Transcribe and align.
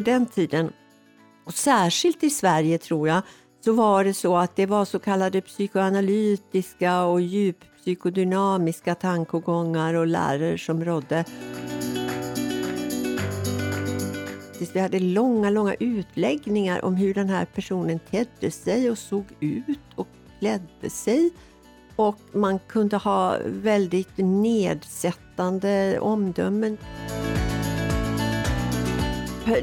på 0.00 0.04
den 0.04 0.26
tiden, 0.26 0.72
och 1.44 1.54
särskilt 1.54 2.24
i 2.24 2.30
Sverige 2.30 2.78
tror 2.78 3.08
jag, 3.08 3.22
så 3.64 3.72
var 3.72 4.04
det 4.04 4.14
så 4.14 4.36
att 4.36 4.56
det 4.56 4.66
var 4.66 4.84
så 4.84 4.98
kallade 4.98 5.40
psykoanalytiska 5.40 7.02
och 7.02 7.20
djuppsykodynamiska 7.20 8.94
tankegångar 8.94 9.94
och 9.94 10.06
lärare 10.06 10.58
som 10.58 10.84
rådde. 10.84 11.24
Vi 14.72 14.80
hade 14.80 14.98
långa, 14.98 15.50
långa 15.50 15.74
utläggningar 15.74 16.84
om 16.84 16.94
hur 16.94 17.14
den 17.14 17.28
här 17.28 17.44
personen 17.44 18.00
tedde 18.10 18.50
sig 18.50 18.90
och 18.90 18.98
såg 18.98 19.24
ut 19.40 19.78
och 19.94 20.08
klädde 20.38 20.90
sig. 20.90 21.30
Och 21.96 22.18
man 22.32 22.58
kunde 22.58 22.96
ha 22.96 23.36
väldigt 23.46 24.16
nedsättande 24.16 25.98
omdömen. 26.00 26.78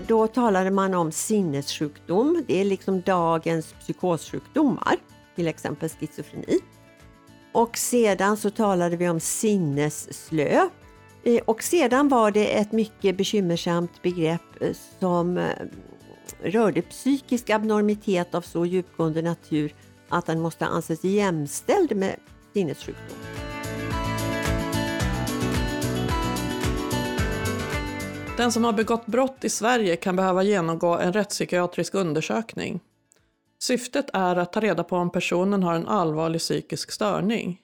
Då 0.08 0.28
talade 0.28 0.72
man 0.72 0.94
om 0.94 1.12
sinnessjukdom. 1.12 2.44
Det 2.48 2.62
är 2.62 2.66
liksom 2.66 3.02
dagens 3.02 3.74
psykossjukdomar, 3.74 4.96
till 5.36 5.48
exempel 5.48 5.90
schizofreni. 5.90 6.60
Och 7.52 7.78
sedan 7.78 8.38
så 8.38 8.50
talade 8.50 8.98
vi 8.98 9.10
om 9.10 9.20
sinnesslö. 9.20 10.70
Eh, 11.24 11.42
och 11.46 11.64
sedan 11.64 12.10
var 12.10 12.32
det 12.32 12.58
ett 12.58 12.72
mycket 12.72 13.18
bekymmersamt 13.18 14.02
begrepp 14.02 14.62
eh, 14.62 14.72
som 15.00 15.38
eh, 15.38 15.46
rörde 16.44 16.82
psykisk 16.82 17.50
abnormitet 17.50 18.36
av 18.36 18.42
så 18.42 18.66
djupgående 18.66 19.22
natur 19.22 19.74
att 20.10 20.26
den 20.26 20.40
måste 20.40 20.66
anses 20.66 21.04
jämställd 21.04 21.96
med 21.96 22.16
sinnessjukdom. 22.54 23.47
Den 28.38 28.52
som 28.52 28.64
har 28.64 28.74
begått 28.74 29.06
brott 29.06 29.44
i 29.44 29.50
Sverige 29.50 29.96
kan 29.96 30.16
behöva 30.16 30.44
genomgå 30.44 30.98
en 30.98 31.14
rättspsykiatrisk 31.14 31.96
undersökning. 31.96 32.80
Syftet 33.60 34.10
är 34.14 34.36
att 34.36 34.54
ta 34.54 34.60
reda 34.60 34.84
på 34.84 34.96
om 34.96 35.12
personen 35.12 35.64
har 35.64 35.74
en 35.74 35.88
allvarlig 35.88 36.42
psykisk 36.42 36.92
störning. 36.92 37.62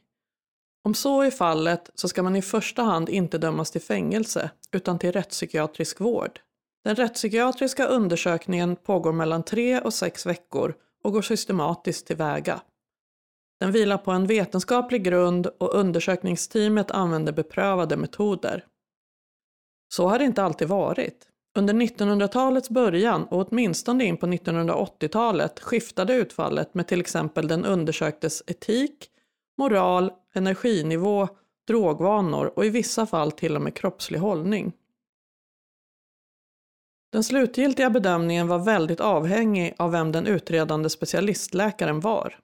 Om 0.83 0.93
så 0.93 1.21
är 1.21 1.31
fallet 1.31 1.89
så 1.95 2.07
ska 2.07 2.23
man 2.23 2.35
i 2.35 2.41
första 2.41 2.81
hand 2.83 3.09
inte 3.09 3.37
dömas 3.37 3.71
till 3.71 3.81
fängelse 3.81 4.49
utan 4.71 4.99
till 4.99 5.11
rättspsykiatrisk 5.11 5.99
vård. 5.99 6.39
Den 6.83 6.95
rättspsykiatriska 6.95 7.85
undersökningen 7.85 8.75
pågår 8.75 9.13
mellan 9.13 9.43
tre 9.43 9.79
och 9.79 9.93
sex 9.93 10.25
veckor 10.25 10.73
och 11.03 11.13
går 11.13 11.21
systematiskt 11.21 12.07
tillväga. 12.07 12.61
Den 13.59 13.71
vilar 13.71 13.97
på 13.97 14.11
en 14.11 14.27
vetenskaplig 14.27 15.03
grund 15.03 15.47
och 15.47 15.75
undersökningsteamet 15.75 16.91
använder 16.91 17.33
beprövade 17.33 17.97
metoder. 17.97 18.65
Så 19.93 20.07
har 20.07 20.19
det 20.19 20.25
inte 20.25 20.43
alltid 20.43 20.67
varit. 20.67 21.27
Under 21.55 21.73
1900-talets 21.73 22.69
början 22.69 23.23
och 23.23 23.47
åtminstone 23.47 24.03
in 24.03 24.17
på 24.17 24.27
1980-talet 24.27 25.59
skiftade 25.59 26.13
utfallet 26.13 26.73
med 26.73 26.87
till 26.87 27.01
exempel 27.01 27.47
den 27.47 27.65
undersöktes 27.65 28.43
etik, 28.47 29.09
moral, 29.57 30.11
energinivå, 30.33 31.27
drogvanor 31.67 32.53
och 32.55 32.65
i 32.65 32.69
vissa 32.69 33.05
fall 33.05 33.31
till 33.31 33.55
och 33.55 33.61
med 33.61 33.75
kroppslig 33.75 34.19
hållning. 34.19 34.73
Den 37.11 37.23
slutgiltiga 37.23 37.89
bedömningen 37.89 38.47
var 38.47 38.59
väldigt 38.59 39.01
avhängig 39.01 39.75
av 39.77 39.91
vem 39.91 40.11
den 40.11 40.27
utredande 40.27 40.89
specialistläkaren 40.89 41.99
var. 41.99 42.39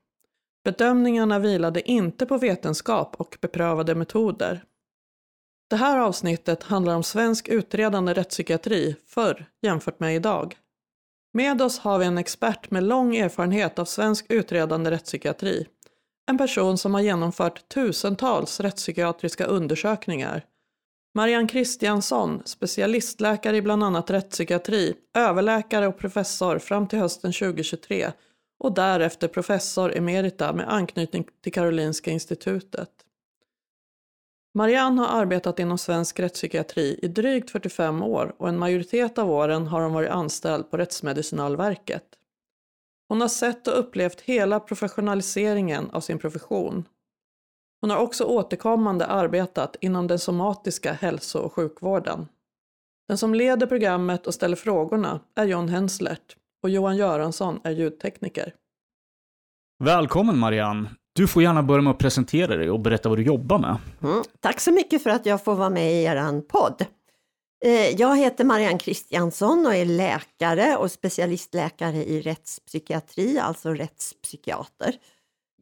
Bedömningarna 0.64 1.40
vilade 1.40 1.92
inte 1.92 2.26
på 2.26 2.38
vetenskap 2.38 3.16
och 3.16 3.38
beprövade 3.42 3.96
metoder. 3.96 4.64
Det 5.70 5.76
här 5.76 6.00
avsnittet 6.00 6.64
handlar 6.64 6.96
om 6.96 7.04
svensk 7.04 7.48
utredande 7.48 8.14
rättspsykiatri 8.14 8.96
förr 9.08 9.46
jämfört 9.62 10.00
med 10.00 10.16
idag. 10.16 10.58
Med 11.34 11.62
oss 11.62 11.80
har 11.80 12.00
vi 12.00 12.06
en 12.06 12.18
expert 12.18 12.72
med 12.72 12.84
lång 12.84 13.16
erfarenhet 13.16 13.80
av 13.80 13.86
svensk 13.86 14.26
utredande 14.30 14.92
rättspsykiatri. 14.92 15.68
En 16.30 16.38
person 16.38 16.78
som 16.78 16.94
har 16.94 17.02
genomfört 17.02 17.70
tusentals 17.70 18.60
rättspsykiatriska 18.60 19.46
undersökningar. 19.46 20.46
Marianne 21.16 21.48
Kristiansson, 21.48 22.42
specialistläkare 22.46 23.58
i 23.58 23.62
bland 23.62 23.84
annat 23.84 24.10
rättspsykiatri, 24.10 24.96
överläkare 25.16 25.88
och 25.88 25.98
professor 25.98 26.60
fram 26.60 26.88
till 26.88 27.00
hösten 27.00 27.34
2023 27.34 28.12
och 28.60 28.74
därefter 28.74 29.28
professor 29.28 29.98
emerita 29.98 30.54
med 30.54 30.74
anknytning 30.74 31.28
till 31.44 31.54
Karolinska 31.54 32.12
institutet. 32.12 32.90
Marianne 34.54 35.02
har 35.02 35.22
arbetat 35.22 35.60
inom 35.60 35.78
svensk 35.78 36.20
rättspsykiatri 36.20 37.00
i 37.02 37.08
drygt 37.08 37.52
45 37.52 38.04
år 38.04 38.36
och 38.38 38.50
en 38.50 38.60
majoritet 38.60 39.18
av 39.18 39.32
åren 39.32 39.68
har 39.68 39.82
hon 39.82 39.94
varit 39.94 40.10
anställd 40.10 40.72
på 40.72 40.78
Rättsmedicinalverket. 40.78 42.04
Hon 43.10 43.22
har 43.22 43.28
sett 43.28 43.68
och 43.68 43.80
upplevt 43.80 44.22
hela 44.22 44.60
professionaliseringen 44.60 45.90
av 45.90 46.02
sin 46.02 46.20
profession. 46.20 46.86
Hon 47.82 47.90
har 47.90 47.98
också 47.98 48.24
återkommande 48.24 49.06
arbetat 49.06 49.76
inom 49.82 50.08
den 50.08 50.20
somatiska 50.20 50.94
hälso 50.94 51.40
och 51.40 51.54
sjukvården. 51.54 52.28
Den 53.08 53.18
som 53.18 53.34
leder 53.34 53.68
programmet 53.68 54.28
och 54.28 54.34
ställer 54.34 54.56
frågorna 54.56 55.20
är 55.36 55.46
John 55.46 55.70
Henslert 55.70 56.38
och 56.64 56.70
Johan 56.70 56.98
Göransson 56.98 57.60
är 57.64 57.72
ljudtekniker. 57.72 58.56
Välkommen 59.84 60.38
Marianne! 60.38 60.90
Du 61.20 61.28
får 61.28 61.44
gärna 61.44 61.64
börja 61.64 61.82
med 61.82 61.92
att 61.92 61.98
presentera 61.98 62.56
dig 62.56 62.70
och 62.70 62.80
berätta 62.80 63.10
vad 63.10 63.18
du 63.18 63.24
jobbar 63.24 63.60
med. 63.60 63.78
Mm, 64.04 64.24
tack 64.40 64.60
så 64.60 64.72
mycket 64.72 65.04
för 65.04 65.10
att 65.10 65.26
jag 65.26 65.44
får 65.44 65.56
vara 65.56 65.70
med 65.70 65.94
i 65.94 66.04
er 66.04 66.42
podd. 66.42 66.86
Eh, 67.66 67.90
jag 67.90 68.18
heter 68.18 68.44
Marianne 68.44 68.80
Kristiansson 68.80 69.66
och 69.66 69.76
är 69.76 69.86
läkare 69.86 70.78
och 70.78 70.92
specialistläkare 70.92 72.06
i 72.06 72.22
rättspsykiatri, 72.22 73.40
alltså 73.40 73.74
rättspsykiater. 73.74 74.96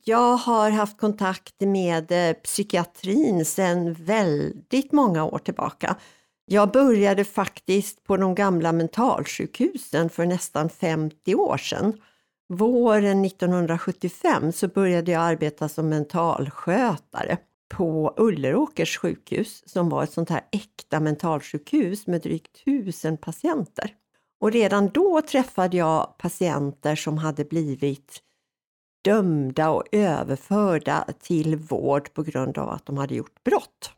Jag 0.04 0.38
har 0.38 0.70
haft 0.70 1.00
kontakt 1.00 1.62
med 1.62 2.12
eh, 2.12 2.34
psykiatrin 2.34 3.46
sedan 3.46 3.94
väldigt 3.94 4.92
många 4.92 5.26
år 5.26 5.40
tillbaka. 5.40 5.96
Jag 6.46 6.72
började 6.72 7.24
faktiskt 7.26 8.04
på 8.04 8.18
de 8.18 8.36
gamla 8.36 8.72
mentalsjukhusen 8.72 10.10
för 10.10 10.26
nästan 10.26 10.70
50 10.70 11.36
år 11.36 11.58
sedan. 11.58 11.94
Våren 12.50 13.26
1975 13.26 14.52
så 14.52 14.68
började 14.68 15.12
jag 15.12 15.22
arbeta 15.22 15.70
som 15.70 15.90
mentalskötare 15.90 17.38
på 17.70 18.14
Ulleråkers 18.18 18.98
sjukhus 18.98 19.64
som 19.66 19.90
var 19.90 20.04
ett 20.04 20.12
sånt 20.12 20.30
här 20.30 20.42
äkta 20.52 21.00
mentalsjukhus 21.00 22.08
med 22.08 22.22
drygt 22.22 22.66
tusen 22.66 23.18
patienter. 23.18 23.94
Och 24.42 24.52
redan 24.52 24.90
då 24.90 25.22
träffade 25.22 25.78
jag 25.78 26.18
patienter 26.18 26.96
som 26.96 27.18
hade 27.18 27.46
blivit 27.46 28.22
dömda 29.04 29.70
och 29.70 29.84
överförda 29.92 31.06
till 31.20 31.56
vård 31.56 32.14
på 32.14 32.24
grund 32.24 32.58
av 32.58 32.70
att 32.70 32.86
de 32.86 32.98
hade 32.98 33.16
gjort 33.16 33.44
brott. 33.44 33.92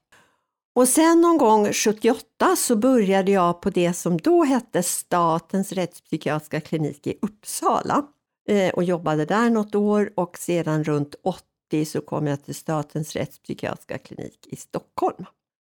Och 0.76 0.88
sen 0.88 1.22
någon 1.22 1.38
gång 1.38 1.74
78 1.74 2.56
så 2.58 2.76
började 2.76 3.32
jag 3.32 3.62
på 3.62 3.70
det 3.70 3.94
som 3.94 4.18
då 4.18 4.44
hette 4.44 4.84
Statens 4.84 5.72
rättspsykiatriska 5.72 6.62
klinik 6.62 7.08
i 7.08 7.18
Uppsala 7.22 8.06
eh, 8.50 8.70
och 8.70 8.84
jobbade 8.84 9.26
där 9.26 9.50
något 9.50 9.76
år 9.76 10.12
och 10.16 10.38
sedan 10.38 10.84
runt 10.84 11.16
80 11.24 11.86
så 11.86 12.02
kom 12.02 12.28
jag 12.28 12.44
till 12.46 12.56
Statens 12.56 13.16
rättspsykiatriska 13.16 13.98
klinik 13.98 14.48
i 14.48 14.56
Stockholm. 14.56 15.26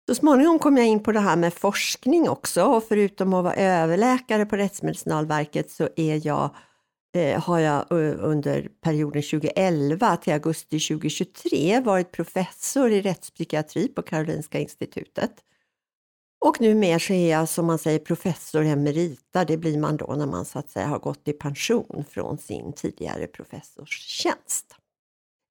Så 0.09 0.15
småningom 0.15 0.59
kom 0.59 0.77
jag 0.77 0.87
in 0.87 1.03
på 1.03 1.13
det 1.13 1.21
här 1.21 1.37
med 1.37 1.55
forskning 1.55 2.29
också 2.29 2.65
och 2.65 2.85
förutom 2.85 3.35
att 3.35 3.45
vara 3.45 3.55
överläkare 3.55 4.47
på 4.47 4.57
Rättsmedicinalverket 4.57 5.71
så 5.71 5.89
är 5.97 6.27
jag 6.27 6.51
Eh, 7.17 7.43
har 7.43 7.59
jag 7.59 7.93
eh, 7.93 8.15
under 8.19 8.69
perioden 8.81 9.23
2011 9.23 10.17
till 10.17 10.33
augusti 10.33 10.81
2023 10.81 11.81
varit 11.81 12.13
professor 12.13 12.91
i 12.91 13.03
rättspsykiatri 13.03 13.89
på 13.89 14.03
Karolinska 14.03 14.59
institutet. 14.59 15.31
Och 16.45 16.61
numera 16.61 16.99
så 16.99 17.13
är 17.13 17.31
jag 17.31 17.49
som 17.49 17.67
man 17.67 17.79
säger 17.79 17.99
professor 17.99 18.65
emerita, 18.65 19.45
det 19.45 19.57
blir 19.57 19.79
man 19.79 19.97
då 19.97 20.15
när 20.19 20.27
man 20.27 20.45
så 20.45 20.59
att 20.59 20.71
säga 20.71 20.87
har 20.87 20.99
gått 20.99 21.29
i 21.29 21.33
pension 21.33 22.05
från 22.11 22.39
sin 22.39 22.73
tidigare 22.73 23.27
professorstjänst. 23.27 24.67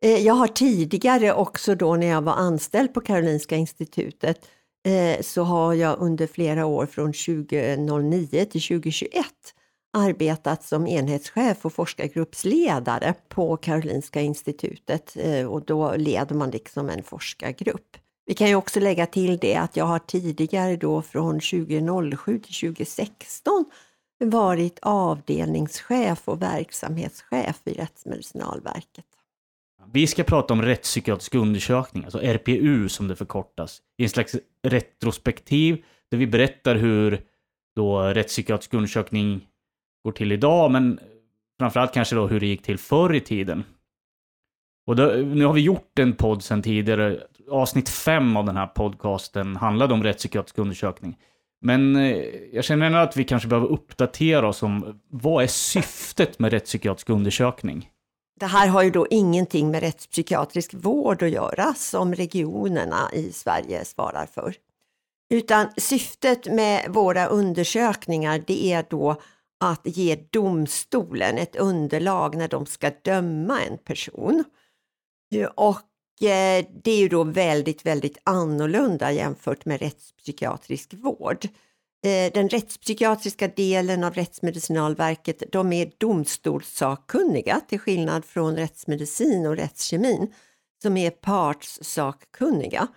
Eh, 0.04 0.18
jag 0.18 0.34
har 0.34 0.48
tidigare 0.48 1.34
också 1.34 1.76
då 1.76 1.96
när 1.96 2.08
jag 2.08 2.22
var 2.22 2.34
anställd 2.34 2.94
på 2.94 3.02
Karolinska 3.02 3.56
institutet 3.56 4.46
eh, 4.88 5.22
så 5.22 5.44
har 5.44 5.74
jag 5.74 6.00
under 6.00 6.28
flera 6.28 6.66
år 6.66 6.86
från 6.86 7.14
2009 7.14 8.46
till 8.46 8.62
2021 8.62 9.26
arbetat 9.96 10.64
som 10.64 10.88
enhetschef 10.88 11.66
och 11.66 11.74
forskargruppsledare 11.74 13.14
på 13.30 13.58
Karolinska 13.58 14.22
institutet 14.22 15.18
eh, 15.20 15.46
och 15.46 15.66
då 15.66 15.96
leder 15.96 16.36
man 16.36 16.50
liksom 16.50 16.90
en 16.90 17.04
forskargrupp. 17.04 17.98
Vi 18.26 18.34
kan 18.34 18.48
ju 18.48 18.56
också 18.56 18.80
lägga 18.80 19.06
till 19.06 19.38
det 19.38 19.56
att 19.56 19.78
jag 19.78 19.86
har 19.86 20.00
tidigare 20.00 20.76
då 20.76 21.02
från 21.02 21.40
2007 21.40 22.40
till 22.40 22.74
2016 22.74 23.66
varit 24.20 24.80
avdelningschef 24.82 26.28
och 26.28 26.42
verksamhetschef 26.42 27.62
vid 27.64 27.78
Rättsmedicinalverket. 27.78 29.06
Vi 29.94 30.08
ska 30.08 30.24
prata 30.24 30.54
om 30.54 30.62
rättspsykiatrisk 30.62 31.36
undersökning, 31.36 32.04
alltså 32.04 32.20
RPU 32.20 32.90
som 32.90 33.08
det 33.08 33.16
förkortas, 33.16 33.82
i 33.98 34.04
en 34.04 34.10
slags 34.10 34.36
retrospektiv 34.64 35.84
där 36.12 36.18
vi 36.18 36.28
berättar 36.28 36.76
hur 36.76 37.22
då 37.76 38.02
rättspsykiatrisk 38.02 38.74
undersökning 38.74 39.48
går 40.04 40.12
till 40.12 40.32
idag, 40.32 40.72
men 40.72 41.00
framförallt 41.60 41.94
kanske 41.94 42.16
då 42.16 42.28
hur 42.28 42.40
det 42.40 42.46
gick 42.46 42.64
till 42.64 42.78
förr 42.78 43.14
i 43.14 43.20
tiden. 43.20 43.64
Och 44.88 44.96
då, 44.96 45.06
nu 45.06 45.46
har 45.46 45.54
vi 45.54 45.62
gjort 45.62 46.00
en 46.00 46.14
podd 46.14 46.44
sedan 46.44 46.62
tidigare. 46.62 47.24
Avsnitt 47.52 47.90
fem 47.90 48.38
av 48.38 48.46
den 48.46 48.58
här 48.58 48.68
podcasten 48.68 49.56
handlade 49.56 49.94
om 49.94 50.04
rättspsykiatrisk 50.04 50.58
undersökning. 50.58 51.18
Men 51.62 51.96
eh, 51.96 52.26
jag 52.54 52.64
känner 52.64 52.86
ändå 52.86 52.98
att 52.98 53.18
vi 53.18 53.24
kanske 53.24 53.48
behöver 53.48 53.68
uppdatera 53.68 54.48
oss 54.48 54.64
om 54.64 55.00
vad 55.10 55.44
är 55.44 55.48
syftet 55.48 56.40
med 56.40 56.52
rättspsykiatrisk 56.52 57.10
undersökning? 57.10 57.90
Det 58.40 58.46
här 58.46 58.68
har 58.68 58.84
ju 58.84 58.90
då 58.90 59.08
ingenting 59.10 59.72
med 59.72 59.80
rättspsykiatrisk 59.80 60.74
vård 60.74 61.24
att 61.24 61.30
göra 61.30 61.74
som 61.74 62.16
regionerna 62.16 63.10
i 63.14 63.32
Sverige 63.32 63.86
svarar 63.86 64.26
för. 64.26 64.56
Utan 65.30 65.68
syftet 65.78 66.46
med 66.54 66.86
våra 66.90 67.26
undersökningar 67.26 68.44
det 68.48 68.74
är 68.74 68.86
då 68.90 69.22
att 69.60 69.82
ge 69.84 70.16
domstolen 70.30 71.38
ett 71.38 71.56
underlag 71.56 72.36
när 72.38 72.48
de 72.48 72.66
ska 72.66 72.92
döma 73.04 73.62
en 73.62 73.78
person. 73.78 74.44
Och 75.56 75.82
det 76.20 76.92
är 76.92 76.98
ju 76.98 77.10
då 77.10 77.24
väldigt, 77.24 77.86
väldigt 77.86 78.18
annorlunda 78.24 79.12
jämfört 79.12 79.66
med 79.66 79.82
rättspsykiatrisk 79.82 80.94
vård. 80.94 81.46
Eh, 82.06 82.32
den 82.34 82.50
rättspsykiatriska 82.50 83.48
delen 83.48 84.04
av 84.04 84.14
Rättsmedicinalverket, 84.14 85.44
de 85.52 85.74
är 85.74 85.92
domstolssakkunniga 85.98 87.62
till 87.70 87.80
skillnad 87.80 88.26
från 88.26 88.56
rättsmedicin 88.56 89.46
och 89.46 89.56
rättskemin 89.56 90.34
som 90.82 90.98
är 90.98 91.10
partssakkunniga. 91.10 92.88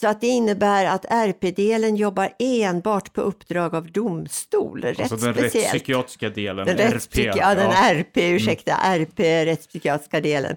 Så 0.00 0.08
att 0.08 0.20
det 0.20 0.26
innebär 0.26 0.84
att 0.84 1.04
RP-delen 1.04 1.96
jobbar 1.96 2.32
enbart 2.38 3.12
på 3.12 3.20
uppdrag 3.20 3.74
av 3.74 3.92
domstol. 3.92 4.84
Alltså 4.98 5.16
den 5.16 5.34
rättspsykiatriska 5.34 6.30
delen, 6.30 6.66
den 6.66 6.78
RP. 6.78 7.18
Ja, 7.18 7.54
den 7.54 7.70
RP, 7.70 8.16
ursäkta, 8.16 8.74
mm. 8.74 9.02
RP, 9.02 9.20
rättspsykiatriska 9.46 10.20
delen. 10.20 10.56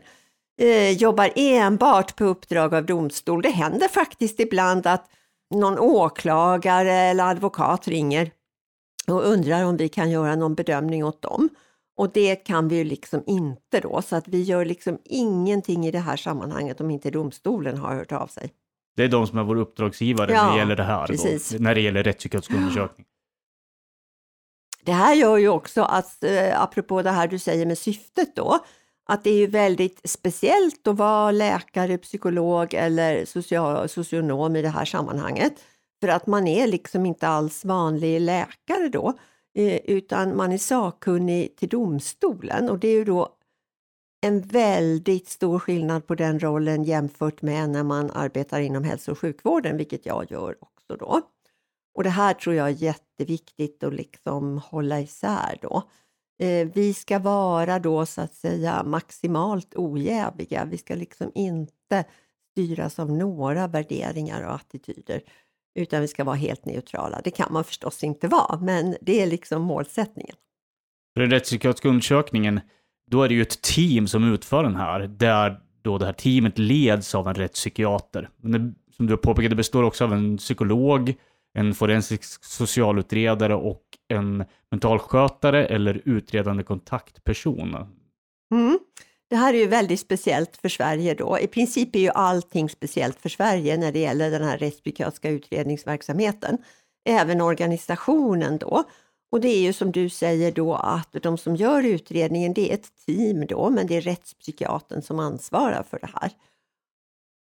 Eh, 0.58 0.92
jobbar 0.92 1.32
enbart 1.36 2.16
på 2.16 2.26
uppdrag 2.26 2.74
av 2.74 2.86
domstol. 2.86 3.42
Det 3.42 3.50
händer 3.50 3.88
faktiskt 3.88 4.40
ibland 4.40 4.88
att 4.88 5.10
någon 5.56 5.80
åklagare 5.80 6.94
eller 6.94 7.24
advokat 7.24 7.88
ringer 7.88 8.32
och 9.08 9.26
undrar 9.26 9.66
om 9.66 9.78
vi 9.78 9.90
kan 9.90 10.12
göra 10.12 10.36
någon 10.36 10.56
bedömning 10.56 11.06
åt 11.06 11.22
dem. 11.22 11.50
Och 11.98 12.12
det 12.14 12.36
kan 12.36 12.68
vi 12.68 12.76
ju 12.76 12.84
liksom 12.84 13.24
inte 13.28 13.80
då, 13.80 14.02
så 14.02 14.16
att 14.16 14.28
vi 14.28 14.42
gör 14.42 14.66
liksom 14.66 15.00
ingenting 15.06 15.86
i 15.86 15.92
det 15.92 16.00
här 16.00 16.18
sammanhanget 16.18 16.82
om 16.82 16.92
inte 16.92 17.12
domstolen 17.12 17.78
har 17.78 17.96
hört 17.96 18.12
av 18.12 18.28
sig. 18.28 18.52
Det 18.96 19.04
är 19.04 19.08
de 19.08 19.28
som 19.28 19.38
är 19.38 19.44
vår 19.44 19.56
uppdragsgivare 19.56 20.32
ja, 20.32 20.46
när 20.46 20.52
det 20.52 20.58
gäller 20.58 20.76
det 20.76 20.84
här, 20.84 21.08
då, 21.08 21.64
när 21.64 21.76
det 21.76 21.82
gäller 21.82 22.04
rättspsykiatrisk 22.04 22.60
undersökning. 22.60 23.06
Det 24.84 24.92
här 24.92 25.16
gör 25.16 25.38
ju 25.38 25.50
också 25.50 25.82
att, 25.82 26.24
eh, 26.24 26.62
apropå 26.62 27.02
det 27.02 27.12
här 27.12 27.28
du 27.28 27.40
säger 27.40 27.66
med 27.66 27.78
syftet 27.78 28.36
då, 28.36 28.60
att 29.12 29.24
det 29.24 29.30
är 29.30 29.38
ju 29.38 29.48
väldigt 29.48 30.02
speciellt 30.04 30.88
att 30.88 30.98
vara 30.98 31.32
läkare, 31.32 31.98
psykolog 31.98 32.74
eller 32.74 33.26
social, 33.26 33.90
socionom 33.90 34.56
i 34.56 34.62
det 34.62 34.70
här 34.70 34.86
sammanhanget. 34.86 35.54
För 36.02 36.08
att 36.08 36.28
man 36.28 36.48
är 36.48 36.68
liksom 36.68 37.06
inte 37.06 37.28
alls 37.28 37.66
vanlig 37.66 38.22
läkare 38.22 38.90
då, 38.90 39.14
eh, 39.56 39.76
utan 39.76 40.38
man 40.38 40.52
är 40.52 40.58
sakkunnig 40.58 41.56
till 41.56 41.70
domstolen 41.70 42.70
och 42.70 42.80
det 42.80 42.88
är 42.88 42.94
ju 42.94 43.06
då 43.06 43.30
en 44.22 44.42
väldigt 44.42 45.30
stor 45.30 45.60
skillnad 45.60 46.08
på 46.08 46.16
den 46.16 46.40
rollen 46.40 46.84
jämfört 46.84 47.42
med 47.42 47.70
när 47.70 47.84
man 47.84 48.12
arbetar 48.12 48.60
inom 48.60 48.84
hälso 48.84 49.12
och 49.12 49.20
sjukvården, 49.20 49.78
vilket 49.78 50.06
jag 50.06 50.32
gör 50.32 50.56
också 50.60 50.96
då. 51.00 51.22
Och 51.96 52.04
det 52.04 52.10
här 52.10 52.34
tror 52.34 52.56
jag 52.56 52.68
är 52.68 52.84
jätteviktigt 52.84 53.84
att 53.84 53.94
liksom 53.94 54.58
hålla 54.58 55.00
isär 55.00 55.58
då. 55.62 55.84
Eh, 56.42 56.68
vi 56.74 56.94
ska 56.94 57.20
vara 57.20 57.80
då 57.80 58.06
så 58.06 58.22
att 58.22 58.34
säga 58.34 58.84
maximalt 58.84 59.76
ojäviga. 59.76 60.66
Vi 60.66 60.78
ska 60.78 60.96
liksom 60.96 61.32
inte 61.36 62.06
styras 62.52 63.00
av 63.00 63.12
några 63.12 63.68
värderingar 63.68 64.48
och 64.48 64.54
attityder, 64.54 65.22
utan 65.76 66.02
vi 66.02 66.08
ska 66.08 66.24
vara 66.24 66.36
helt 66.36 66.66
neutrala. 66.66 67.22
Det 67.24 67.32
kan 67.32 67.54
man 67.54 67.64
förstås 67.64 68.04
inte 68.04 68.28
vara, 68.28 68.60
men 68.60 68.96
det 69.02 69.22
är 69.22 69.28
liksom 69.28 69.62
målsättningen. 69.62 70.36
För 71.14 71.22
den 71.22 71.32
rättspsykiatriska 71.32 71.90
undersökningen, 71.90 72.60
då 73.12 73.24
är 73.24 73.30
det 73.30 73.36
ju 73.36 73.42
ett 73.42 73.62
team 73.62 74.08
som 74.08 74.34
utför 74.34 74.64
den 74.64 74.76
här, 74.76 75.00
där 75.00 75.60
då 75.82 75.98
det 75.98 76.06
här 76.06 76.14
teamet 76.14 76.58
leds 76.58 77.16
av 77.16 77.28
en 77.28 77.36
rättspsykiater. 77.36 78.30
Som 78.98 79.08
du 79.08 79.18
påpekade 79.18 79.56
består 79.56 79.84
också 79.84 80.04
av 80.04 80.14
en 80.14 80.38
psykolog, 80.38 81.14
en 81.54 81.74
forensisk 81.74 82.44
socialutredare 82.44 83.56
och 83.56 83.84
en 84.12 84.46
mentalskötare 84.72 85.66
eller 85.66 86.02
utredande 86.06 86.64
kontaktperson. 86.64 87.76
Mm. 88.54 88.80
Det 89.30 89.36
här 89.36 89.54
är 89.54 89.58
ju 89.58 89.68
väldigt 89.68 90.00
speciellt 90.00 90.58
för 90.58 90.70
Sverige 90.70 91.14
då. 91.14 91.40
I 91.40 91.48
princip 91.48 91.96
är 91.96 92.00
ju 92.00 92.10
allting 92.10 92.70
speciellt 92.70 93.22
för 93.22 93.30
Sverige 93.30 93.78
när 93.78 93.92
det 93.92 94.00
gäller 94.00 94.32
den 94.32 94.44
här 94.44 94.58
rättspsykiatriska 94.58 95.30
utredningsverksamheten. 95.30 96.58
Även 97.10 97.42
organisationen 97.42 98.58
då. 98.58 98.84
Och 99.32 99.42
det 99.42 99.48
är 99.48 99.62
ju 99.62 99.74
som 99.74 99.92
du 99.92 100.10
säger 100.10 100.52
då 100.52 100.76
att 100.76 101.16
de 101.22 101.38
som 101.38 101.56
gör 101.56 101.84
utredningen 101.84 102.54
det 102.54 102.70
är 102.70 102.74
ett 102.74 103.06
team 103.06 103.46
då, 103.46 103.70
men 103.70 103.88
det 103.88 103.98
är 103.98 104.02
rättspsykiatern 104.02 105.02
som 105.02 105.20
ansvarar 105.20 105.84
för 105.84 106.00
det 106.00 106.10
här. 106.14 106.32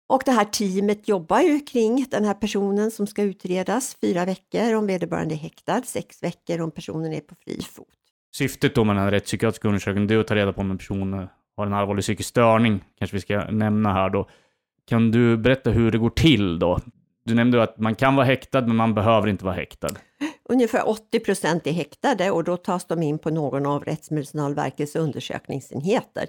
Och 0.06 0.22
det 0.24 0.32
här 0.32 0.44
teamet 0.44 1.08
jobbar 1.08 1.40
ju 1.40 1.60
kring 1.60 2.06
den 2.10 2.24
här 2.24 2.34
personen 2.34 2.90
som 2.90 3.06
ska 3.06 3.22
utredas 3.22 3.96
fyra 4.00 4.24
veckor 4.24 4.74
om 4.74 4.86
vederbörande 4.86 5.34
är 5.34 5.36
häktad, 5.36 5.82
sex 5.82 6.22
veckor 6.22 6.60
om 6.60 6.70
personen 6.70 7.12
är 7.12 7.20
på 7.20 7.34
fri 7.34 7.62
fot. 7.62 7.88
Syftet 8.36 8.74
då 8.74 8.84
med 8.84 8.96
den 8.96 9.04
här 9.04 9.10
rättspsykiatriska 9.10 9.68
undersökningen 9.68 10.10
är 10.10 10.18
att 10.18 10.26
ta 10.26 10.34
reda 10.34 10.52
på 10.52 10.60
om 10.60 10.70
en 10.70 10.78
person 10.78 11.28
har 11.56 11.66
en 11.66 11.72
allvarlig 11.72 12.02
psykisk 12.02 12.28
störning, 12.28 12.84
kanske 12.98 13.16
vi 13.16 13.20
ska 13.20 13.50
nämna 13.50 13.92
här 13.92 14.10
då. 14.10 14.28
Kan 14.86 15.10
du 15.10 15.36
berätta 15.36 15.70
hur 15.70 15.90
det 15.90 15.98
går 15.98 16.10
till 16.10 16.58
då? 16.58 16.80
Du 17.24 17.34
nämnde 17.34 17.62
att 17.62 17.78
man 17.78 17.94
kan 17.94 18.16
vara 18.16 18.26
häktad, 18.26 18.60
men 18.60 18.76
man 18.76 18.94
behöver 18.94 19.28
inte 19.28 19.44
vara 19.44 19.54
häktad. 19.54 19.88
Ungefär 20.48 20.88
80 20.88 21.20
procent 21.20 21.66
är 21.66 21.72
häktade 21.72 22.30
och 22.30 22.44
då 22.44 22.56
tas 22.56 22.86
de 22.86 23.02
in 23.02 23.18
på 23.18 23.30
någon 23.30 23.66
av 23.66 23.84
Rättsmedicinalverkets 23.84 24.96
undersökningsenheter. 24.96 26.26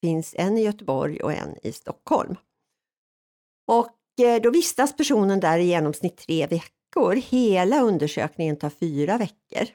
Det 0.00 0.06
finns 0.06 0.34
en 0.38 0.58
i 0.58 0.64
Göteborg 0.64 1.20
och 1.20 1.32
en 1.32 1.56
i 1.62 1.72
Stockholm. 1.72 2.36
Och 3.66 4.24
eh, 4.24 4.42
då 4.42 4.50
vistas 4.50 4.96
personen 4.96 5.40
där 5.40 5.58
i 5.58 5.64
genomsnitt 5.64 6.16
tre 6.16 6.46
veckor. 6.46 7.14
Hela 7.14 7.80
undersökningen 7.80 8.56
tar 8.56 8.70
fyra 8.70 9.18
veckor. 9.18 9.68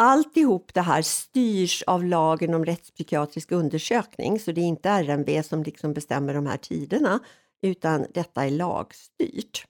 Alltihop 0.00 0.74
det 0.74 0.80
här 0.80 1.02
styrs 1.02 1.82
av 1.82 2.04
lagen 2.04 2.54
om 2.54 2.64
rättspsykiatrisk 2.64 3.52
undersökning, 3.52 4.40
så 4.40 4.52
det 4.52 4.60
är 4.60 4.64
inte 4.64 4.88
RMV 4.88 5.42
som 5.42 5.62
liksom 5.62 5.92
bestämmer 5.92 6.34
de 6.34 6.46
här 6.46 6.56
tiderna, 6.56 7.20
utan 7.62 8.06
detta 8.14 8.44
är 8.44 8.50
lagstyrt. 8.50 9.64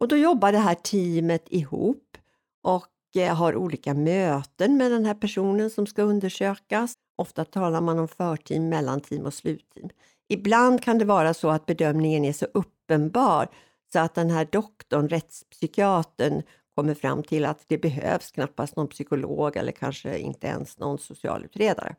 Och 0.00 0.08
då 0.08 0.16
jobbar 0.16 0.52
det 0.52 0.58
här 0.58 0.74
teamet 0.74 1.44
ihop 1.50 2.16
och 2.62 3.16
eh, 3.16 3.34
har 3.34 3.56
olika 3.56 3.94
möten 3.94 4.76
med 4.76 4.90
den 4.90 5.04
här 5.04 5.14
personen 5.14 5.70
som 5.70 5.86
ska 5.86 6.02
undersökas. 6.02 6.94
Ofta 7.16 7.44
talar 7.44 7.80
man 7.80 7.98
om 7.98 8.08
förteam, 8.08 8.68
mellanteam 8.68 9.26
och 9.26 9.34
slutteam. 9.34 9.88
Ibland 10.28 10.82
kan 10.82 10.98
det 10.98 11.04
vara 11.04 11.34
så 11.34 11.50
att 11.50 11.66
bedömningen 11.66 12.24
är 12.24 12.32
så 12.32 12.46
uppenbar 12.86 13.48
så 13.92 13.98
att 13.98 14.14
den 14.14 14.30
här 14.30 14.48
doktorn, 14.52 15.08
rättspsykiatern, 15.08 16.42
kommer 16.74 16.94
fram 16.94 17.22
till 17.22 17.44
att 17.44 17.64
det 17.66 17.78
behövs 17.78 18.30
knappast 18.30 18.76
någon 18.76 18.88
psykolog 18.88 19.56
eller 19.56 19.72
kanske 19.72 20.18
inte 20.18 20.46
ens 20.46 20.78
någon 20.78 20.98
socialutredare. 20.98 21.94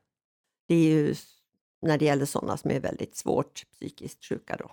Det 0.68 0.76
är 0.76 0.84
ju 0.84 1.16
när 1.82 1.98
det 1.98 2.06
gäller 2.06 2.26
sådana 2.26 2.58
som 2.58 2.72
är 2.72 2.80
väldigt 2.80 3.16
svårt 3.16 3.64
psykiskt 3.72 4.26
sjuka. 4.26 4.58
Då. 4.60 4.72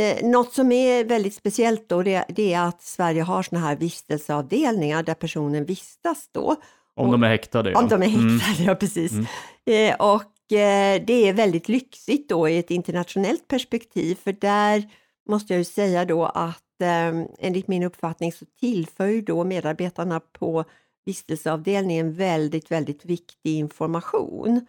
Eh, 0.00 0.30
något 0.30 0.52
som 0.52 0.72
är 0.72 1.04
väldigt 1.04 1.34
speciellt 1.34 1.88
då, 1.88 2.02
det, 2.02 2.24
det 2.28 2.54
är 2.54 2.68
att 2.68 2.82
Sverige 2.82 3.22
har 3.22 3.42
sådana 3.42 3.66
här 3.66 3.76
vistelseavdelningar 3.76 5.02
där 5.02 5.14
personen 5.14 5.64
vistas 5.64 6.28
då. 6.32 6.56
Om 6.94 7.10
de 7.10 7.22
är 7.22 7.28
häktade? 7.28 7.70
Ja. 7.70 7.78
Om 7.78 7.88
de 7.88 8.02
är 8.02 8.06
mm. 8.06 8.38
häktade, 8.38 8.56
mm. 8.56 8.66
ja 8.66 8.74
precis. 8.74 9.12
Mm. 9.12 9.26
Eh, 9.66 9.96
och 10.00 10.32
Eh, 10.52 11.02
det 11.06 11.28
är 11.28 11.32
väldigt 11.32 11.68
lyxigt 11.68 12.28
då 12.28 12.48
i 12.48 12.58
ett 12.58 12.70
internationellt 12.70 13.48
perspektiv 13.48 14.18
för 14.24 14.32
där 14.32 14.88
måste 15.28 15.52
jag 15.52 15.58
ju 15.58 15.64
säga 15.64 16.04
då 16.04 16.24
att 16.24 16.80
eh, 16.80 17.24
enligt 17.38 17.68
min 17.68 17.82
uppfattning 17.82 18.32
så 18.32 18.44
tillför 18.60 19.06
ju 19.06 19.20
då 19.20 19.44
medarbetarna 19.44 20.20
på 20.20 20.64
vistelseavdelningen 21.04 22.12
väldigt, 22.12 22.70
väldigt 22.70 23.04
viktig 23.04 23.58
information 23.58 24.66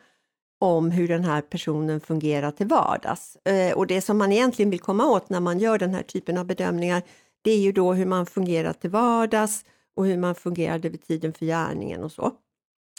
om 0.60 0.92
hur 0.92 1.08
den 1.08 1.24
här 1.24 1.42
personen 1.42 2.02
fungerar 2.02 2.52
till 2.52 2.68
vardags. 2.68 3.36
Eh, 3.36 3.78
och 3.78 3.88
det 3.88 4.02
som 4.02 4.18
man 4.18 4.32
egentligen 4.32 4.70
vill 4.70 4.80
komma 4.80 5.06
åt 5.06 5.30
när 5.30 5.40
man 5.40 5.60
gör 5.60 5.78
den 5.78 5.94
här 5.94 6.04
typen 6.04 6.38
av 6.38 6.46
bedömningar, 6.46 7.02
det 7.42 7.52
är 7.52 7.60
ju 7.60 7.72
då 7.72 7.94
hur 7.94 8.06
man 8.06 8.26
fungerar 8.26 8.74
till 8.74 8.90
vardags 8.90 9.66
och 9.96 10.06
hur 10.06 10.18
man 10.18 10.36
fungerade 10.36 10.90
vid 10.90 11.08
tiden 11.08 11.34
för 11.34 11.46
gärningen 11.46 12.04
och 12.04 12.12
så. 12.12 12.32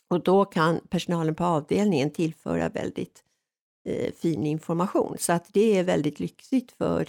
Och 0.08 0.20
då 0.20 0.44
kan 0.44 0.80
personalen 0.88 1.34
på 1.34 1.44
avdelningen 1.44 2.10
tillföra 2.10 2.68
väldigt 2.68 3.24
eh, 3.88 4.12
fin 4.12 4.46
information. 4.46 5.16
Så 5.18 5.32
att 5.32 5.48
det 5.52 5.78
är 5.78 5.84
väldigt 5.84 6.20
lyxigt 6.20 6.72
för 6.72 7.08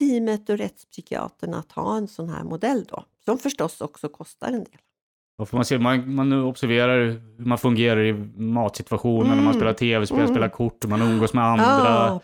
teamet 0.00 0.48
och 0.50 0.58
rättspsykiatern 0.58 1.54
att 1.54 1.72
ha 1.72 1.96
en 1.96 2.08
sån 2.08 2.28
här 2.28 2.44
modell 2.44 2.84
då, 2.88 3.04
som 3.24 3.38
förstås 3.38 3.80
också 3.80 4.08
kostar 4.08 4.48
en 4.48 4.64
del. 4.64 5.46
För 5.46 5.56
man, 5.56 5.64
ser, 5.64 5.78
man, 5.78 6.14
man 6.14 6.32
observerar 6.32 7.04
hur 7.38 7.44
man 7.46 7.58
fungerar 7.58 8.04
i 8.04 8.12
matsituationer, 8.36 9.28
när 9.28 9.34
man 9.36 9.44
Mm. 9.44 9.54
spelar 9.54 9.72
tv-spel, 9.72 10.18
Mm. 10.18 10.30
spelar 10.30 10.48
kort, 10.48 10.86
man 10.86 11.02
umgås 11.02 11.34
med 11.34 11.44
andra 11.44 11.64
Ja, 11.64 12.20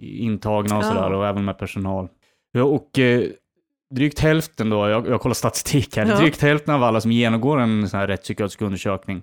intagna 0.00 0.78
och 0.78 0.84
Ja. 0.84 0.88
sådär, 0.88 1.12
och 1.12 1.26
även 1.26 1.44
med 1.44 1.58
personal. 1.58 2.08
Ja, 2.52 2.62
och 2.62 2.98
eh, 2.98 3.24
drygt 3.94 4.18
hälften 4.18 4.70
då, 4.70 4.88
jag, 4.88 5.08
jag 5.08 5.20
kollar 5.20 5.34
statistik 5.34 5.96
här, 5.96 6.06
Ja. 6.06 6.16
drygt 6.20 6.42
hälften 6.42 6.74
av 6.74 6.82
alla 6.84 7.00
som 7.00 7.12
genomgår 7.12 7.60
en 7.60 7.88
sån 7.88 8.00
här 8.00 8.06
rättspsykiatrisk 8.06 8.62
undersökning, 8.62 9.22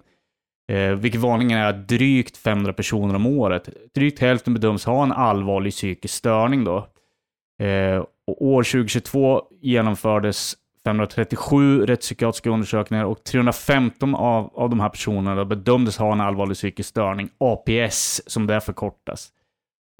eh, 0.71 0.91
vilket 0.91 1.21
vanligen 1.21 1.57
är 1.57 1.73
drygt 1.73 2.37
500 2.37 2.73
personer 2.73 3.15
om 3.15 3.25
året, 3.25 3.69
drygt 3.95 4.19
hälften 4.19 4.53
bedöms 4.53 4.85
ha 4.85 5.03
en 5.03 5.11
allvarlig 5.11 5.73
psykisk 5.73 6.13
störning 6.13 6.63
då. 6.63 6.87
Eh, 7.59 8.03
och 8.27 8.45
år 8.45 8.63
2022 8.63 9.41
genomfördes 9.61 10.55
537 10.83 11.85
rättspsykiatriska 11.85 12.49
undersökningar 12.49 13.05
och 13.05 13.23
315 13.23 14.15
av, 14.15 14.51
av 14.55 14.69
de 14.69 14.79
här 14.79 14.89
personerna 14.89 15.45
bedömdes 15.45 15.97
ha 15.97 16.11
en 16.11 16.21
allvarlig 16.21 16.55
psykisk 16.57 16.89
störning, 16.89 17.29
APS 17.37 18.21
som 18.27 18.47
det 18.47 18.61
förkortas. 18.61 19.31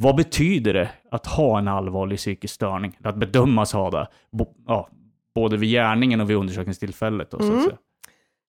Vad 0.04 0.16
betyder 0.16 0.74
det 0.74 0.90
att 1.12 1.26
ha 1.26 1.58
en 1.58 1.68
allvarlig 1.68 2.18
psykisk 2.18 2.54
störning? 2.54 2.98
Att 3.04 3.16
bedömas 3.16 3.74
ha 3.74 3.92
det? 3.92 4.08
Bo, 4.32 4.48
ja, 4.68 4.90
både 5.36 5.58
vid 5.58 5.70
gärningen 5.70 6.22
och 6.22 6.30
vid 6.30 6.38
undersökningstillfället. 6.38 7.32
Då, 7.32 7.40
så 7.40 7.44
Mm. 7.52 7.64
säga. 7.64 7.78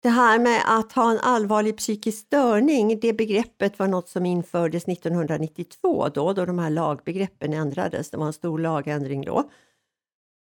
Det 0.02 0.08
här 0.08 0.38
med 0.38 0.62
att 0.66 0.92
ha 0.92 1.10
en 1.10 1.18
allvarlig 1.18 1.76
psykisk 1.76 2.18
störning, 2.18 3.00
det 3.00 3.12
begreppet 3.12 3.78
var 3.78 3.88
något 3.88 4.08
som 4.08 4.26
infördes 4.26 4.88
1992 4.88 6.08
då, 6.08 6.32
då 6.32 6.44
de 6.44 6.58
här 6.58 6.70
lagbegreppen 6.70 7.52
ändrades. 7.52 8.10
Det 8.10 8.16
var 8.16 8.26
en 8.26 8.32
stor 8.32 8.58
lagändring 8.58 9.24
då. 9.24 9.50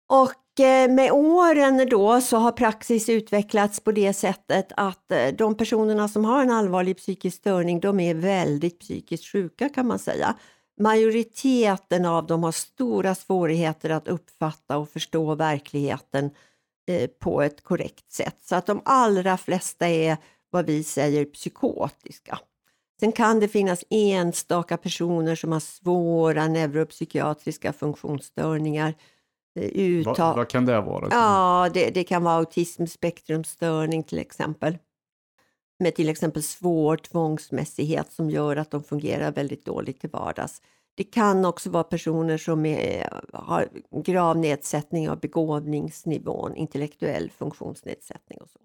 Och 0.09 0.61
eh, 0.61 0.91
med 0.91 1.13
åren 1.13 1.89
då 1.91 2.21
så 2.21 2.37
har 2.37 2.53
praxis 2.53 3.09
utvecklats 3.09 3.81
på 3.81 3.93
det 3.93 4.13
sättet 4.13 4.73
att 4.77 5.13
eh, 5.13 5.29
de 5.39 5.55
personerna 5.55 6.09
som 6.09 6.25
har 6.25 6.43
en 6.43 6.51
allvarlig 6.51 6.97
psykisk 6.97 7.37
störning, 7.37 7.81
de 7.81 8.01
är 8.01 8.15
väldigt 8.15 8.81
psykiskt 8.81 9.27
sjuka 9.27 9.69
kan 9.69 9.87
man 9.87 9.99
säga. 9.99 10.35
Majoriteten 10.81 12.05
av 12.05 12.27
dem 12.27 12.43
har 12.43 12.53
stora 12.53 13.15
svårigheter 13.15 13.91
att 13.91 14.09
uppfatta 14.09 14.79
och 14.79 14.89
förstå 14.89 15.35
verkligheten 15.35 16.31
på 17.19 17.43
ett 17.43 17.63
korrekt 17.65 18.13
sätt. 18.13 18.37
Så 18.43 18.57
att 18.57 18.67
de 18.67 18.81
allra 18.85 19.37
flesta 19.37 19.89
är 19.89 20.17
vad 20.51 20.67
vi 20.67 20.85
säger 20.85 21.25
psykotiska. 21.25 22.39
Sen 23.01 23.13
kan 23.13 23.41
det 23.41 23.49
finnas 23.49 23.85
enstaka 23.91 24.77
personer 24.77 25.35
som 25.35 25.53
har 25.53 25.61
svåra 25.61 26.49
neuropsykiatriska 26.49 27.73
funktionsstörningar. 27.73 28.89
eh, 28.89 29.63
Vad, 29.65 29.73
Uttag... 29.75 30.37
vad 30.37 30.49
kan 30.49 30.67
det 30.67 30.81
vara? 30.81 31.09
Ja, 31.11 31.71
det, 31.75 31.91
det 31.91 32.05
kan 32.05 32.25
vara 32.25 32.35
autismspektrumstörning 32.37 34.03
till 34.03 34.19
exempel. 34.19 34.79
Med 35.81 35.95
till 35.95 36.09
exempel 36.09 36.43
svår 36.43 36.97
tvångsmässighet 36.97 38.13
som 38.13 38.31
gör 38.31 38.57
att 38.57 38.71
de 38.71 38.83
fungerar 38.83 39.33
väldigt 39.33 39.65
dåligt 39.65 40.01
till 40.01 40.11
vardags. 40.11 40.63
Det 40.99 41.05
kan 41.05 41.45
också 41.45 41.71
vara 41.71 41.85
personer 41.85 42.39
som 42.39 42.67
är, 42.67 43.21
har 43.33 43.69
grav 44.05 44.39
nedsättning 44.39 45.11
av 45.11 45.21
begåvningsnivån, 45.21 46.57
intellektuell 46.57 47.31
funktionsnedsättning 47.31 48.41
och 48.41 48.51
så. 48.51 48.59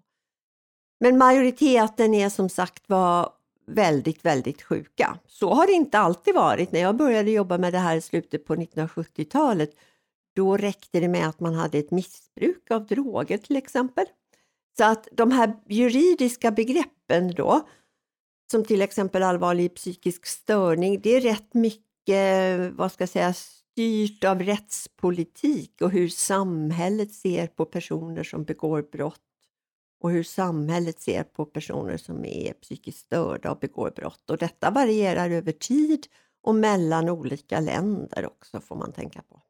Men 1.00 1.18
majoriteten 1.18 2.14
är 2.14 2.28
som 2.28 2.48
sagt 2.48 2.88
var 2.88 3.32
väldigt, 3.66 4.24
väldigt 4.24 4.62
sjuka. 4.62 5.18
Så 5.26 5.54
har 5.54 5.66
det 5.66 5.72
inte 5.72 5.98
alltid 5.98 6.34
varit. 6.34 6.72
När 6.72 6.80
jag 6.80 6.96
började 6.96 7.30
jobba 7.30 7.58
med 7.58 7.72
det 7.72 7.78
här 7.78 7.96
i 7.96 8.00
slutet 8.00 8.46
på 8.46 8.56
1970-talet, 8.56 9.70
då 10.36 10.56
räckte 10.56 11.00
det 11.00 11.08
med 11.08 11.28
att 11.28 11.40
man 11.40 11.54
hade 11.54 11.78
ett 11.78 11.90
missbruk 11.90 12.70
av 12.70 12.86
droger 12.86 13.38
till 13.38 13.56
exempel. 13.56 14.06
Så 14.78 14.84
att 14.84 15.08
de 15.12 15.30
här 15.30 15.56
juridiska 15.68 16.50
begreppen 16.50 17.34
då, 17.34 17.68
som 18.50 18.64
till 18.64 18.82
exempel 18.82 19.22
allvarlig 19.22 19.74
psykisk 19.74 20.26
störning, 20.26 21.00
det 21.00 21.16
är 21.16 21.20
rätt 21.20 21.54
mycket, 21.54 21.93
vad 22.72 22.92
ska 22.92 23.02
jag 23.02 23.08
säga, 23.08 23.32
styrt 23.32 24.24
av 24.24 24.42
rättspolitik 24.42 25.80
och 25.80 25.90
hur 25.90 26.08
samhället 26.08 27.12
ser 27.12 27.46
på 27.46 27.64
personer 27.64 28.22
som 28.22 28.44
begår 28.44 28.82
brott 28.92 29.20
och 30.00 30.10
hur 30.10 30.22
samhället 30.22 31.00
ser 31.00 31.22
på 31.22 31.44
personer 31.44 31.96
som 31.96 32.24
är 32.24 32.52
psykiskt 32.52 32.98
störda 32.98 33.50
och 33.50 33.58
begår 33.58 33.92
brott. 33.96 34.30
Och 34.30 34.38
detta 34.38 34.70
varierar 34.70 35.30
över 35.30 35.52
tid 35.52 36.06
och 36.42 36.54
mellan 36.54 37.08
olika 37.08 37.60
länder 37.60 38.26
också 38.26 38.60
får 38.60 38.76
man 38.76 38.92
tänka 38.92 39.22
på. 39.28 39.40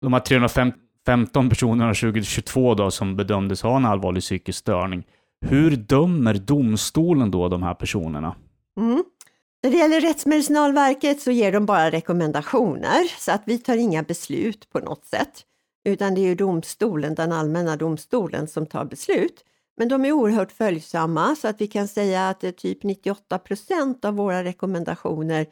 De 0.00 0.12
här 0.12 0.20
315 0.20 1.48
personerna 1.48 1.94
2022 1.94 2.74
då, 2.74 2.90
som 2.90 3.16
bedömdes 3.16 3.62
ha 3.62 3.76
en 3.76 3.84
allvarlig 3.84 4.22
psykisk 4.22 4.58
störning. 4.58 5.06
Hur 5.46 5.76
dömer 5.76 6.34
domstolen 6.34 7.30
då 7.30 7.48
de 7.48 7.62
här 7.62 7.74
personerna? 7.74 8.36
Mm. 8.76 9.04
När 9.62 9.70
det 9.70 9.76
gäller 9.76 10.00
Rättsmedicinalverket 10.00 11.20
så 11.20 11.30
ger 11.30 11.52
de 11.52 11.66
bara 11.66 11.90
rekommendationer 11.90 13.04
så 13.18 13.32
att 13.32 13.42
vi 13.44 13.58
tar 13.58 13.76
inga 13.76 14.02
beslut 14.02 14.70
på 14.70 14.78
något 14.78 15.04
sätt. 15.04 15.44
Utan 15.84 16.14
det 16.14 16.20
är 16.20 16.26
ju 16.26 16.34
domstolen, 16.34 17.14
den 17.14 17.32
allmänna 17.32 17.76
domstolen 17.76 18.48
som 18.48 18.66
tar 18.66 18.84
beslut. 18.84 19.44
Men 19.76 19.88
de 19.88 20.04
är 20.04 20.12
oerhört 20.12 20.52
följsamma 20.52 21.36
så 21.36 21.48
att 21.48 21.60
vi 21.60 21.66
kan 21.66 21.88
säga 21.88 22.28
att 22.28 22.44
eh, 22.44 22.50
typ 22.50 22.82
98 22.82 23.38
procent 23.38 24.04
av 24.04 24.14
våra 24.14 24.44
rekommendationer 24.44 25.46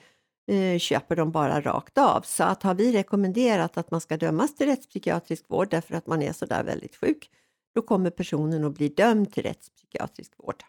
eh, 0.50 0.78
köper 0.78 1.16
de 1.16 1.30
bara 1.30 1.60
rakt 1.60 1.98
av. 1.98 2.20
Så 2.20 2.44
att 2.44 2.62
har 2.62 2.74
vi 2.74 2.92
rekommenderat 2.92 3.76
att 3.78 3.90
man 3.90 4.00
ska 4.00 4.16
dömas 4.16 4.54
till 4.54 4.66
rättspsykiatrisk 4.66 5.44
vård 5.48 5.70
därför 5.70 5.94
att 5.94 6.06
man 6.06 6.22
är 6.22 6.32
så 6.32 6.46
där 6.46 6.64
väldigt 6.64 6.96
sjuk, 6.96 7.30
då 7.74 7.82
kommer 7.82 8.10
personen 8.10 8.64
att 8.64 8.74
bli 8.74 8.88
dömd 8.88 9.32
till 9.32 9.42
rättspsykiatrisk 9.42 10.32
vård. 10.36 10.64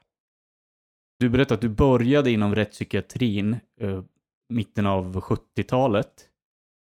Du 1.20 1.30
berättade 1.30 1.54
att 1.56 1.62
du 1.62 1.70
började 1.70 2.32
inom 2.32 2.56
rättspsykiatrin 2.56 3.58
eh, 3.82 4.02
mitten 4.50 4.86
av 4.86 5.22
70-talet. 5.22 6.26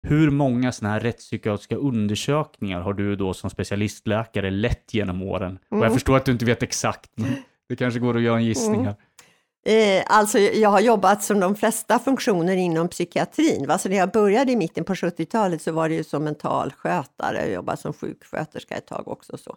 Hur 0.06 0.30
många 0.30 0.72
sådana 0.72 0.92
här 0.94 1.00
rättspsykiatriska 1.00 1.76
undersökningar 1.76 2.80
har 2.80 2.92
du 2.94 3.16
då 3.16 3.34
som 3.34 3.50
specialistläkare 3.50 4.50
lett 4.50 4.94
genom 4.94 5.22
åren? 5.22 5.58
Och 5.68 5.76
jag 5.76 5.82
Mm. 5.84 5.92
förstår 5.94 6.16
att 6.16 6.24
du 6.24 6.32
inte 6.32 6.44
vet 6.44 6.62
exakt, 6.62 7.10
men 7.14 7.30
det 7.68 7.76
kanske 7.76 8.00
går 8.00 8.16
att 8.16 8.22
göra 8.22 8.36
en 8.36 8.44
gissning 8.44 8.80
Mm. 8.80 8.84
här. 8.86 8.96
Eh, 9.66 10.02
alltså 10.06 10.38
jag 10.38 10.68
har 10.70 10.80
jobbat 10.80 11.22
som 11.24 11.40
de 11.40 11.54
flesta 11.54 11.98
funktioner 11.98 12.56
inom 12.56 12.88
psykiatrin. 12.88 13.66
Va? 13.66 13.78
Så 13.78 13.88
när 13.88 13.96
jag 13.96 14.10
började 14.10 14.52
i 14.52 14.56
mitten 14.56 14.84
på 14.84 14.94
70-talet 14.94 15.62
så 15.62 15.72
var 15.72 15.88
det 15.88 15.94
ju 15.94 16.04
som 16.04 16.24
mentalskötare, 16.24 17.38
jag 17.40 17.50
jobbade 17.52 17.78
som 17.78 17.92
sjuksköterska 17.92 18.74
ett 18.74 18.86
tag 18.86 19.08
också. 19.08 19.36
Så. 19.38 19.56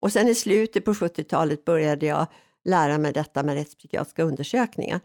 Och 0.00 0.12
sen 0.12 0.28
i 0.28 0.34
slutet 0.34 0.84
på 0.84 0.94
70-talet 0.94 1.64
började 1.64 2.06
jag 2.06 2.26
lära 2.66 2.98
mig 2.98 3.12
detta 3.12 3.42
med 3.42 3.54
rättspsykiatriska 3.54 4.22
undersökningar. 4.22 5.00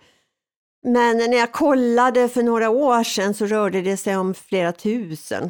Men 0.84 1.18
när 1.18 1.38
jag 1.38 1.52
kollade 1.52 2.30
för 2.30 2.44
några 2.44 2.70
år 2.70 3.04
sedan 3.04 3.34
så 3.34 3.46
rörde 3.46 3.82
det 3.82 3.98
sig 3.98 4.18
om 4.18 4.34
flera 4.34 4.72
tusen. 4.72 5.50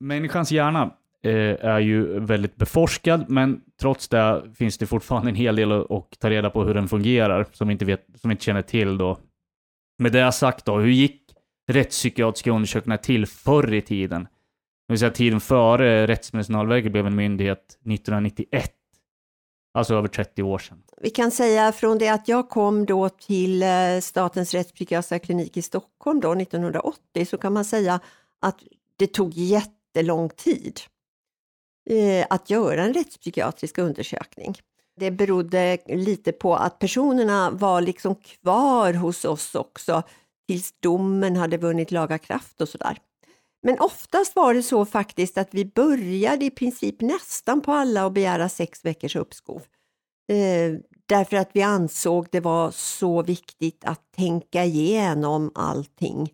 Människans 0.00 0.52
hjärna 0.52 0.94
eh, 1.24 1.66
är 1.66 1.80
ju 1.80 2.20
väldigt 2.20 2.56
beforskad, 2.56 3.24
men 3.28 3.60
trots 3.80 4.08
det 4.08 4.42
finns 4.54 4.78
det 4.78 4.86
fortfarande 4.86 5.30
en 5.30 5.34
hel 5.34 5.56
del 5.56 5.72
att, 5.72 5.90
att 5.90 6.18
ta 6.18 6.30
reda 6.30 6.50
på 6.50 6.64
hur 6.64 6.74
den 6.74 6.88
fungerar, 6.88 7.46
som 7.52 7.68
vi 7.68 7.72
inte, 7.72 7.84
vet, 7.84 8.06
som 8.20 8.28
vi 8.30 8.32
inte 8.32 8.44
känner 8.44 8.62
till 8.62 8.98
då. 8.98 9.18
Med 9.98 10.12
det 10.12 10.32
sagt 10.32 10.64
då, 10.64 10.78
hur 10.78 10.90
gick 10.90 11.22
rättspsykiatriska 11.70 12.50
undersökningar 12.50 12.96
till 12.96 13.26
förr 13.26 13.72
i 13.72 13.82
tiden? 13.82 14.28
Det 14.86 14.92
vill 14.92 14.98
säga 14.98 15.10
tiden 15.10 15.40
före 15.40 16.06
Rättsmedicinalverket 16.06 16.92
blev 16.92 17.06
en 17.06 17.16
myndighet 17.16 17.58
1991. 17.58 18.72
Alltså 19.74 19.94
över 19.94 20.08
30 20.08 20.42
år 20.42 20.58
sedan. 20.58 20.82
Vi 21.00 21.10
kan 21.10 21.30
säga 21.30 21.72
från 21.72 21.98
det 21.98 22.08
att 22.08 22.28
jag 22.28 22.48
kom 22.48 22.86
då 22.86 23.08
till 23.08 23.62
eh, 23.62 23.68
Statens 24.02 24.54
rättspsykiatriska 24.54 25.18
klinik 25.18 25.56
i 25.56 25.62
Stockholm 25.62 26.20
då 26.20 26.32
1980 26.32 27.26
så 27.26 27.38
kan 27.38 27.52
man 27.52 27.64
säga 27.64 28.00
att 28.40 28.58
det 28.96 29.06
tog 29.06 29.32
jättelång 29.34 30.28
tid 30.28 30.80
eh, 31.90 32.26
att 32.30 32.50
göra 32.50 32.84
en 32.84 32.94
rättspsykiatrisk 32.94 33.78
undersökning. 33.78 34.54
Det 34.96 35.10
berodde 35.10 35.78
lite 35.86 36.32
på 36.32 36.56
att 36.56 36.78
personerna 36.78 37.50
var 37.50 37.80
liksom 37.80 38.14
kvar 38.14 38.92
hos 38.92 39.24
oss 39.24 39.54
också 39.54 40.02
tills 40.48 40.74
domen 40.80 41.36
hade 41.36 41.56
vunnit 41.56 41.90
laga 41.90 42.18
kraft 42.18 42.60
och 42.60 42.68
sådär. 42.68 42.98
Men 43.62 43.78
oftast 43.78 44.36
var 44.36 44.54
det 44.54 44.62
så 44.62 44.84
faktiskt 44.84 45.38
att 45.38 45.54
vi 45.54 45.64
började 45.64 46.44
i 46.44 46.50
princip 46.50 47.00
nästan 47.00 47.60
på 47.60 47.72
alla 47.72 48.06
att 48.06 48.12
begära 48.12 48.48
sex 48.48 48.84
veckors 48.84 49.16
uppskov. 49.16 49.62
Eh, 50.28 50.78
därför 51.06 51.36
att 51.36 51.50
vi 51.52 51.62
ansåg 51.62 52.28
det 52.30 52.40
var 52.40 52.70
så 52.70 53.22
viktigt 53.22 53.84
att 53.84 54.12
tänka 54.16 54.64
igenom 54.64 55.52
allting 55.54 56.32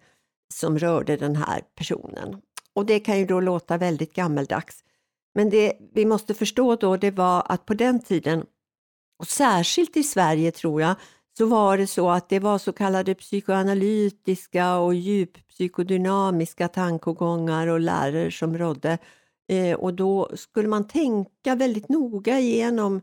som 0.55 0.79
rörde 0.79 1.17
den 1.17 1.37
här 1.37 1.63
personen. 1.75 2.41
Och 2.75 2.87
det 2.87 3.01
kan 3.01 3.19
ju 3.19 3.27
då 3.27 3.41
låta 3.41 3.77
väldigt 3.77 4.15
gammeldags. 4.15 4.85
Men 5.35 5.51
det 5.51 5.73
vi 5.95 6.05
måste 6.05 6.35
förstå 6.35 6.77
då 6.77 6.97
det 6.97 7.11
var 7.11 7.43
att 7.47 7.67
på 7.67 7.75
den 7.75 8.01
tiden, 8.01 8.45
och 9.19 9.29
särskilt 9.29 9.97
i 9.97 10.03
Sverige 10.03 10.51
tror 10.51 10.81
jag, 10.81 10.95
så 11.39 11.47
var 11.47 11.79
det 11.79 11.87
så 11.87 12.11
att 12.11 12.29
det 12.29 12.39
var 12.39 12.59
så 12.59 12.73
kallade 12.73 13.15
psykoanalytiska 13.15 14.77
och 14.77 14.95
djuppsykodynamiska 14.95 16.69
tankegångar 16.69 17.67
och 17.67 17.81
läror 17.81 18.31
som 18.31 18.59
rådde. 18.59 18.99
Eh, 19.49 19.77
och 19.77 19.95
då 19.95 20.31
skulle 20.35 20.69
man 20.69 20.89
tänka 20.89 21.55
väldigt 21.55 21.89
noga 21.89 22.39
igenom 22.39 23.01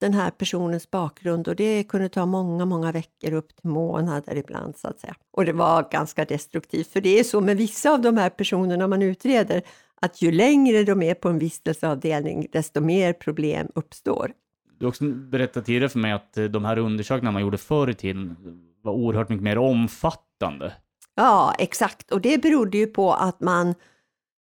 den 0.00 0.14
här 0.14 0.30
personens 0.30 0.90
bakgrund 0.90 1.48
och 1.48 1.56
det 1.56 1.84
kunde 1.84 2.08
ta 2.08 2.26
många, 2.26 2.64
många 2.64 2.92
veckor 2.92 3.32
upp 3.32 3.56
till 3.56 3.70
månader 3.70 4.36
ibland 4.36 4.76
så 4.76 4.88
att 4.88 5.00
säga. 5.00 5.14
Och 5.32 5.44
det 5.44 5.52
var 5.52 5.88
ganska 5.90 6.24
destruktivt, 6.24 6.92
för 6.92 7.00
det 7.00 7.18
är 7.18 7.24
så 7.24 7.40
med 7.40 7.56
vissa 7.56 7.90
av 7.92 8.00
de 8.00 8.16
här 8.16 8.30
personerna 8.30 8.88
man 8.88 9.02
utreder 9.02 9.62
att 10.00 10.22
ju 10.22 10.32
längre 10.32 10.84
de 10.84 11.02
är 11.02 11.14
på 11.14 11.28
en 11.28 11.38
vistelseavdelning, 11.38 12.46
desto 12.52 12.80
mer 12.80 13.12
problem 13.12 13.68
uppstår. 13.74 14.32
Du 14.78 14.84
har 14.84 14.88
också 14.88 15.04
berättat 15.04 15.64
tidigare 15.66 15.88
för 15.88 15.98
mig 15.98 16.12
att 16.12 16.38
eh, 16.38 16.44
de 16.44 16.64
här 16.64 16.78
undersökningarna 16.78 17.32
man 17.32 17.42
gjorde 17.42 17.58
förr 17.58 17.90
i 17.90 17.94
tiden 17.94 18.36
var 18.82 18.92
oerhört 18.92 19.28
mycket 19.28 19.44
mer 19.44 19.58
omfattande. 19.58 20.72
Ja, 21.14 21.54
exakt. 21.58 22.10
Och 22.10 22.20
det 22.20 22.42
berodde 22.42 22.78
ju 22.78 22.86
på 22.86 23.12
att 23.12 23.40
man 23.40 23.74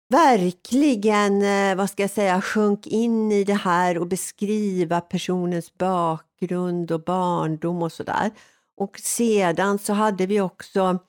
verkligen, 0.09 1.41
eh, 1.41 1.75
vad 1.75 1.89
ska 1.89 2.03
jag 2.03 2.09
säga, 2.09 2.41
sjönk 2.41 2.87
in 2.87 3.31
i 3.31 3.43
det 3.43 3.53
här 3.53 3.97
och 3.97 4.07
beskriva 4.07 5.01
personens 5.01 5.77
bakgrund 5.77 6.91
och 6.91 7.03
barndom 7.03 7.81
och 7.81 7.91
sådär. 7.91 8.31
Och 8.77 8.99
sedan 8.99 9.79
så 9.79 9.93
hade 9.93 10.25
vi 10.25 10.41
också, 10.41 10.99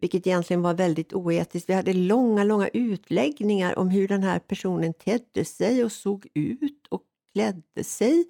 vilket 0.00 0.26
egentligen 0.26 0.62
var 0.62 0.74
väldigt 0.74 1.12
oetiskt, 1.12 1.70
vi 1.70 1.74
hade 1.74 1.92
långa, 1.92 2.44
långa 2.44 2.68
utläggningar 2.68 3.78
om 3.78 3.88
hur 3.88 4.08
den 4.08 4.22
här 4.22 4.38
personen 4.38 4.94
tedde 4.94 5.44
sig 5.44 5.84
och 5.84 5.92
såg 5.92 6.26
ut 6.34 6.86
och 6.88 7.02
klädde 7.38 7.84
sig. 7.84 8.24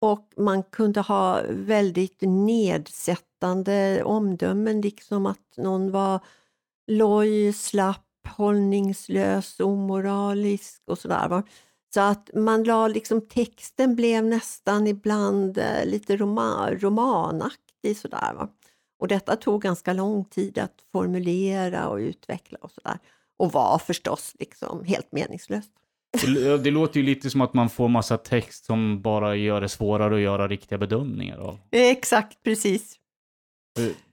Och 0.00 0.32
man 0.36 0.62
kunde 0.62 1.00
ha 1.00 1.42
väldigt 1.48 2.20
nedsättande 2.20 4.02
omdömen, 4.04 4.80
liksom 4.80 5.26
att 5.26 5.56
någon 5.56 5.90
var 5.90 6.20
loj, 6.86 7.52
slapp, 7.52 8.28
hållningslös, 8.28 9.60
omoralisk 9.60 10.82
och 10.86 10.98
sådär. 10.98 11.42
Så 11.94 12.00
att 12.00 12.30
man 12.34 12.64
la 12.64 12.88
liksom, 12.88 13.20
texten 13.20 13.96
blev 13.96 14.24
nästan 14.24 14.86
ibland 14.86 15.58
eh, 15.58 15.84
lite 15.84 16.16
roman, 16.16 16.78
romanaktig 16.78 17.96
sådär. 17.96 18.34
Va? 18.34 18.48
Och 18.98 19.08
detta 19.08 19.36
tog 19.36 19.62
ganska 19.62 19.92
lång 19.92 20.24
tid 20.24 20.58
att 20.58 20.82
formulera 20.92 21.88
och 21.88 21.96
utveckla 21.96 22.58
och 22.60 22.70
sådär. 22.70 22.98
Och 23.36 23.52
var 23.52 23.78
förstås 23.78 24.34
liksom 24.38 24.84
helt 24.84 25.12
meningslöst. 25.12 25.72
Det, 26.62 26.70
låter 26.70 27.00
ju 27.00 27.06
lite 27.06 27.30
som 27.30 27.40
att 27.40 27.54
man 27.54 27.70
får 27.70 27.88
massa 27.88 28.16
text 28.16 28.64
som 28.64 29.02
bara 29.02 29.36
gör 29.36 29.60
det 29.60 29.68
svårare 29.68 30.14
att 30.14 30.20
göra 30.20 30.48
riktiga 30.48 30.78
bedömningar 30.78 31.38
av. 31.38 31.58
Exakt, 31.70 32.42
precis. 32.42 32.96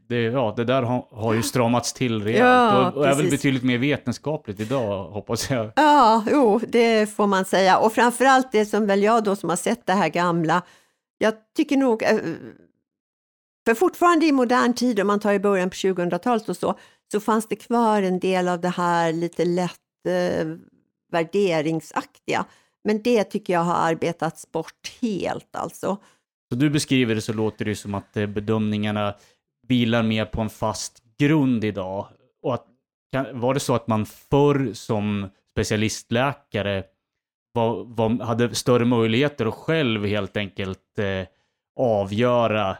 Det, 0.07 0.21
ja, 0.21 0.53
det 0.57 0.63
där 0.63 0.81
har, 0.81 1.07
har 1.11 1.33
ju 1.33 1.43
stramats 1.43 1.93
till 1.93 2.23
rejält 2.23 2.39
Ja, 2.39 2.87
och, 2.87 2.97
och 2.97 3.07
är 3.07 3.15
väl 3.15 3.29
betydligt 3.29 3.63
mer 3.63 3.77
vetenskapligt 3.77 4.59
idag, 4.59 5.03
hoppas 5.03 5.49
jag. 5.49 5.71
Ja, 5.75 6.23
jo, 6.31 6.59
det 6.67 7.15
får 7.15 7.27
man 7.27 7.45
säga. 7.45 7.77
Och 7.77 7.93
framförallt 7.93 8.51
det 8.51 8.65
som 8.65 8.87
väl 8.87 9.03
jag 9.03 9.23
då 9.23 9.35
som 9.35 9.49
har 9.49 9.55
sett 9.55 9.85
det 9.85 9.93
här 9.93 10.09
gamla, 10.09 10.61
jag 11.17 11.33
tycker 11.55 11.77
nog, 11.77 12.03
eh, 12.03 12.17
för 13.65 13.73
fortfarande 13.73 14.25
i 14.25 14.31
modern 14.31 14.73
tid, 14.73 14.99
om 14.99 15.07
man 15.07 15.19
tar 15.19 15.33
i 15.33 15.39
början 15.39 15.69
på 15.69 15.75
2000-talet 15.75 16.49
och 16.49 16.57
så, 16.57 16.79
så 17.11 17.19
fanns 17.19 17.47
det 17.47 17.55
kvar 17.55 18.01
en 18.01 18.19
del 18.19 18.47
av 18.47 18.61
det 18.61 18.69
här 18.69 19.13
lite 19.13 19.45
lätt 19.45 20.05
eh, 20.07 20.47
värderingsaktiga. 21.15 22.45
Men 22.83 23.01
det 23.01 23.23
tycker 23.23 23.53
jag 23.53 23.61
har 23.61 23.75
arbetats 23.75 24.51
bort 24.51 24.97
helt 25.01 25.55
alltså. 25.55 25.97
Så 26.49 26.55
du 26.55 26.69
beskriver 26.69 27.15
det 27.15 27.21
så 27.21 27.33
låter 27.33 27.65
det 27.65 27.75
som 27.75 27.95
att 27.95 28.17
eh, 28.17 28.25
bedömningarna 28.25 29.15
vilar 29.67 30.03
mer 30.03 30.25
på 30.25 30.41
en 30.41 30.49
fast 30.49 31.03
grund 31.17 31.63
idag. 31.63 32.07
Och 32.41 32.53
att, 32.53 32.67
var 33.33 33.53
det 33.53 33.59
så 33.59 33.75
att 33.75 33.87
man 33.87 34.05
förr 34.05 34.73
som 34.73 35.29
specialistläkare 35.51 36.83
var, 37.53 37.83
var, 37.83 38.23
hade 38.23 38.55
större 38.55 38.85
möjligheter 38.85 39.45
att 39.45 39.53
själv 39.53 40.05
helt 40.05 40.37
enkelt 40.37 40.99
eh, 40.99 41.27
avgöra 41.79 42.77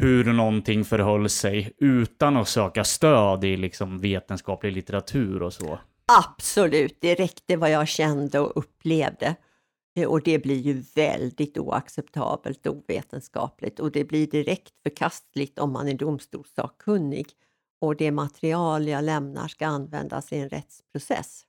hur 0.00 0.32
någonting 0.32 0.84
förhöll 0.84 1.28
sig 1.28 1.72
utan 1.78 2.36
att 2.36 2.48
söka 2.48 2.84
stöd 2.84 3.44
i 3.44 3.56
liksom 3.56 3.98
vetenskaplig 3.98 4.72
litteratur 4.72 5.42
och 5.42 5.52
så? 5.52 5.78
Absolut, 6.18 7.00
det 7.00 7.14
räckte 7.14 7.56
vad 7.56 7.70
jag 7.70 7.88
kände 7.88 8.40
och 8.40 8.52
upplevde. 8.56 9.36
Eh, 9.96 10.08
och 10.08 10.22
det 10.22 10.38
blir 10.38 10.60
ju 10.60 10.84
väldigt 10.94 11.58
oacceptabelt 11.58 12.66
och 12.66 12.76
ovetenskapligt 12.76 13.80
och 13.80 13.92
det 13.92 14.04
blir 14.04 14.26
direkt 14.26 14.74
förkastligt 14.82 15.58
om 15.58 15.72
man 15.72 15.88
är 15.88 15.94
domstolssakkunnig 15.94 17.26
och 17.80 17.96
det 17.96 18.10
material 18.10 18.88
jag 18.88 19.04
lämnar 19.04 19.48
ska 19.48 19.66
användas 19.66 20.32
i 20.32 20.36
en 20.36 20.48
rättsprocess. 20.48 21.42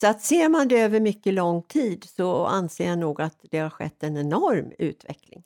Så 0.00 0.06
att 0.08 0.22
ser 0.22 0.48
man 0.48 0.68
det 0.68 0.80
över 0.80 1.00
mycket 1.00 1.34
lång 1.34 1.62
tid 1.62 2.04
så 2.04 2.46
anser 2.46 2.88
jag 2.88 2.98
nog 2.98 3.20
att 3.20 3.44
det 3.50 3.58
har 3.58 3.70
skett 3.70 4.02
en 4.02 4.16
enorm 4.16 4.72
utveckling. 4.78 5.44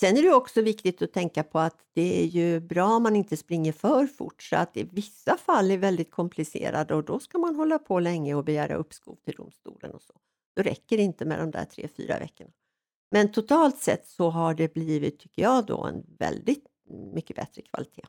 Sen 0.00 0.16
är 0.16 0.22
det 0.22 0.32
också 0.32 0.62
viktigt 0.62 1.02
att 1.02 1.12
tänka 1.12 1.42
på 1.42 1.58
att 1.58 1.76
det 1.94 2.22
är 2.22 2.26
ju 2.26 2.60
bra 2.60 2.86
om 2.86 3.02
man 3.02 3.16
inte 3.16 3.36
springer 3.36 3.72
för 3.72 4.06
fort 4.06 4.42
så 4.42 4.56
att 4.56 4.76
i 4.76 4.88
vissa 4.92 5.36
fall 5.36 5.70
är 5.70 5.78
väldigt 5.78 6.10
komplicerade 6.10 6.94
och 6.94 7.04
då 7.04 7.20
ska 7.20 7.38
man 7.38 7.56
hålla 7.56 7.78
på 7.78 8.00
länge 8.00 8.34
och 8.34 8.44
begära 8.44 8.74
uppskov 8.74 9.16
till 9.24 9.34
domstolen 9.34 9.90
och 9.90 10.02
så. 10.02 10.14
Då 10.56 10.62
räcker 10.62 10.96
det 10.96 11.02
inte 11.02 11.24
med 11.24 11.38
de 11.38 11.50
där 11.50 11.64
tre, 11.64 11.88
fyra 11.96 12.18
veckorna. 12.18 12.50
Men 13.10 13.32
totalt 13.32 13.78
sett 13.78 14.06
så 14.06 14.30
har 14.30 14.54
det 14.54 14.74
blivit, 14.74 15.18
tycker 15.18 15.42
jag, 15.42 15.66
då 15.66 15.84
en 15.84 16.04
väldigt 16.18 16.64
mycket 17.14 17.36
bättre 17.36 17.62
kvalitet. 17.62 18.02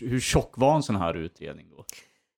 Hur 0.00 0.20
tjock 0.20 0.58
var 0.58 0.76
en 0.76 0.82
sån 0.82 0.96
här 0.96 1.14
utredning 1.14 1.68
då? 1.70 1.84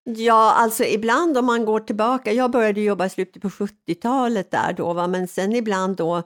Ja, 0.05 0.53
alltså 0.53 0.85
ibland 0.85 1.39
om 1.39 1.47
man 1.47 1.65
går 1.65 1.81
tillbaka, 1.81 2.33
jag 2.33 2.51
började 2.51 2.81
jobba 2.81 3.07
i 3.07 3.11
slutet 3.11 3.43
på 3.43 3.49
70-talet 3.49 4.51
där 4.51 4.73
då, 4.73 4.93
va? 4.93 5.07
men 5.07 5.29
sen 5.29 5.53
ibland 5.53 5.97
då 5.97 6.23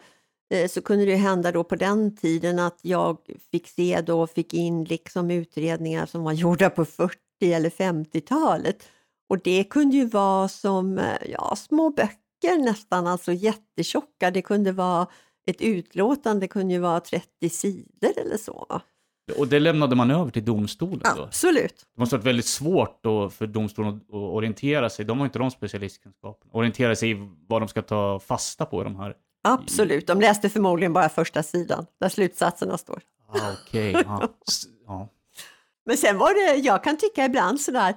så 0.69 0.83
kunde 0.83 1.05
det 1.05 1.17
hända 1.17 1.53
då 1.53 1.65
på 1.65 1.77
den 1.77 2.17
tiden 2.17 2.59
att 2.59 2.79
jag 2.83 3.19
fick 3.51 3.69
se 3.69 4.01
då, 4.01 4.27
fick 4.27 4.55
in 4.55 4.85
liksom 4.85 5.31
utredningar 5.31 6.07
som 6.07 6.23
var 6.23 6.33
gjorda 6.33 6.71
på 6.71 6.85
40 6.85 7.17
eller 7.41 7.71
50-talet. 7.71 8.89
Och 9.29 9.39
det 9.39 9.65
kunde 9.65 9.97
ju 9.97 10.07
vara 10.07 10.49
som 10.49 10.99
eh, 10.99 11.31
ja, 11.31 11.57
små 11.57 11.91
böcker 11.91 12.59
nästan, 12.59 13.07
alltså 13.07 13.33
jättetjocka. 13.33 14.31
Det 14.31 14.43
kunde 14.43 14.73
vara 14.73 15.07
ett 15.47 15.61
utlåtande, 15.61 16.49
kunde 16.49 16.75
ju 16.75 16.81
vara 16.81 17.01
30 17.01 17.49
sidor 17.49 18.13
eller 18.17 18.37
så. 18.37 18.83
Och 19.39 19.49
det 19.49 19.61
lämnade 19.61 19.97
man 19.97 20.11
över 20.11 20.31
till 20.31 20.45
domstolen 20.45 21.01
då? 21.17 21.23
Absolut. 21.23 21.87
Det 21.95 22.01
måste 22.01 22.17
ha 22.17 22.19
varit 22.19 22.27
väldigt 22.27 22.47
svårt 22.47 23.01
för 23.31 23.47
domstolen 23.47 23.97
att 23.97 24.15
orientera 24.15 24.91
sig. 24.91 25.05
De 25.05 25.19
har 25.19 25.27
inte 25.27 25.39
de 25.39 25.51
specialistkunskapen. 25.51 26.51
Orientera 26.53 26.97
sig 26.97 27.11
i 27.11 27.29
vad 27.49 27.63
de 27.63 27.69
ska 27.69 27.83
ta 27.83 28.21
fasta 28.21 28.67
på 28.67 28.81
i 28.81 28.85
de 28.85 28.97
här. 28.97 29.15
Absolut, 29.43 30.07
de 30.07 30.21
läste 30.21 30.49
förmodligen 30.49 30.93
bara 30.93 31.09
första 31.09 31.43
sidan 31.43 31.87
där 32.01 32.09
slutsatserna 32.09 32.79
står. 32.79 33.01
Ah. 34.07 34.27
S- 34.49 34.65
ja. 34.87 35.09
Men 35.87 35.97
sen 35.97 36.19
var 36.19 36.35
det, 36.35 36.55
jag 36.61 36.85
kan 36.85 36.97
tycka 36.97 37.25
ibland 37.25 37.61
sådär, 37.61 37.95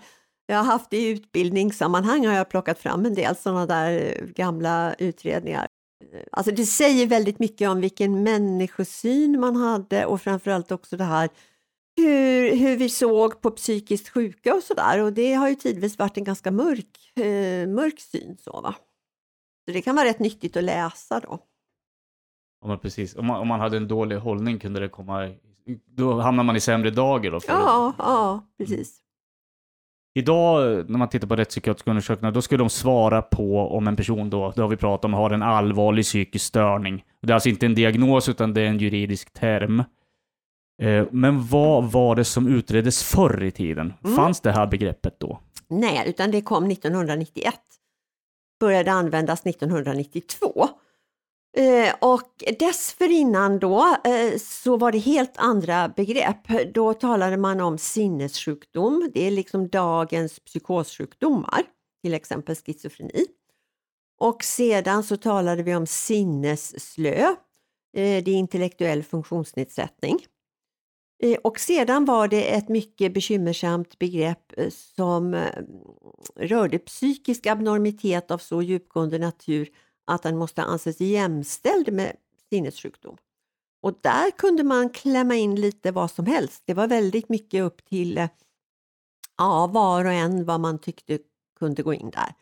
jag 0.48 0.58
har 0.58 0.64
haft 0.64 0.94
i 0.94 1.08
utbildningssammanhang 1.08 2.26
har 2.28 2.34
jag 2.34 2.50
plockat 2.50 2.80
fram 2.80 3.06
en 3.06 3.14
del 3.16 3.36
sådana 3.36 3.66
där 3.66 3.92
eh, 4.20 4.26
gamla 4.26 4.94
utredningar. 4.94 5.68
Eh, 6.14 6.20
Alltså 6.32 6.52
det 6.52 6.66
säger 6.66 7.08
väldigt 7.08 7.40
mycket 7.40 7.70
om 7.70 7.82
vilken 7.82 8.24
människosyn 8.24 9.40
man 9.40 9.56
hade 9.56 10.06
och 10.06 10.22
framförallt 10.22 10.72
också 10.72 10.98
det 10.98 11.04
här 11.04 11.30
hur, 11.98 12.56
hur 12.56 12.78
vi 12.78 12.90
såg 12.90 13.42
på 13.42 13.52
psykiskt 13.52 14.10
sjuka 14.10 14.56
och 14.56 14.64
sådär 14.64 15.02
och 15.04 15.14
det 15.14 15.34
har 15.34 15.50
ju 15.50 15.56
tidvis 15.56 15.98
varit 16.00 16.18
en 16.18 16.24
ganska 16.24 16.52
mörk, 16.52 17.12
eh, 17.16 17.68
mörk 17.68 18.00
syn. 18.00 18.38
Så, 18.44 18.62
va? 18.62 18.76
Så 19.66 19.72
det 19.72 19.82
kan 19.82 19.96
vara 19.96 20.06
rätt 20.06 20.20
nyttigt 20.20 20.58
att 20.58 20.64
läsa 20.64 21.20
då. 21.20 21.40
Ja, 22.62 22.68
men 22.68 22.80
precis. 22.80 23.16
Om 23.16 23.26
man, 23.26 23.42
om 23.42 23.48
man 23.48 23.60
hade 23.60 23.78
en 23.78 23.88
dålig 23.88 24.16
hållning 24.16 24.60
kunde 24.60 24.80
det 24.80 24.90
komma... 24.90 25.32
Då 25.86 26.20
hamnar 26.20 26.44
man 26.44 26.56
i 26.56 26.60
sämre 26.60 26.90
dagar 26.90 27.32
då. 27.32 27.40
Ja, 27.48 27.94
ja, 27.98 28.48
precis. 28.58 29.02
Idag 30.20 30.90
när 30.90 30.98
man 30.98 31.10
tittar 31.10 31.28
på 31.28 31.36
rättspsykiatriska 31.36 31.90
undersökningar, 31.92 32.32
då 32.32 32.42
skulle 32.42 32.64
de 32.64 32.70
svara 32.70 33.22
på 33.22 33.60
om 33.60 33.88
en 33.88 33.96
person 33.96 34.30
då, 34.30 34.54
det 34.56 34.62
har 34.62 34.68
vi 34.70 34.78
pratat 34.78 35.06
om, 35.06 35.14
har 35.14 35.30
en 35.30 35.44
allvarlig 35.44 36.06
psykisk 36.06 36.46
störning. 36.46 37.04
Det 37.22 37.32
är 37.32 37.34
alltså 37.34 37.50
inte 37.50 37.66
en 37.66 37.76
diagnos 37.76 38.30
utan 38.30 38.54
det 38.54 38.62
är 38.62 38.66
en 38.66 38.78
juridisk 38.78 39.34
term. 39.34 39.84
Eh, 40.82 41.06
Men 41.12 41.48
vad 41.48 41.92
var 41.92 42.16
det 42.16 42.24
som 42.26 42.48
utreddes 42.48 43.04
förr 43.04 43.44
i 43.44 43.52
tiden? 43.52 43.94
Mm. 44.04 44.16
Fanns 44.16 44.42
det 44.42 44.52
här 44.52 44.68
begreppet 44.68 45.20
då? 45.20 45.40
Nej, 45.68 46.10
utan 46.10 46.32
det 46.32 46.42
kom 46.42 46.72
1991. 46.72 47.56
Började 48.60 48.92
användas 48.92 49.46
1992. 49.46 50.70
Eh, 51.58 51.96
och 52.02 52.44
dessförinnan 52.60 53.60
då 53.60 53.98
eh, 54.04 54.38
så 54.40 54.78
var 54.78 54.92
det 54.92 54.98
helt 54.98 55.38
andra 55.38 55.90
begrepp. 55.90 56.74
Då 56.74 56.94
talade 56.94 57.38
man 57.38 57.62
om 57.62 57.78
sinnessjukdom. 57.78 59.12
Det 59.14 59.28
är 59.28 59.32
liksom 59.32 59.68
dagens 59.68 60.40
psykossjukdomar, 60.40 61.64
till 62.04 62.14
exempel 62.14 62.56
schizofreni. 62.56 63.26
Och 64.20 64.44
sedan 64.44 65.04
så 65.04 65.18
talade 65.18 65.64
vi 65.64 65.76
om 65.76 65.88
sinnesslö. 65.88 67.20
Eh, 67.98 68.24
det 68.24 68.32
är 68.32 68.36
intellektuell 68.36 69.04
funktionsnedsättning. 69.04 70.20
Eh, 71.24 71.38
och 71.44 71.60
sedan 71.60 72.06
var 72.06 72.28
det 72.28 72.56
ett 72.56 72.70
mycket 72.70 73.14
bekymmersamt 73.14 74.00
begrepp 74.00 74.54
eh, 74.58 74.70
som 74.70 75.34
eh, 75.34 75.64
rörde 76.36 76.80
psykisk 76.80 77.46
abnormitet 77.46 78.32
av 78.32 78.38
så 78.38 78.62
djupgående 78.62 79.20
natur 79.20 79.70
att 80.06 80.24
den 80.24 80.38
måste 80.38 80.62
anses 80.62 81.02
jämställd 81.02 81.94
med 81.94 82.16
sinnessjukdom. 82.50 83.18
Och 83.82 84.00
där 84.02 84.32
kunde 84.32 84.64
man 84.64 84.90
klämma 84.90 85.36
in 85.36 85.56
lite 85.56 85.92
vad 85.92 86.12
som 86.12 86.26
helst. 86.26 86.64
Det 86.66 86.74
var 86.74 86.88
väldigt 86.88 87.30
mycket 87.30 87.64
upp 87.64 87.86
till 87.86 88.18
eh, 88.18 88.30
ja, 89.38 89.68
var 89.68 90.06
och 90.06 90.12
en 90.12 90.46
vad 90.46 90.60
man 90.60 90.80
tyckte 90.80 91.20
kunde 91.60 91.84
gå 91.84 91.94
in 91.94 92.10
där. 92.10 92.34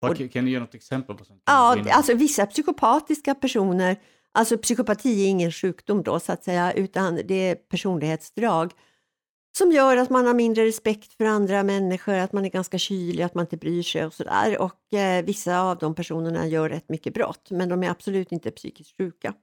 Vad, 0.00 0.32
kan 0.32 0.44
du 0.44 0.50
ge 0.50 0.60
något 0.60 0.74
exempel? 0.74 1.16
på 1.16 1.24
sånt? 1.24 1.42
Ja, 1.46 1.84
alltså 1.90 2.14
vissa 2.14 2.46
psykopatiska 2.46 3.34
personer, 3.34 3.96
alltså 4.32 4.58
psykopati 4.58 5.24
är 5.24 5.28
ingen 5.28 5.52
sjukdom 5.52 6.02
då 6.02 6.20
så 6.20 6.32
att 6.32 6.44
säga, 6.44 6.72
utan 6.72 7.20
det 7.24 7.34
är 7.34 7.54
personlighetsdrag 7.54 8.72
som 9.58 9.72
gör 9.72 9.96
att 9.96 10.10
man 10.10 10.26
har 10.26 10.34
mindre 10.34 10.64
respekt 10.64 11.12
för 11.12 11.24
andra 11.24 11.62
människor, 11.62 12.14
att 12.14 12.32
man 12.32 12.44
är 12.44 12.50
ganska 12.50 12.78
kylig, 12.78 13.22
att 13.22 13.34
man 13.34 13.44
inte 13.44 13.56
bryr 13.56 13.82
sig 13.82 14.06
och 14.06 14.14
sådär. 14.14 14.58
Och 14.58 14.94
eh, 14.94 15.24
vissa 15.24 15.60
av 15.60 15.78
de 15.78 15.94
personerna 15.94 16.46
gör 16.46 16.68
rätt 16.68 16.88
mycket 16.88 17.14
brott, 17.14 17.50
men 17.50 17.68
de 17.68 17.82
är 17.82 17.90
absolut 17.90 18.32
inte 18.32 18.50
psykiskt 18.50 18.96
sjuka. 18.96 19.34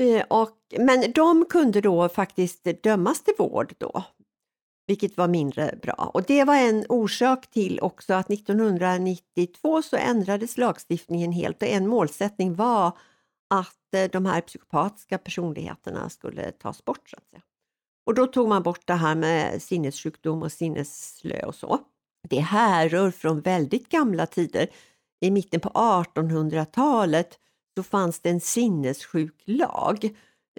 Eh, 0.00 0.24
och, 0.28 0.56
men 0.78 1.12
de 1.12 1.44
kunde 1.44 1.80
då 1.80 2.08
faktiskt 2.08 2.66
dömas 2.82 3.24
till 3.24 3.34
vård 3.38 3.74
då, 3.78 4.02
vilket 4.86 5.16
var 5.16 5.28
mindre 5.28 5.78
bra. 5.82 6.10
Och 6.14 6.22
det 6.22 6.44
var 6.44 6.56
en 6.56 6.84
orsak 6.88 7.50
till 7.50 7.80
också 7.80 8.14
att 8.14 8.30
1992 8.30 9.82
så 9.82 9.96
ändrades 9.96 10.58
lagstiftningen 10.58 11.32
helt 11.32 11.62
och 11.62 11.68
en 11.68 11.88
målsättning 11.88 12.54
var 12.54 12.98
att 13.50 13.94
eh, 13.94 14.10
de 14.10 14.26
här 14.26 14.40
psykopatiska 14.40 15.18
personligheterna 15.18 16.10
skulle 16.10 16.52
tas 16.52 16.84
bort. 16.84 17.10
Så 17.10 17.16
att 17.16 17.28
säga. 17.28 17.42
Och 18.08 18.14
då 18.14 18.26
tog 18.26 18.48
man 18.48 18.62
bort 18.62 18.86
det 18.86 18.94
här 18.94 19.14
med 19.14 19.62
sinnessjukdom 19.62 20.42
och 20.42 20.52
sinnesslö 20.52 21.42
och 21.42 21.54
så. 21.54 21.78
Det 22.28 22.40
härrör 22.40 23.10
från 23.10 23.40
väldigt 23.40 23.88
gamla 23.88 24.26
tider. 24.26 24.68
I 25.20 25.30
mitten 25.30 25.60
på 25.60 25.68
1800-talet 25.68 27.38
så 27.76 27.82
fanns 27.82 28.20
det 28.20 28.30
en 28.30 28.40
sinnessjuklag 28.40 30.04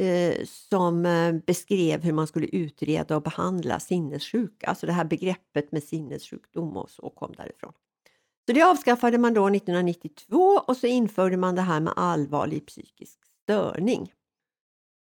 eh, 0.02 0.46
som 0.46 1.06
eh, 1.06 1.32
beskrev 1.32 2.04
hur 2.04 2.14
man 2.14 2.28
skulle 2.28 2.48
utreda 2.48 3.16
och 3.16 3.22
behandla 3.22 3.80
sinnessjuka. 3.80 4.68
Alltså 4.68 4.86
det 4.86 4.94
här 4.94 5.06
begreppet 5.06 5.72
med 5.72 5.84
sinnessjukdom 5.84 6.78
och 6.78 6.90
så 6.90 7.10
kom 7.10 7.34
därifrån. 7.38 7.74
Så 8.46 8.54
det 8.54 8.64
avskaffade 8.64 9.18
man 9.18 9.34
då 9.34 9.48
1992 9.48 10.62
och 10.68 10.78
så 10.78 10.88
införde 10.88 11.38
man 11.38 11.56
det 11.56 11.62
här 11.62 11.80
med 11.80 11.94
allvarlig 11.96 12.66
psykisk 12.66 13.20
störning. 13.44 14.12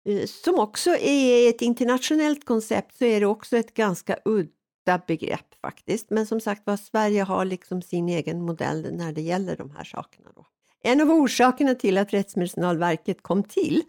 Eh, 0.06 0.26
som 0.26 0.60
också 0.60 0.90
är 0.90 1.50
ett 1.50 1.62
internationellt 1.62 2.46
koncept 2.46 2.98
så 2.98 3.06
är 3.06 3.20
det 3.20 3.26
också 3.26 3.58
ett 3.58 3.74
ganska 3.74 4.18
udda 4.26 5.02
begrepp 5.08 5.56
faktiskt. 5.62 6.10
Men 6.10 6.28
som 6.28 6.42
sagt 6.42 6.68
var, 6.68 6.78
Sverige 6.78 7.24
har 7.24 7.46
liksom 7.46 7.82
sin 7.82 8.10
egen 8.10 8.42
modell 8.42 8.88
när 8.92 9.12
det 9.12 9.22
gäller 9.22 9.58
de 9.58 9.72
här 9.72 9.84
sakerna. 9.84 10.30
Då. 10.36 10.46
En 10.84 11.02
av 11.02 11.12
orsakerna 11.12 11.76
till 11.76 11.98
att 11.98 12.14
Rättsmedicinalverket 12.14 13.22
kom 13.22 13.44
till 13.44 13.84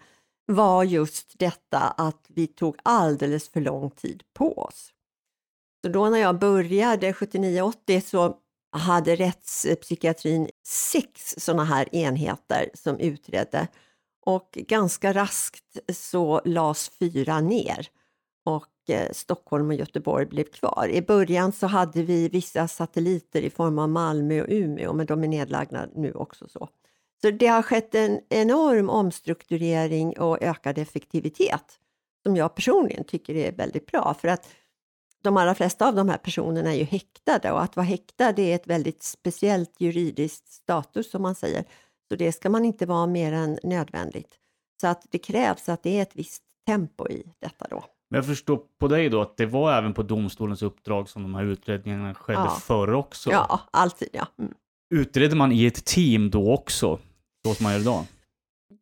var 0.47 0.85
just 0.85 1.39
detta 1.39 1.79
att 1.79 2.27
vi 2.29 2.47
tog 2.47 2.77
alldeles 2.83 3.49
för 3.49 3.61
lång 3.61 3.91
tid 3.91 4.23
på 4.35 4.59
oss. 4.59 4.93
Så 5.85 5.93
då 5.93 6.09
när 6.09 6.19
jag 6.19 6.39
började 6.39 7.13
79-80 7.13 8.01
så 8.01 8.37
hade 8.73 9.17
rättspsykiatrin 9.17 10.51
sex 10.67 11.35
sådana 11.39 11.65
här 11.65 11.95
enheter 11.95 12.71
som 12.75 12.99
utredde 12.99 13.69
och 14.27 14.51
ganska 14.53 15.13
raskt 15.13 15.79
så 15.93 16.41
lades 16.45 16.89
fyra 16.99 17.41
ner 17.41 17.89
och 18.45 18.91
eh, 18.91 19.13
Stockholm 19.13 19.69
och 19.69 19.75
Göteborg 19.75 20.27
blev 20.27 20.45
kvar. 20.45 20.89
I 20.89 21.03
början 21.03 21.53
så 21.53 21.67
hade 21.67 22.03
vi 22.03 22.29
vissa 22.29 22.69
satelliter 22.69 23.43
i 23.43 23.51
form 23.51 23.79
av 23.79 23.89
Malmö 23.89 24.41
och 24.43 24.49
Umeå 24.51 24.93
men 24.93 25.07
de 25.07 25.25
är 25.25 25.29
nedlagda 25.29 25.89
nu 25.95 26.13
också. 26.13 26.49
så. 26.49 26.69
Så 27.23 27.31
det 27.31 27.47
har 27.47 27.63
skett 27.63 27.95
en 27.95 28.21
enorm 28.29 28.91
omstrukturering 28.91 30.19
och 30.19 30.43
ökad 30.43 30.79
effektivitet 30.79 31.79
som 32.23 32.37
jag 32.37 32.55
personligen 32.55 33.05
tycker 33.05 33.35
är 33.35 33.53
väldigt 33.53 33.87
bra 33.87 34.15
för 34.21 34.29
att 34.29 34.49
de 35.23 35.37
allra 35.37 35.55
flesta 35.55 35.89
av 35.89 35.95
de 35.95 36.09
här 36.09 36.19
personerna 36.19 36.73
är 36.73 36.79
ju 36.79 36.85
häktade 36.85 37.53
och 37.53 37.63
att 37.63 37.77
vara 37.77 37.87
häktad 37.87 38.29
är 38.29 38.55
ett 38.55 38.67
väldigt 38.67 39.03
speciellt 39.03 39.81
juridiskt 39.81 40.53
status 40.53 41.11
som 41.11 41.23
man 41.23 41.35
säger. 41.35 41.65
Så 42.13 42.17
det 42.17 42.33
ska 42.33 42.51
man 42.51 42.65
inte 42.65 42.87
vara 42.87 43.07
mer 43.07 43.33
än 43.33 43.59
nödvändigt. 43.63 44.35
Så 44.81 44.87
att 44.87 45.07
det 45.11 45.19
krävs 45.19 45.69
att 45.69 45.83
det 45.83 45.99
är 45.99 46.03
ett 46.03 46.11
visst 46.15 46.43
tempo 46.67 47.09
i 47.09 47.33
detta 47.39 47.67
då. 47.71 47.85
Men 48.11 48.19
jag 48.19 48.27
förstår 48.27 48.61
på 48.81 48.89
dig 48.89 49.09
då 49.09 49.21
att 49.23 49.37
det 49.37 49.47
var 49.47 49.73
även 49.73 49.95
på 49.95 50.03
domstolens 50.03 50.63
uppdrag 50.63 51.09
som 51.09 51.23
de 51.23 51.35
här 51.35 51.45
utredningarna 51.45 52.15
skedde 52.15 52.39
Ja. 52.39 52.51
förr 52.51 52.93
också. 52.93 53.31
Ja, 53.31 53.61
alltid 53.71 54.09
ja. 54.13 54.27
Mm. 54.39 54.55
Utredde 54.95 55.37
man 55.37 55.53
i 55.53 55.67
ett 55.67 55.85
team 55.85 56.31
då 56.31 56.53
också? 56.53 56.99
Så 57.47 57.55
som 57.55 57.65
man 57.65 57.73
gör 57.73 57.81
idag? 57.81 58.05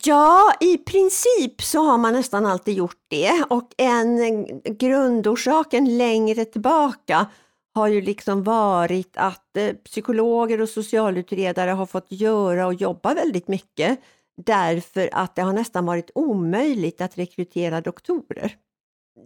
Ja, 0.05 0.53
i 0.61 0.79
princip 0.79 1.63
så 1.63 1.83
har 1.83 1.99
man 1.99 2.13
nästan 2.13 2.47
alltid 2.47 2.75
gjort 2.75 2.99
det 3.09 3.45
och 3.51 3.71
en 3.77 4.47
grundorsaken 4.79 5.99
längre 5.99 6.45
tillbaka 6.45 7.27
har 7.75 7.89
ju 7.89 8.01
liksom 8.01 8.43
varit 8.43 9.17
att 9.17 9.57
eh, 9.57 9.73
psykologer 9.73 10.61
och 10.61 10.69
socialutredare 10.69 11.71
har 11.71 11.87
fått 11.87 12.07
göra 12.09 12.67
och 12.67 12.75
jobba 12.75 13.15
väldigt 13.15 13.49
mycket 13.49 14.01
därför 14.37 15.11
att 15.13 15.37
det 15.37 15.43
har 15.43 15.53
nästan 15.53 15.87
varit 15.87 16.11
omöjligt 16.15 17.01
att 17.01 17.19
rekrytera 17.19 17.81
doktorer. 17.81 18.57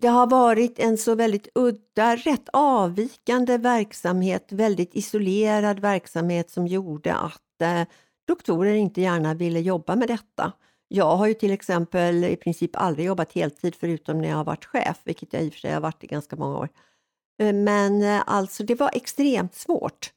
Det 0.00 0.08
har 0.08 0.26
varit 0.26 0.78
en 0.78 0.98
så 0.98 1.14
väldigt 1.14 1.48
udda, 1.54 2.16
rätt 2.16 2.48
avvikande 2.52 3.58
verksamhet, 3.58 4.52
väldigt 4.52 4.94
isolerad 4.94 5.80
verksamhet 5.80 6.50
som 6.50 6.66
gjorde 6.66 7.14
att 7.14 7.62
eh, 7.62 7.82
doktorer 8.28 8.74
inte 8.74 9.00
gärna 9.00 9.34
ville 9.34 9.60
jobba 9.60 9.96
med 9.96 10.08
detta. 10.08 10.52
Jag 10.88 11.16
har 11.16 11.26
ju 11.26 11.34
till 11.34 11.50
exempel 11.50 12.24
i 12.24 12.36
princip 12.36 12.70
aldrig 12.76 13.06
jobbat 13.06 13.32
heltid 13.32 13.74
förutom 13.74 14.20
när 14.20 14.28
jag 14.28 14.36
har 14.36 14.44
varit 14.44 14.64
chef, 14.64 15.00
vilket 15.04 15.32
jag 15.32 15.42
i 15.42 15.48
och 15.48 15.52
för 15.52 15.60
sig 15.60 15.72
har 15.72 15.80
varit 15.80 16.04
i 16.04 16.06
ganska 16.06 16.36
många 16.36 16.58
år. 16.58 16.68
Eh, 17.42 17.52
Men 17.52 18.02
eh, 18.02 18.22
alltså 18.26 18.64
det 18.64 18.74
var 18.74 18.90
extremt 18.94 19.54
svårt. 19.54 20.10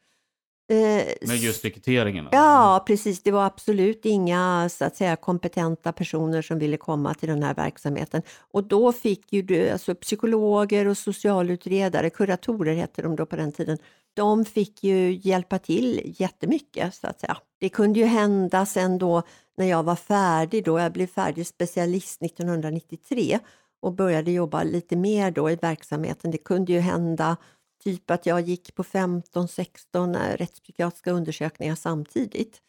Eh, 0.72 1.28
Med 1.28 1.38
just 1.38 1.66
rekryteringen? 1.66 2.28
Ja, 2.32 2.84
precis. 2.88 3.24
Det 3.24 3.32
var 3.32 3.46
absolut 3.46 4.06
inga 4.06 4.70
så 4.70 4.86
att 4.86 4.96
säga, 4.96 5.16
kompetenta 5.16 5.92
personer 5.92 6.42
som 6.42 6.60
ville 6.60 6.78
komma 6.78 7.14
till 7.14 7.30
den 7.30 7.44
här 7.44 7.54
verksamheten. 7.54 8.22
Och 8.52 8.64
då 8.64 8.92
fick 8.92 9.34
ju 9.34 9.42
du, 9.42 9.70
alltså, 9.70 9.96
psykologer 9.96 10.88
och 10.88 10.98
socialutredare, 10.98 12.10
kuratorer 12.10 12.76
hette 12.76 13.02
de 13.02 13.16
då 13.16 13.26
på 13.26 13.36
den 13.36 13.52
tiden, 13.52 13.78
de 14.14 14.46
fick 14.46 14.84
ju 14.84 15.20
hjälpa 15.24 15.60
till 15.60 16.16
jättemycket 16.20 16.96
så 16.96 17.08
att 17.08 17.20
säga. 17.20 17.38
Det 17.60 17.70
kunde 17.70 18.00
ju 18.00 18.06
hända 18.06 18.66
sen 18.66 18.98
då 18.98 19.24
när 19.58 19.66
jag 19.66 19.84
var 19.84 19.96
färdig 19.96 20.66
då, 20.66 20.80
jag 20.80 20.92
blev 20.92 21.08
färdig 21.08 21.48
specialist 21.48 22.22
1993 22.22 23.40
och 23.82 23.94
började 23.94 24.32
jobba 24.32 24.63
lite 24.63 24.96
mer 24.96 25.32
då 25.32 25.52
i 25.52 25.56
verksamheten. 25.56 26.32
Det 26.32 26.38
kunde 26.38 26.74
ju 26.74 26.80
hända 26.80 27.38
typ 27.84 28.12
att 28.12 28.26
jag 28.26 28.42
gick 28.42 28.76
på 28.76 28.84
15-16 28.84 30.16
eh, 30.16 30.38
rättspsykiatriska 30.38 31.12
undersökningar 31.12 31.76
samtidigt. 31.76 32.62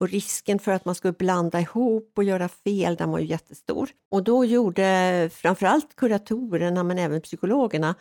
Och 0.00 0.08
risken 0.08 0.58
för 0.58 0.72
att 0.72 0.84
man 0.84 0.94
skulle 0.94 1.12
blanda 1.12 1.60
ihop 1.60 2.12
och 2.16 2.24
göra 2.24 2.48
fel, 2.48 2.96
den 2.96 3.10
var 3.10 3.18
ju 3.18 3.26
jättestor. 3.26 3.90
Och 4.10 4.24
då 4.24 4.44
gjorde 4.44 5.30
framförallt 5.32 5.96
kuratorerna, 5.96 6.82
men 6.82 6.98
även 6.98 7.20
psykologerna, 7.20 7.94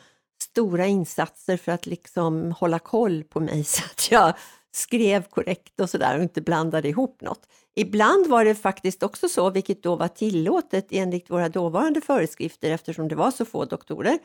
stora 0.44 0.86
insatser 0.86 1.58
för 1.58 1.72
att 1.72 1.86
liksom 1.86 2.52
hålla 2.52 2.80
koll 2.80 3.24
på 3.24 3.40
mig 3.40 3.64
så 3.64 3.84
att 3.86 4.12
jag 4.12 4.34
skrev 4.72 5.24
korrekt 5.24 5.80
och 5.80 5.90
sådär 5.90 6.18
och 6.18 6.24
inte 6.24 6.42
blandade 6.42 6.90
ihop 6.90 7.22
något. 7.22 7.48
Ibland 7.76 8.28
var 8.28 8.46
det 8.46 8.56
faktiskt 8.56 9.04
också 9.04 9.30
så, 9.30 9.50
vilket 9.50 9.84
då 9.84 9.96
var 9.96 10.08
tillåtet 10.08 10.88
enligt 10.92 11.30
våra 11.30 11.50
dåvarande 11.50 12.02
föreskrifter 12.02 12.72
eftersom 12.72 13.08
det 13.08 13.16
var 13.16 13.32
så 13.32 13.46
få 13.46 13.66
doktorer, 13.66 14.20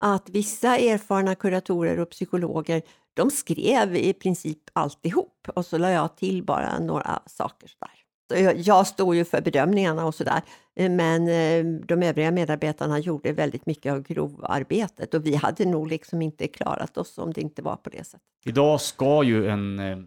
att 0.00 0.30
vissa 0.30 0.76
erfarna 0.78 1.34
kuratorer 1.34 2.00
och 2.00 2.10
psykologer 2.10 2.82
de 3.14 3.30
skrev 3.30 3.96
i 3.96 4.12
princip 4.12 4.58
alltihop 4.72 5.48
och 5.54 5.66
så 5.66 5.78
la 5.78 5.90
jag 5.90 6.16
till 6.16 6.44
bara 6.44 6.78
några 6.78 7.22
saker. 7.26 7.68
Sådär. 7.68 7.90
Så 8.30 8.44
jag, 8.44 8.58
jag 8.58 8.86
stod 8.86 9.14
ju 9.14 9.24
för 9.24 9.40
bedömningarna 9.40 10.06
och 10.06 10.14
sådär 10.14 10.42
men 10.74 11.28
eh, 11.28 11.80
de 11.86 12.02
övriga 12.02 12.30
medarbetarna 12.30 12.98
gjorde 12.98 13.32
väldigt 13.32 13.66
mycket 13.66 13.92
av 13.92 14.02
grovarbetet 14.02 15.14
och 15.14 15.26
vi 15.26 15.34
hade 15.34 15.64
nog 15.64 15.88
liksom 15.88 16.22
inte 16.22 16.48
klarat 16.48 16.96
oss 16.96 17.18
om 17.18 17.32
det 17.32 17.40
inte 17.40 17.62
var 17.62 17.76
på 17.76 17.90
det 17.90 18.04
sättet. 18.04 18.26
Idag 18.44 18.80
ska 18.80 19.22
ju 19.22 19.48
en 19.48 19.78
eh, 19.78 19.98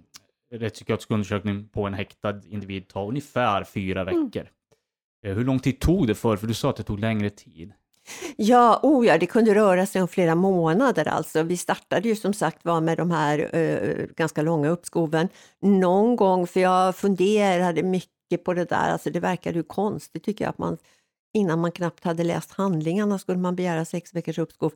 rättspsykiatrisk 0.60 1.12
undersökning 1.12 1.68
på 1.68 1.88
en 1.88 1.94
häktad 1.94 2.42
individ 2.46 2.88
ta 2.88 3.08
ungefär 3.08 3.63
fyra 3.63 4.04
veckor. 4.04 4.50
Mm. 5.26 5.38
Hur 5.38 5.44
lång 5.44 5.60
tid 5.60 5.80
tog 5.80 6.08
det 6.08 6.16
för? 6.16 6.38
För 6.38 6.48
du 6.48 6.54
sa 6.54 6.70
att 6.70 6.76
det 6.76 6.84
tog 6.84 7.00
längre 7.00 7.30
tid. 7.30 7.74
Ja, 8.36 8.80
oh 8.84 9.06
ja, 9.06 9.18
det 9.18 9.26
kunde 9.26 9.56
röra 9.56 9.86
sig 9.86 10.02
om 10.02 10.08
flera 10.08 10.36
månader 10.36 11.08
alltså. 11.08 11.44
Vi 11.44 11.58
startade 11.58 12.10
ju 12.10 12.16
som 12.16 12.34
sagt 12.34 12.66
var 12.66 12.82
med 12.82 12.98
de 12.98 13.12
här 13.12 13.56
eh, 13.56 14.06
ganska 14.16 14.42
långa 14.42 14.70
uppskoven 14.70 15.30
någon 15.62 16.16
gång, 16.16 16.48
för 16.48 16.60
jag 16.60 16.96
funderade 16.96 17.84
mycket 17.84 18.44
på 18.44 18.54
det 18.54 18.66
där. 18.66 18.92
Alltså 18.92 19.10
det 19.10 19.20
verkade 19.20 19.58
ju 19.58 19.63
konstigt 19.63 20.24
tycker 20.24 20.46
jag 20.46 20.50
att 20.50 20.58
man 20.58 20.78
innan 21.34 21.60
man 21.60 21.72
knappt 21.72 22.04
hade 22.04 22.24
läst 22.24 22.52
handlingarna 22.52 23.20
skulle 23.20 23.38
man 23.38 23.56
begära 23.56 23.86
sex 23.86 24.13
veckors 24.13 24.38
uppskov. 24.38 24.74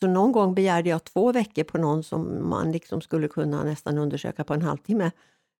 Så 0.00 0.06
någon 0.06 0.32
gång 0.32 0.54
begärde 0.54 0.90
jag 0.90 1.04
två 1.04 1.32
veckor 1.32 1.64
på 1.64 1.78
någon 1.78 2.02
som 2.02 2.48
man 2.48 2.72
liksom 2.72 3.00
skulle 3.00 3.28
kunna 3.28 3.64
nästan 3.64 3.98
undersöka 3.98 4.44
på 4.44 4.54
en 4.54 4.62
halvtimme. 4.62 5.10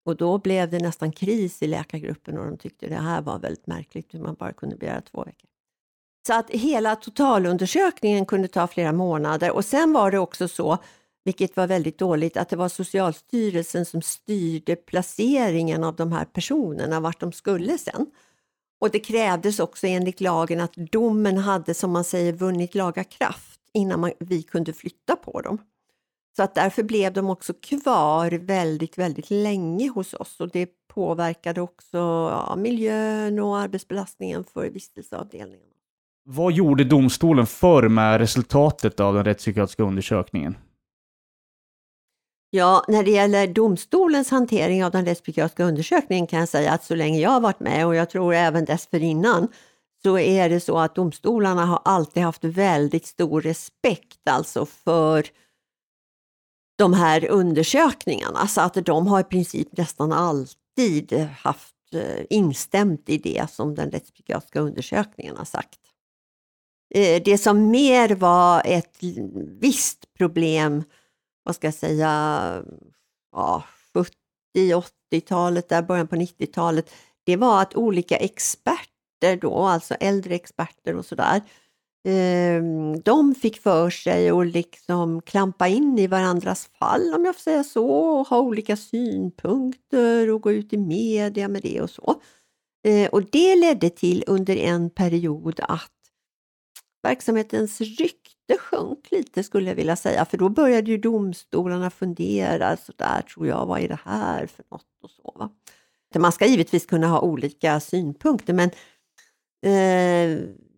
Och 0.04 0.16
då 0.16 0.38
blev 0.38 0.70
det 0.70 0.78
nästan 0.78 1.12
kris 1.12 1.62
i 1.62 1.66
läkargruppen 1.66 2.38
och 2.38 2.46
de 2.46 2.56
tyckte 2.56 2.88
det 2.88 2.94
här 2.94 3.22
var 3.22 3.38
väldigt 3.38 3.66
märkligt 3.66 4.14
hur 4.14 4.20
man 4.20 4.34
bara 4.34 4.52
kunde 4.52 4.76
begära 4.76 5.00
två 5.00 5.24
veckor. 5.24 5.50
Så 6.26 6.34
att 6.34 6.50
hela 6.50 6.96
totalundersökningen 6.96 8.26
kunde 8.26 8.48
ta 8.48 8.66
flera 8.66 8.92
månader 8.92 9.50
och 9.50 9.64
sen 9.64 9.92
var 9.92 10.10
det 10.10 10.18
också 10.18 10.48
så, 10.48 10.78
vilket 11.24 11.56
var 11.56 11.66
väldigt 11.66 11.98
dåligt, 11.98 12.36
att 12.36 12.48
det 12.48 12.56
var 12.56 12.68
Socialstyrelsen 12.68 13.84
som 13.84 14.02
styrde 14.02 14.76
placeringen 14.76 15.84
av 15.84 15.96
de 15.96 16.12
här 16.12 16.24
personerna, 16.24 17.00
vart 17.00 17.20
de 17.20 17.32
skulle 17.32 17.78
sen. 17.78 18.06
Och 18.80 18.90
det 18.90 18.98
krävdes 18.98 19.60
också 19.60 19.86
enligt 19.86 20.20
lagen 20.20 20.60
att 20.60 20.74
domen 20.74 21.38
hade, 21.38 21.74
som 21.74 21.92
man 21.92 22.04
säger, 22.04 22.32
vunnit 22.32 22.74
laga 22.74 23.04
kraft 23.04 23.55
innan 23.76 24.00
man, 24.00 24.12
vi 24.18 24.42
kunde 24.42 24.72
flytta 24.72 25.16
på 25.16 25.40
dem. 25.40 25.58
Så 26.36 26.42
att 26.42 26.54
därför 26.54 26.82
blev 26.82 27.12
de 27.12 27.30
också 27.30 27.52
kvar 27.54 28.30
väldigt, 28.30 28.98
väldigt 28.98 29.30
länge 29.30 29.88
hos 29.88 30.14
oss 30.14 30.40
och 30.40 30.48
det 30.48 30.70
påverkade 30.88 31.60
också 31.60 31.98
ja, 32.32 32.54
miljön 32.56 33.38
och 33.38 33.58
arbetsbelastningen 33.58 34.44
för 34.44 34.70
vistelseavdelningen. 34.70 35.66
Vad 36.24 36.52
gjorde 36.52 36.84
domstolen 36.84 37.46
för 37.46 37.88
med 37.88 38.18
resultatet 38.18 39.00
av 39.00 39.14
den 39.14 39.24
rättspsykiatriska 39.24 39.82
undersökningen? 39.82 40.56
Ja, 42.50 42.84
när 42.88 43.02
det 43.02 43.10
gäller 43.10 43.46
domstolens 43.46 44.30
hantering 44.30 44.84
av 44.84 44.90
den 44.90 45.04
rättspsykiatriska 45.04 45.64
undersökningen 45.64 46.26
kan 46.26 46.38
jag 46.40 46.48
säga 46.48 46.72
att 46.72 46.84
så 46.84 46.94
länge 46.94 47.20
jag 47.20 47.30
har 47.30 47.40
varit 47.40 47.60
med 47.60 47.86
och 47.86 47.94
jag 47.94 48.10
tror 48.10 48.34
även 48.34 48.64
dessförinnan 48.64 49.48
så 50.02 50.18
är 50.18 50.48
det 50.48 50.60
så 50.60 50.78
att 50.78 50.94
domstolarna 50.94 51.64
har 51.64 51.82
alltid 51.84 52.22
haft 52.22 52.44
väldigt 52.44 53.06
stor 53.06 53.40
respekt 53.40 54.28
alltså 54.30 54.66
för 54.66 55.26
de 56.78 56.92
här 56.92 57.28
undersökningarna 57.28 58.46
så 58.46 58.60
att 58.60 58.74
de 58.74 59.06
har 59.06 59.20
i 59.20 59.24
princip 59.24 59.76
nästan 59.76 60.12
alltid 60.12 61.12
haft 61.40 61.74
eh, 61.92 62.24
instämt 62.30 63.08
i 63.08 63.18
det 63.18 63.50
som 63.50 63.74
den 63.74 63.90
rättspsykiatriska 63.90 64.60
undersökningen 64.60 65.36
har 65.36 65.44
sagt. 65.44 65.80
Eh, 66.94 67.22
det 67.22 67.38
som 67.38 67.70
mer 67.70 68.14
var 68.14 68.62
ett 68.64 68.98
visst 69.60 70.14
problem, 70.18 70.84
vad 71.42 71.54
ska 71.54 71.66
jag 71.66 71.74
säga, 71.74 72.62
ja, 73.32 73.64
70-80-talet, 74.56 75.68
där 75.68 75.82
början 75.82 76.08
på 76.08 76.16
90-talet, 76.16 76.90
det 77.24 77.36
var 77.36 77.62
att 77.62 77.74
olika 77.74 78.16
experter 78.16 78.95
då, 79.40 79.58
alltså 79.58 79.94
äldre 79.94 80.34
experter 80.34 80.96
och 80.96 81.04
sådär, 81.04 81.42
ehm, 82.08 83.00
de 83.00 83.34
fick 83.34 83.62
för 83.62 83.90
sig 83.90 84.30
att 84.30 84.46
liksom 84.46 85.22
klampa 85.22 85.68
in 85.68 85.98
i 85.98 86.06
varandras 86.06 86.70
fall, 86.78 87.14
om 87.14 87.24
jag 87.24 87.34
får 87.34 87.42
säga 87.42 87.64
så, 87.64 87.88
och 87.88 88.26
ha 88.26 88.40
olika 88.40 88.76
synpunkter 88.76 90.30
och 90.30 90.42
gå 90.42 90.52
ut 90.52 90.72
i 90.72 90.76
media 90.76 91.48
med 91.48 91.62
det 91.62 91.80
och 91.80 91.90
så. 91.90 92.20
Eh, 92.86 93.08
och 93.08 93.22
det 93.30 93.56
ledde 93.56 93.90
till 93.90 94.24
under 94.26 94.56
en 94.56 94.90
period 94.90 95.60
att 95.62 95.90
verksamhetens 97.02 97.80
rykte 97.80 98.58
sjönk 98.58 99.10
lite 99.10 99.42
skulle 99.42 99.70
jag 99.70 99.76
vilja 99.76 99.96
säga, 99.96 100.24
för 100.24 100.38
då 100.38 100.48
började 100.48 100.90
ju 100.90 100.98
domstolarna 100.98 101.90
fundera, 101.90 102.76
så 102.76 102.92
där 102.96 103.22
tror 103.22 103.46
jag, 103.46 103.66
vad 103.66 103.80
är 103.80 103.88
det 103.88 103.98
här 104.04 104.46
för 104.46 104.64
något 104.70 104.86
och 105.02 105.10
så. 105.10 105.34
Va? 105.38 105.50
Man 106.18 106.32
ska 106.32 106.46
givetvis 106.46 106.86
kunna 106.86 107.06
ha 107.06 107.20
olika 107.20 107.80
synpunkter, 107.80 108.54
men 108.54 108.70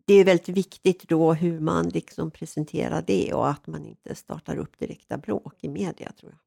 det 0.06 0.14
är 0.14 0.24
väldigt 0.24 0.48
viktigt 0.48 1.08
då 1.08 1.32
hur 1.32 1.60
man 1.60 1.88
liksom 1.88 2.30
presenterar 2.30 3.04
det 3.06 3.32
och 3.32 3.48
att 3.48 3.66
man 3.66 3.84
inte 3.84 4.14
startar 4.14 4.58
upp 4.58 4.78
direkta 4.78 5.18
bråk 5.18 5.54
i 5.60 5.68
media 5.68 6.12
tror 6.20 6.32
jag. 6.32 6.40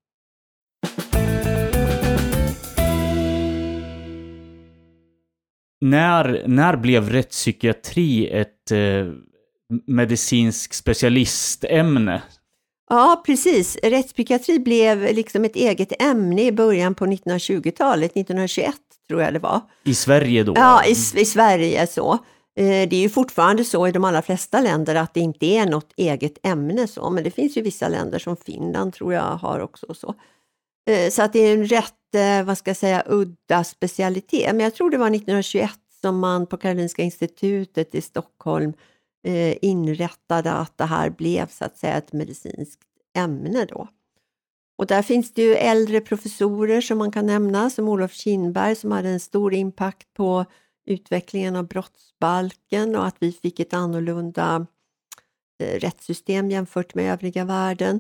När, 5.84 6.48
när 6.48 6.78
blev 6.78 7.10
rättspsykiatri 7.10 8.30
ett 8.30 8.72
eh, 8.72 9.12
medicinskt 9.86 10.76
specialistämne? 10.76 12.22
Ja, 12.90 13.24
precis. 13.26 13.78
Rättspsykiatri 13.84 14.60
blev 14.60 15.16
liksom 15.16 15.46
ett 15.46 15.56
eget 15.56 16.02
ämne 16.02 16.48
i 16.48 16.52
början 16.52 16.96
på 16.96 17.06
1920-talet, 17.06 18.12
1921 18.12 18.76
tror 19.12 19.22
jag 19.22 19.34
det 19.34 19.40
var. 19.40 19.62
I 19.84 19.94
Sverige 19.94 20.44
då? 20.44 20.54
Ja, 20.56 20.86
i, 20.86 20.92
i 20.92 21.26
Sverige 21.26 21.88
så. 21.88 22.14
Eh, 22.56 22.90
det 22.90 22.96
är 22.96 23.02
ju 23.02 23.10
fortfarande 23.10 23.64
så 23.66 23.88
i 23.88 23.92
de 23.92 24.04
allra 24.04 24.22
flesta 24.22 24.62
länder 24.62 24.96
att 24.96 25.14
det 25.14 25.20
inte 25.20 25.46
är 25.46 25.66
något 25.66 25.94
eget 25.98 26.38
ämne 26.44 26.88
så, 26.88 27.10
men 27.10 27.24
det 27.24 27.32
finns 27.32 27.58
ju 27.58 27.62
vissa 27.62 27.90
länder 27.90 28.20
som 28.20 28.38
Finland 28.38 28.94
tror 28.94 29.14
jag 29.14 29.22
har 29.22 29.60
också 29.60 29.94
så. 29.94 30.16
Eh, 30.90 31.10
så 31.10 31.24
att 31.24 31.34
det 31.34 31.40
är 31.40 31.54
en 31.54 31.66
rätt, 31.66 32.16
eh, 32.16 32.44
vad 32.44 32.58
ska 32.58 32.70
jag 32.70 32.78
säga, 32.78 33.04
udda 33.06 33.64
specialitet. 33.64 34.56
Men 34.56 34.60
jag 34.60 34.76
tror 34.76 34.90
det 34.90 34.98
var 34.98 35.10
1921 35.10 35.72
som 36.02 36.20
man 36.20 36.48
på 36.48 36.58
Karolinska 36.58 37.02
institutet 37.02 37.96
i 37.96 38.02
Stockholm 38.02 38.74
inrättade 39.62 40.52
att 40.52 40.78
det 40.78 40.86
här 40.86 41.10
blev 41.10 41.48
så 41.48 41.66
att 41.66 41.78
säga 41.78 41.98
ett 41.98 42.14
medicinskt 42.14 42.82
ämne 43.18 43.66
då. 43.66 43.88
Och 44.78 44.88
där 44.88 45.02
finns 45.02 45.34
det 45.34 45.42
ju 45.42 45.56
äldre 45.56 46.02
professorer 46.02 46.82
som 46.82 46.98
man 46.98 47.12
kan 47.12 47.26
nämna, 47.26 47.70
som 47.70 47.88
Olof 47.88 48.14
Kindberg 48.14 48.76
som 48.76 48.92
hade 48.92 49.10
en 49.10 49.20
stor 49.20 49.54
impact 49.54 50.14
på 50.14 50.46
utvecklingen 50.86 51.56
av 51.56 51.68
brottsbalken 51.68 52.96
och 52.96 53.08
att 53.08 53.16
vi 53.20 53.32
fick 53.32 53.60
ett 53.60 53.74
annorlunda 53.74 54.68
eh, 55.64 55.80
rättssystem 55.80 56.52
jämfört 56.52 56.96
med 56.96 57.14
övriga 57.14 57.46
världen. 57.46 58.00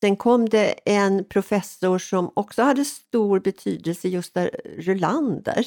Sen 0.00 0.16
kom 0.16 0.48
det 0.48 0.74
en 0.84 1.24
professor 1.24 1.98
som 1.98 2.30
också 2.36 2.62
hade 2.62 2.84
stor 2.84 3.40
betydelse, 3.40 4.08
just 4.08 4.34
där, 4.34 4.50
Rulander. 4.78 5.66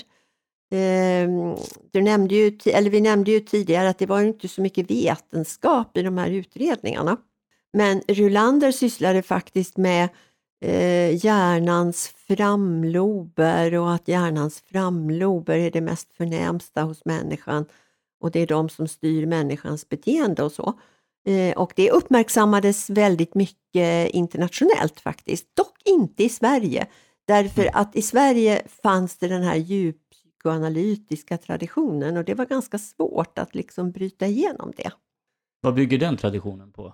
Ehm, 0.71 1.55
du 1.91 2.01
nämnde 2.01 2.35
ju, 2.35 2.57
eller 2.65 2.89
vi 2.89 3.01
nämnde 3.01 3.31
ju 3.31 3.39
tidigare 3.39 3.89
att 3.89 3.97
det 3.97 4.05
var 4.05 4.21
inte 4.21 4.47
så 4.47 4.61
mycket 4.61 4.91
vetenskap 4.91 5.97
i 5.97 6.01
de 6.01 6.17
här 6.17 6.29
utredningarna. 6.29 7.17
Men 7.73 8.01
Rulander 8.07 8.71
sysslade 8.71 9.21
faktiskt 9.21 9.77
med 9.77 10.09
eh, 10.61 11.25
hjärnans 11.25 12.07
framlober 12.07 13.75
och 13.77 13.93
att 13.93 14.07
hjärnans 14.07 14.61
framlober 14.61 15.57
är 15.57 15.71
det 15.71 15.81
mest 15.81 16.13
förnämsta 16.13 16.81
hos 16.81 17.05
människan 17.05 17.65
och 18.19 18.31
det 18.31 18.39
är 18.39 18.47
de 18.47 18.69
som 18.69 18.87
styr 18.87 19.25
människans 19.25 19.89
beteende 19.89 20.43
och 20.43 20.51
så. 20.51 20.73
Eh, 21.25 21.57
och 21.57 21.73
det 21.75 21.91
uppmärksammades 21.91 22.89
väldigt 22.89 23.35
mycket 23.35 24.09
internationellt 24.09 24.99
faktiskt, 24.99 25.55
dock 25.55 25.81
inte 25.85 26.23
i 26.23 26.29
Sverige. 26.29 26.87
Därför 27.27 27.69
att 27.73 27.95
i 27.95 28.01
Sverige 28.01 28.61
fanns 28.83 29.17
det 29.17 29.27
den 29.27 29.43
här 29.43 29.55
djuppsykoanalytiska 29.55 31.37
traditionen 31.37 32.17
och 32.17 32.23
det 32.23 32.33
var 32.33 32.45
ganska 32.45 32.79
svårt 32.79 33.39
att 33.39 33.55
liksom 33.55 33.91
bryta 33.91 34.27
igenom 34.27 34.73
det. 34.77 34.91
Vad 35.61 35.73
bygger 35.73 35.97
den 35.97 36.17
traditionen 36.17 36.71
på? 36.71 36.93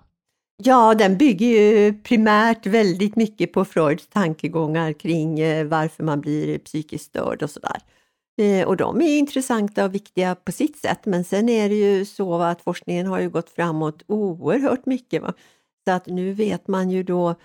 Ja, 0.64 0.96
den 0.96 1.18
bygger 1.18 1.48
ju 1.48 1.94
primärt 1.94 2.66
väldigt 2.66 3.16
mycket 3.16 3.54
på 3.54 3.66
Freuds 3.66 4.08
tankegångar 4.08 4.94
kring 4.94 5.40
eh, 5.40 5.66
varför 5.68 6.04
man 6.04 6.22
blir 6.22 6.60
psykiskt 6.60 7.06
störd 7.06 7.44
och 7.44 7.50
sådär. 7.50 7.78
Eh, 8.42 8.68
och 8.68 8.78
de 8.78 9.02
är 9.02 9.18
intressanta 9.18 9.86
och 9.86 9.96
viktiga 9.96 10.36
på 10.36 10.52
sitt 10.52 10.78
sätt, 10.78 11.06
men 11.06 11.24
sen 11.24 11.50
är 11.50 11.70
det 11.70 11.76
ju 11.76 12.06
så 12.06 12.42
att 12.42 12.62
forskningen 12.62 13.08
har 13.08 13.20
ju 13.20 13.30
gått 13.30 13.50
framåt 13.50 14.04
oerhört 14.08 14.86
mycket. 14.86 15.22
Va? 15.22 15.34
Så 15.86 15.92
att 15.92 16.08
nu 16.08 16.34
vet 16.34 16.68
man 16.68 16.90
ju 16.90 17.04
då 17.04 17.36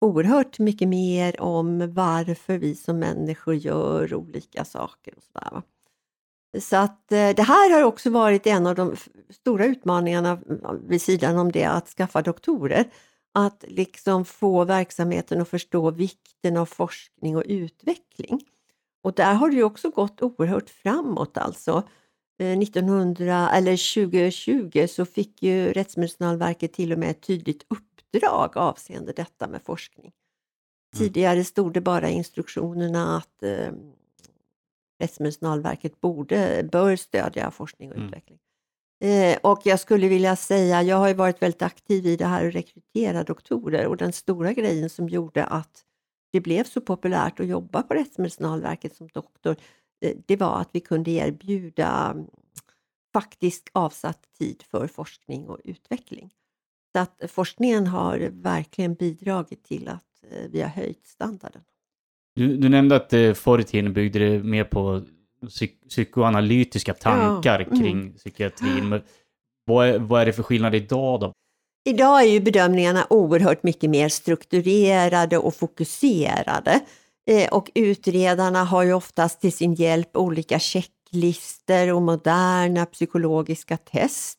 oerhört 0.00 0.58
mycket 0.58 0.88
mer 0.88 1.40
om 1.40 1.94
varför 1.94 2.58
vi 2.58 2.74
som 2.74 2.98
människor 2.98 3.54
gör 3.54 4.14
olika 4.14 4.64
saker. 4.64 5.14
och 5.16 5.22
sådär. 5.22 5.62
Så 6.60 6.76
att 6.76 7.12
eh, 7.12 7.30
det 7.30 7.42
här 7.42 7.70
har 7.70 7.82
också 7.82 8.10
varit 8.10 8.46
en 8.46 8.66
av 8.66 8.74
de 8.74 8.96
stora 9.30 9.66
utmaningarna 9.66 10.38
vid 10.86 11.02
sidan 11.02 11.38
om 11.38 11.52
det 11.52 11.64
att 11.64 11.88
skaffa 11.88 12.22
doktorer. 12.22 12.90
Att 13.34 13.64
liksom 13.68 14.24
få 14.24 14.64
verksamheten 14.64 15.40
att 15.40 15.48
förstå 15.48 15.90
vikten 15.90 16.56
av 16.56 16.66
forskning 16.66 17.36
och 17.36 17.44
utveckling. 17.46 18.40
Och 19.02 19.14
där 19.14 19.34
har 19.34 19.50
det 19.50 19.62
också 19.62 19.90
gått 19.90 20.22
oerhört 20.22 20.70
framåt 20.70 21.36
alltså. 21.36 21.82
1900, 22.38 23.24
eh, 23.26 23.56
eller 23.56 23.94
2020 24.06 24.86
så 24.88 25.04
fick 25.04 25.42
ju 25.42 25.72
Rättsmedicinalverket 25.72 26.72
till 26.72 26.92
och 26.92 26.98
med 26.98 27.10
ett 27.10 27.22
tydligt 27.22 27.66
uppdrag 27.68 28.56
avseende 28.56 29.12
detta 29.12 29.48
med 29.48 29.62
forskning. 29.62 30.12
Mm. 30.94 31.08
Tidigare 31.08 31.44
stod 31.44 31.72
det 31.72 31.80
bara 31.80 32.10
i 32.10 32.12
instruktionerna 32.12 33.16
att 33.16 33.42
eh, 33.42 33.72
Rättsmedicinalverket 35.02 36.00
borde, 36.00 36.68
bör 36.72 36.96
stödja 36.96 37.50
forskning 37.50 37.90
och 37.90 37.96
mm. 37.96 38.08
utveckling. 38.08 38.38
Eh, 39.02 39.38
och 39.42 39.60
jag 39.64 39.80
skulle 39.80 40.08
vilja 40.08 40.36
säga, 40.36 40.82
jag 40.82 40.96
har 40.96 41.08
ju 41.08 41.14
varit 41.14 41.42
väldigt 41.42 41.62
aktiv 41.62 42.06
i 42.06 42.16
det 42.16 42.26
här 42.26 42.48
att 42.48 42.54
rekrytera 42.54 43.24
doktorer 43.24 43.86
och 43.86 43.96
den 43.96 44.12
stora 44.12 44.52
grejen 44.52 44.90
som 44.90 45.08
gjorde 45.08 45.44
att 45.44 45.84
det 46.32 46.40
blev 46.40 46.64
så 46.64 46.80
populärt 46.80 47.40
att 47.40 47.46
jobba 47.46 47.82
på 47.82 47.94
Rättsmedicinalverket 47.94 48.96
som 48.96 49.08
doktor, 49.08 49.56
eh, 50.04 50.16
det 50.26 50.36
var 50.36 50.60
att 50.60 50.68
vi 50.72 50.80
kunde 50.80 51.10
erbjuda 51.10 52.16
faktiskt 53.12 53.68
avsatt 53.72 54.32
tid 54.38 54.62
för 54.62 54.86
forskning 54.86 55.48
och 55.48 55.60
utveckling. 55.64 56.34
Så 56.92 57.02
att 57.02 57.22
forskningen 57.28 57.86
har 57.86 58.18
verkligen 58.32 58.94
bidragit 58.94 59.64
till 59.64 59.88
att 59.88 60.24
eh, 60.30 60.50
vi 60.50 60.60
har 60.60 60.68
höjt 60.68 61.06
standarden. 61.06 61.62
Du, 62.34 62.56
du 62.56 62.68
nämnde 62.68 62.96
att 62.96 63.12
eh, 63.12 63.32
förr 63.32 63.58
i 63.58 63.64
tiden 63.64 63.92
byggde 63.92 64.18
det 64.18 64.42
mer 64.42 64.64
på 64.64 65.02
psyk 65.48 65.88
psykoanalytiska 65.88 66.94
tankar 66.94 67.60
Ja, 67.60 67.66
mm. 67.66 67.80
kring 67.80 68.12
psykiatrin. 68.12 68.88
Men 68.88 69.02
vad, 69.64 69.88
är, 69.88 69.98
vad 69.98 70.22
är 70.22 70.26
det 70.26 70.32
för 70.32 70.42
skillnad 70.42 70.74
idag 70.74 71.20
då? 71.20 71.32
Idag 71.84 72.22
är 72.22 72.26
ju 72.26 72.40
bedömningarna 72.40 73.06
oerhört 73.10 73.62
mycket 73.62 73.90
mer 73.90 74.08
strukturerade 74.08 75.38
och 75.38 75.54
fokuserade. 75.54 76.80
Eh, 77.30 77.48
och 77.48 77.70
utredarna 77.74 78.64
har 78.64 78.82
ju 78.82 78.92
oftast 78.92 79.40
till 79.40 79.52
sin 79.52 79.74
hjälp 79.74 80.16
olika 80.16 80.58
checklister 80.58 81.92
och 81.92 82.02
moderna 82.02 82.86
psykologiska 82.86 83.76
test. 83.76 84.38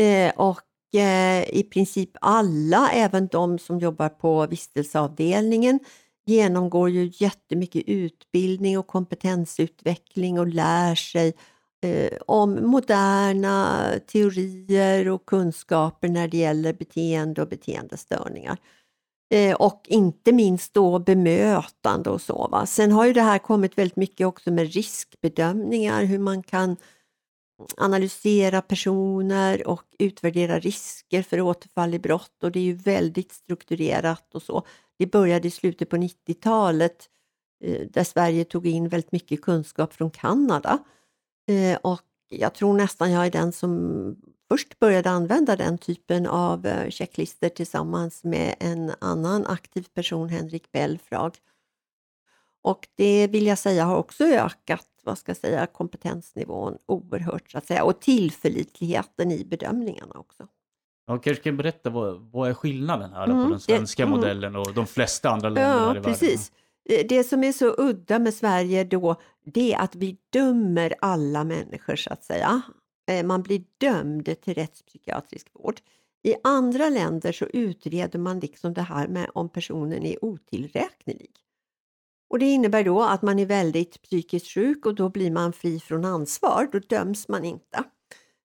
Eh, 0.00 0.32
och 0.36 1.00
eh, 1.00 1.44
i 1.48 1.68
princip 1.72 2.10
alla, 2.20 2.90
även 2.90 3.26
de 3.26 3.58
som 3.58 3.78
jobbar 3.78 4.08
på 4.08 4.46
vistelseavdelningen, 4.46 5.80
genomgår 6.26 6.90
ju 6.90 7.10
jättemycket 7.14 7.82
utbildning 7.86 8.78
och 8.78 8.86
kompetensutveckling 8.86 10.38
och 10.38 10.46
lär 10.46 10.94
sig 10.94 11.34
eh, 11.82 12.18
om 12.26 12.66
moderna 12.70 13.84
teorier 14.06 15.08
och 15.08 15.26
kunskaper 15.26 16.08
när 16.08 16.28
det 16.28 16.36
gäller 16.36 16.72
beteende 16.72 17.42
och 17.42 17.48
beteendestörningar. 17.48 18.58
Eh, 19.30 19.54
och 19.54 19.86
inte 19.88 20.32
minst 20.32 20.74
då 20.74 20.98
bemötande 20.98 22.10
och 22.10 22.20
så. 22.20 22.48
Va? 22.48 22.66
Sen 22.66 22.92
har 22.92 23.06
ju 23.06 23.12
det 23.12 23.22
här 23.22 23.38
kommit 23.38 23.78
väldigt 23.78 23.96
mycket 23.96 24.26
också 24.26 24.50
med 24.50 24.72
riskbedömningar, 24.72 26.04
hur 26.04 26.18
man 26.18 26.42
kan 26.42 26.76
analysera 27.76 28.62
personer 28.62 29.68
och 29.68 29.82
utvärdera 29.98 30.58
risker 30.58 31.22
för 31.22 31.40
återfall 31.40 31.94
i 31.94 31.98
brott 31.98 32.42
och 32.42 32.52
det 32.52 32.58
är 32.58 32.64
ju 32.64 32.74
väldigt 32.74 33.32
strukturerat 33.32 34.34
och 34.34 34.42
så. 34.42 34.66
Det 34.98 35.06
började 35.06 35.48
i 35.48 35.50
slutet 35.50 35.90
på 35.90 35.96
90-talet 35.96 37.08
eh, 37.64 37.86
där 37.90 38.04
Sverige 38.04 38.44
tog 38.44 38.66
in 38.66 38.88
väldigt 38.88 39.12
mycket 39.12 39.42
kunskap 39.42 39.94
från 39.94 40.10
Kanada. 40.10 40.78
Eh, 41.48 41.78
och 41.82 42.02
jag 42.28 42.54
tror 42.54 42.74
nästan 42.74 43.12
jag 43.12 43.26
är 43.26 43.30
den 43.30 43.52
som 43.52 44.16
först 44.48 44.78
började 44.78 45.10
använda 45.10 45.56
den 45.56 45.78
typen 45.78 46.26
av 46.26 46.66
eh, 46.66 46.90
checklister 46.90 47.48
tillsammans 47.48 48.24
med 48.24 48.54
en 48.60 48.92
annan 48.98 49.46
aktiv 49.46 49.86
person, 49.94 50.28
Henrik 50.28 50.72
Belfrag. 50.72 51.36
Och 52.62 52.88
det 52.94 53.26
vill 53.26 53.46
jag 53.46 53.58
säga 53.58 53.84
har 53.84 53.96
också 53.96 54.24
ökat 54.24 54.88
vad 55.04 55.18
ska 55.18 55.30
jag 55.30 55.36
säga, 55.36 55.66
kompetensnivån 55.66 56.78
oerhört 56.86 57.50
så 57.50 57.58
att 57.58 57.66
säga 57.66 57.84
och 57.84 58.00
tillförlitligheten 58.00 59.32
i 59.32 59.44
bedömningarna 59.44 60.14
också. 60.14 60.48
Ja, 61.06 61.18
kanske 61.18 61.48
jag 61.48 61.56
berätta 61.56 61.90
vad, 61.90 62.20
vad 62.32 62.50
är 62.50 62.54
skillnaden 62.54 63.12
här 63.12 63.24
Mm, 63.24 63.44
på 63.44 63.50
den 63.50 63.60
svenska 63.60 64.02
mm. 64.02 64.14
modellen 64.16 64.56
och 64.56 64.74
de 64.74 64.86
flesta 64.86 65.30
andra 65.30 65.48
länder 65.48 65.62
här 65.62 65.76
i 65.76 65.80
Ja, 65.80 65.86
världen? 65.86 66.02
precis. 66.02 66.52
Eh, 66.90 67.06
Det 67.08 67.24
som 67.24 67.44
är 67.44 67.52
så 67.52 67.74
udda 67.78 68.18
med 68.18 68.34
Sverige 68.34 68.84
då, 68.84 69.16
det 69.44 69.72
är 69.74 69.80
att 69.80 69.94
vi 69.94 70.16
dömer 70.32 70.94
alla 71.00 71.44
människor 71.44 71.96
så 71.96 72.12
att 72.12 72.24
säga. 72.24 72.62
Eh, 73.10 73.26
Man 73.26 73.42
blir 73.42 73.64
dömd 73.78 74.40
till 74.40 74.54
rättspsykiatrisk 74.54 75.46
vård. 75.54 75.80
I 76.22 76.34
andra 76.44 76.88
länder 76.88 77.32
så 77.32 77.44
utreder 77.44 78.18
man 78.18 78.40
liksom 78.40 78.74
det 78.74 78.82
här 78.82 79.08
med 79.08 79.30
om 79.34 79.48
personen 79.48 80.02
är 80.06 80.24
otillräknelig. 80.24 81.30
Och 82.30 82.38
det 82.38 82.46
innebär 82.46 82.84
då 82.84 83.02
att 83.02 83.22
man 83.22 83.38
är 83.38 83.46
väldigt 83.46 84.02
psykiskt 84.02 84.46
sjuk 84.46 84.86
och 84.86 84.94
då 84.94 85.08
blir 85.08 85.30
man 85.30 85.52
fri 85.52 85.80
från 85.80 86.04
ansvar, 86.04 86.68
då 86.72 86.78
döms 86.78 87.28
man 87.28 87.44
inte. 87.44 87.84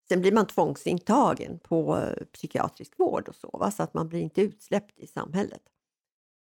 Sen 0.09 0.21
blir 0.21 0.31
man 0.31 0.47
tvångsintagen 0.47 1.59
på 1.59 1.97
eh, 1.97 2.25
psykiatrisk 2.33 2.93
vård 2.99 3.29
och 3.29 3.35
så, 3.35 3.49
va? 3.59 3.71
så 3.71 3.83
att 3.83 3.93
man 3.93 4.09
blir 4.09 4.19
inte 4.19 4.41
utsläppt 4.41 4.99
i 4.99 5.07
samhället. 5.07 5.61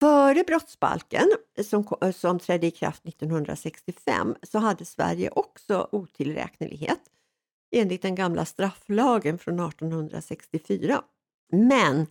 Före 0.01 0.45
brottsbalken 0.47 1.29
eh, 1.59 1.65
som, 1.65 1.87
eh, 2.01 2.13
som 2.13 2.39
trädde 2.39 2.67
i 2.67 2.71
kraft 2.71 3.07
1965 3.07 4.35
så 4.43 4.59
hade 4.59 4.85
Sverige 4.85 5.31
också 5.31 5.89
otillräknelighet 5.93 7.01
enligt 7.77 8.03
den 8.03 8.15
gamla 8.15 8.45
strafflagen 8.45 9.39
från 9.39 9.61
1864. 9.61 11.03
Men 11.53 12.07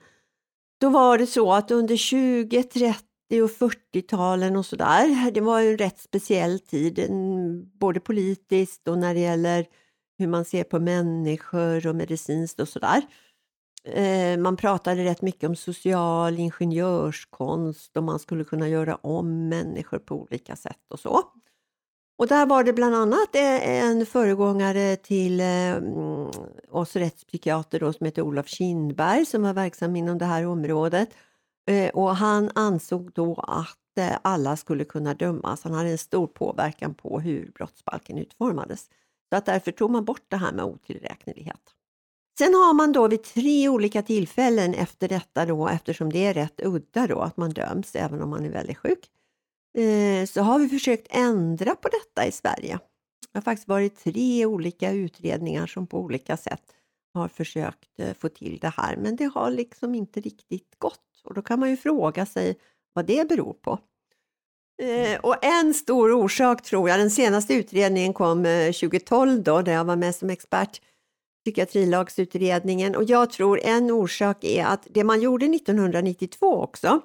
då 0.80 0.90
var 0.90 1.18
det 1.18 1.28
så 1.28 1.54
att 1.54 1.72
under 1.72 1.98
20, 1.98 2.64
30 2.64 3.04
och 3.42 3.50
40-talen 3.50 4.56
och 4.56 4.66
sådär, 4.66 5.32
det 5.32 5.42
var 5.42 5.60
ju 5.60 5.72
en 5.72 5.78
rätt 5.78 6.00
speciell 6.00 6.60
tid, 6.60 7.08
både 7.80 8.00
politiskt 8.00 8.88
och 8.88 8.98
när 8.98 9.14
det 9.14 9.20
gäller 9.20 9.66
hur 10.20 10.28
man 10.28 10.46
ser 10.46 10.64
på 10.64 10.80
människor 10.80 11.88
och 11.88 11.96
medicinskt 11.96 12.60
och 12.60 12.68
sådär. 12.68 13.02
Eh, 13.84 14.38
man 14.38 14.58
pratade 14.58 15.04
rätt 15.04 15.22
mycket 15.22 15.50
om 15.50 15.56
social 15.56 16.40
ingenjörskonst 16.40 17.98
och 17.98 18.04
man 18.04 18.20
skulle 18.20 18.44
kunna 18.44 18.68
göra 18.68 18.96
om 18.96 19.50
människor 19.50 20.00
på 20.00 20.16
olika 20.16 20.56
sätt 20.56 20.92
och 20.92 21.00
så. 21.00 21.24
Och 22.18 22.28
där 22.28 22.46
var 22.46 22.64
det 22.64 22.74
bland 22.74 22.96
annat 22.96 23.36
eh, 23.36 23.84
en 23.84 24.06
föregångare 24.06 24.96
till 24.96 25.40
eh, 25.40 25.72
mm, 25.76 26.28
oss 26.72 26.96
rättspsykiater 26.96 27.80
då, 27.80 27.94
som 27.94 28.06
heter 28.06 28.22
Olof 28.22 28.48
Kindberg 28.48 29.26
som 29.26 29.44
var 29.44 29.54
verksam 29.54 29.96
inom 29.96 30.18
det 30.18 30.26
här 30.26 30.46
området. 30.46 31.10
Och 31.94 32.16
han 32.16 32.52
ansåg 32.56 33.12
då 33.14 33.44
att 33.48 34.20
alla 34.22 34.58
skulle 34.58 34.86
kunna 34.86 35.14
dömas. 35.14 35.64
Han 35.64 35.74
hade 35.74 35.90
en 35.90 35.98
stor 35.98 36.28
påverkan 36.28 36.94
på 36.94 37.20
hur 37.20 37.52
brottsbalken 37.56 38.18
utformades. 38.18 38.90
Så 39.30 39.36
att 39.36 39.46
därför 39.46 39.72
tog 39.72 39.92
man 39.92 40.06
bort 40.06 40.26
det 40.28 40.38
här 40.38 40.52
med 40.52 40.66
otillräknelighet. 40.66 41.76
Sen 42.38 42.54
har 42.54 42.74
man 42.74 42.92
då 42.92 43.08
vid 43.08 43.24
tre 43.24 43.70
olika 43.70 44.02
tillfällen 44.02 44.74
efter 44.74 45.08
detta 45.08 45.46
då, 45.46 45.68
eftersom 45.68 46.12
det 46.12 46.26
är 46.26 46.34
rätt 46.34 46.62
udda 46.64 47.08
då 47.08 47.20
att 47.20 47.38
man 47.38 47.50
döms 47.50 47.96
även 47.96 48.22
om 48.22 48.30
man 48.30 48.46
är 48.46 48.50
väldigt 48.50 48.78
sjuk, 48.78 49.10
eh, 49.78 50.26
så 50.26 50.42
har 50.42 50.60
vi 50.60 50.70
försökt 50.70 51.08
ändra 51.10 51.76
på 51.76 51.90
detta 51.90 52.28
i 52.28 52.32
Sverige. 52.32 52.80
Det 53.32 53.38
har 53.38 53.42
faktiskt 53.42 53.68
varit 53.68 54.04
tre 54.04 54.46
olika 54.46 54.92
utredningar 54.92 55.68
som 55.68 55.88
på 55.88 56.00
olika 56.00 56.38
sätt 56.38 56.64
har 57.14 57.28
försökt 57.28 58.00
eh, 58.00 58.14
få 58.14 58.30
till 58.30 58.60
det 58.62 58.74
här, 58.78 58.98
men 58.98 59.16
det 59.16 59.26
har 59.26 59.52
liksom 59.52 59.96
inte 59.96 60.22
riktigt 60.22 60.76
gått. 60.78 61.22
Och 61.24 61.34
då 61.34 61.42
kan 61.42 61.60
man 61.60 61.70
ju 61.70 61.78
fråga 61.78 62.26
sig 62.26 62.60
vad 62.94 63.06
det 63.06 63.30
beror 63.30 63.54
på. 63.54 63.80
Eh, 64.80 65.20
och 65.20 65.46
en 65.46 65.74
stor 65.74 66.12
orsak 66.12 66.64
tror 66.64 66.90
jag, 66.90 67.00
den 67.00 67.12
senaste 67.12 67.54
utredningen 67.54 68.14
kom 68.14 68.46
eh, 68.46 68.72
2012 68.72 69.44
då, 69.44 69.62
där 69.62 69.74
jag 69.74 69.86
var 69.86 69.96
med 69.96 70.16
som 70.16 70.30
expert, 70.30 70.82
psykiatrilagsutredningen, 71.46 72.96
och 72.96 73.04
jag 73.04 73.32
tror 73.32 73.60
en 73.64 73.92
orsak 73.92 74.44
är 74.44 74.66
att 74.66 74.88
det 74.90 75.04
man 75.04 75.22
gjorde 75.22 75.46
1992 75.46 76.62
också, 76.62 77.02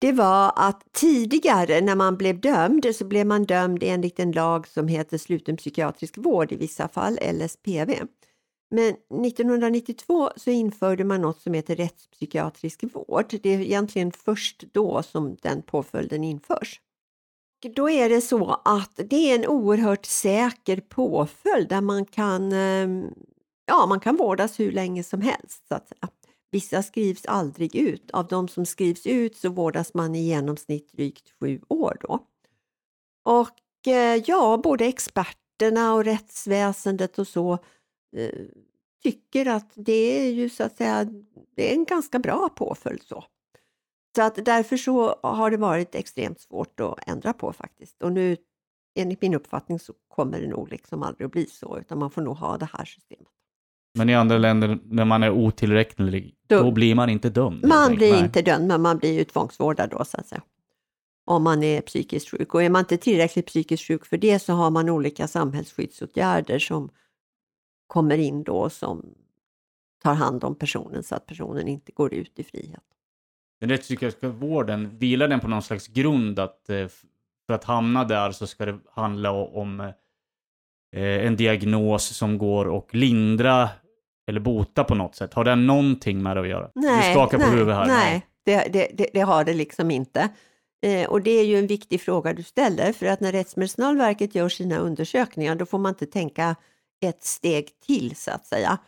det 0.00 0.12
var 0.12 0.52
att 0.56 0.82
tidigare 0.92 1.80
när 1.80 1.94
man 1.94 2.16
blev 2.16 2.40
dömd 2.40 2.86
så 2.96 3.04
blev 3.04 3.26
man 3.26 3.44
dömd 3.44 3.82
enligt 3.82 4.20
en 4.20 4.32
lag 4.32 4.68
som 4.68 4.88
heter 4.88 5.18
sluten 5.18 5.56
psykiatrisk 5.56 6.18
vård 6.18 6.52
i 6.52 6.56
vissa 6.56 6.88
fall, 6.88 7.18
LSPV. 7.32 7.94
Men 8.70 8.96
1992 9.26 10.30
så 10.36 10.50
införde 10.50 11.04
man 11.04 11.20
något 11.20 11.40
som 11.40 11.54
heter 11.54 11.76
rättspsykiatrisk 11.76 12.84
vård. 12.94 13.34
Det 13.42 13.54
är 13.54 13.60
egentligen 13.60 14.12
först 14.12 14.64
då 14.72 15.02
som 15.02 15.36
den 15.42 15.62
påföljden 15.62 16.24
införs. 16.24 16.80
Då 17.62 17.90
är 17.90 18.08
det 18.08 18.20
så 18.20 18.60
att 18.64 18.92
det 18.96 19.30
är 19.30 19.34
en 19.38 19.46
oerhört 19.46 20.06
säker 20.06 20.80
påföljd 20.80 21.68
där 21.68 21.80
man 21.80 22.04
kan, 22.04 22.52
ehm, 22.52 23.14
ja, 23.66 23.86
man 23.86 24.00
kan 24.00 24.16
vårdas 24.16 24.60
hur 24.60 24.72
länge 24.72 25.02
som 25.02 25.20
helst. 25.20 25.68
Så 25.68 25.74
att 25.74 25.88
säga. 25.88 26.08
Vissa 26.52 26.82
skrivs 26.82 27.26
aldrig 27.26 27.76
ut. 27.76 28.10
Av 28.10 28.26
de 28.26 28.48
som 28.48 28.66
skrivs 28.66 29.06
ut 29.06 29.36
så 29.36 29.48
vårdas 29.48 29.94
man 29.94 30.14
i 30.14 30.22
genomsnitt 30.22 30.92
drygt 30.92 31.30
sju 31.40 31.60
år 31.68 31.96
då. 32.00 32.18
Och 33.24 33.88
eh, 33.88 34.22
ja, 34.26 34.60
både 34.62 34.84
experterna 34.84 35.94
och 35.94 36.04
rättsväsendet 36.04 37.18
och 37.18 37.28
så 37.28 37.52
eh, 38.16 38.46
tycker 39.02 39.46
att 39.46 39.72
det 39.74 40.26
är 40.26 40.30
ju 40.30 40.48
så 40.48 40.64
att 40.64 40.76
säga, 40.76 41.04
det 41.56 41.70
är 41.70 41.74
en 41.74 41.84
ganska 41.84 42.18
bra 42.18 42.48
påföljd 42.48 43.02
så. 43.02 43.24
Så 44.16 44.22
att 44.22 44.44
därför 44.44 44.76
så 44.76 45.16
har 45.22 45.50
det 45.50 45.56
varit 45.56 45.94
extremt 45.94 46.40
svårt 46.40 46.80
att 46.80 47.08
ändra 47.08 47.32
på 47.32 47.52
faktiskt. 47.52 48.02
Och 48.02 48.12
nu, 48.12 48.36
enligt 48.94 49.22
min 49.22 49.34
uppfattning, 49.34 49.78
så 49.78 49.92
kommer 50.08 50.40
det 50.40 50.46
nog 50.48 50.68
liksom 50.70 51.02
aldrig 51.02 51.26
att 51.26 51.32
bli 51.32 51.46
så, 51.46 51.78
utan 51.78 51.98
man 51.98 52.10
får 52.10 52.22
nog 52.22 52.36
ha 52.36 52.58
det 52.58 52.68
här 52.72 52.84
systemet. 52.84 53.28
Men 53.94 54.08
i 54.08 54.14
andra 54.14 54.38
länder, 54.38 54.78
när 54.84 55.04
man 55.04 55.22
är 55.22 55.30
otillräknelig, 55.30 56.36
då, 56.46 56.62
Då- 56.62 56.70
blir 56.70 56.94
man 56.94 57.10
inte 57.10 57.30
dömd. 57.30 57.66
Man 57.66 57.94
blir 57.94 58.12
Nej. 58.12 58.24
inte 58.24 58.42
dömd, 58.42 58.66
men 58.68 58.82
man 58.82 58.98
blir 58.98 59.12
ju 59.12 59.24
tvångsvårdad 59.24 59.90
då 59.90 60.04
så 60.04 60.16
att 60.20 60.26
säga. 60.26 60.42
Om 61.24 61.42
man 61.42 61.62
är 61.62 61.80
psykiskt 61.80 62.30
sjuk. 62.30 62.54
Och 62.54 62.62
är 62.62 62.70
man 62.70 62.80
inte 62.80 62.96
tillräckligt 62.96 63.46
psykiskt 63.46 63.86
sjuk 63.86 64.06
för 64.06 64.16
det 64.18 64.38
så 64.38 64.52
har 64.52 64.70
man 64.70 64.88
olika 64.88 65.28
samhällsskyddsåtgärder 65.28 66.58
som 66.58 66.90
kommer 67.86 68.18
in 68.18 68.42
då 68.42 68.70
som 68.70 69.14
tar 70.02 70.14
hand 70.14 70.44
om 70.44 70.54
personen 70.54 71.02
så 71.02 71.14
att 71.14 71.26
personen 71.26 71.68
inte 71.68 71.92
går 71.92 72.14
ut 72.14 72.38
i 72.38 72.44
frihet. 72.44 72.82
Den 73.60 73.68
rättspsykiatriska 73.68 74.28
vården, 74.28 74.98
vilar 74.98 75.28
den 75.28 75.40
på 75.40 75.48
någon 75.48 75.62
slags 75.62 75.86
grund 75.86 76.38
att 76.38 76.70
eh, 76.70 76.86
för 77.46 77.54
att 77.54 77.64
hamna 77.64 78.04
där 78.04 78.32
så 78.32 78.46
ska 78.46 78.66
det 78.66 78.78
handla 78.94 79.30
om 79.32 79.80
eh, 79.80 81.26
en 81.26 81.36
diagnos 81.36 82.16
som 82.16 82.38
går 82.38 82.78
att 82.78 82.94
lindra 82.94 83.68
eller 84.28 84.40
bota 84.40 84.84
på 84.84 84.94
något 84.94 85.14
sätt? 85.14 85.34
Har 85.34 85.44
det 85.44 85.54
någonting 85.54 86.22
med 86.22 86.36
det 86.36 86.40
att 86.40 86.48
göra? 86.48 86.70
Nej, 86.74 87.08
du 87.08 87.14
skakar 87.14 87.38
på 87.38 87.44
nej, 87.44 87.52
huvudet 87.54 87.76
här. 87.76 87.86
Nej, 87.86 88.26
det, 88.44 88.72
det, 88.72 88.90
det, 88.94 89.06
det 89.12 89.20
har 89.20 89.44
det 89.44 89.54
liksom 89.54 89.90
inte. 89.90 90.28
Eh, 90.82 91.08
och 91.10 91.22
det 91.22 91.30
är 91.30 91.44
ju 91.44 91.58
en 91.58 91.66
viktig 91.66 92.00
fråga 92.00 92.32
du 92.32 92.42
ställer, 92.42 92.92
för 92.92 93.06
att 93.06 93.20
när 93.20 93.32
Rättsmedicinalverket 93.32 94.34
gör 94.34 94.48
sina 94.48 94.78
undersökningar, 94.78 95.54
då 95.54 95.66
får 95.66 95.78
man 95.78 95.90
inte 95.90 96.06
tänka 96.06 96.56
ett 97.00 97.24
steg 97.24 97.68
till 97.86 98.16
så 98.16 98.30
att 98.30 98.46
säga. 98.46 98.78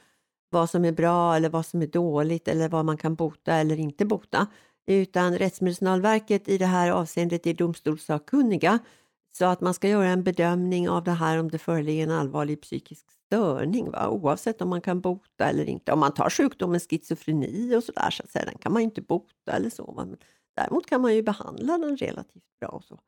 Vad 0.53 0.70
som 0.70 0.84
är 0.84 0.92
bra 0.92 1.36
eller 1.36 1.48
vad 1.48 1.66
som 1.66 1.82
är 1.82 1.86
dåligt 1.86 2.48
eller 2.48 2.68
vad 2.68 2.84
man 2.84 2.96
kan 2.96 3.14
bota 3.14 3.55
eller 3.55 3.78
inte 3.80 4.05
bota. 4.05 4.46
Utan 4.86 5.38
Rättsmedicinalverket 5.38 6.48
i 6.48 6.59
det 6.59 6.66
här 6.66 6.90
avseendet 6.90 7.46
är 7.46 7.55
domstolssakkunniga. 7.55 8.78
Så 9.38 9.44
att 9.44 9.61
man 9.61 9.74
ska 9.74 9.88
göra 9.88 10.09
en 10.09 10.22
bedömning 10.22 10.88
av 10.88 11.05
det 11.05 11.11
här 11.11 11.38
om 11.38 11.50
det 11.50 11.59
föreligger 11.59 12.03
en 12.03 12.11
allvarlig 12.11 12.61
psykisk 12.62 13.07
störning, 13.11 13.90
va? 13.90 14.09
oavsett 14.09 14.62
om 14.62 14.68
man 14.68 14.80
kan 14.80 15.00
bota 15.00 15.44
eller 15.44 15.68
inte. 15.68 15.92
Om 15.92 16.00
man 16.00 16.14
tar 16.14 16.30
sjukdomen 16.30 16.80
schizofreni 16.80 17.76
och 17.76 17.84
sådär, 17.84 18.11
så 18.11 18.22
att 18.22 18.30
säga, 18.30 18.44
den 18.44 18.59
kan 18.59 18.72
man 18.72 18.82
ju 18.82 18.84
inte 18.84 19.03
bota 19.03 19.53
eller 19.53 19.70
så. 19.70 19.92
Va? 19.92 20.05
Men 20.05 20.16
däremot 20.57 20.86
kan 20.86 21.00
man 21.00 21.14
ju 21.14 21.22
behandla 21.22 21.78
den 21.78 21.96
relativt 21.96 22.59
bra. 22.61 22.68
Och 22.68 22.84
så. 22.84 22.98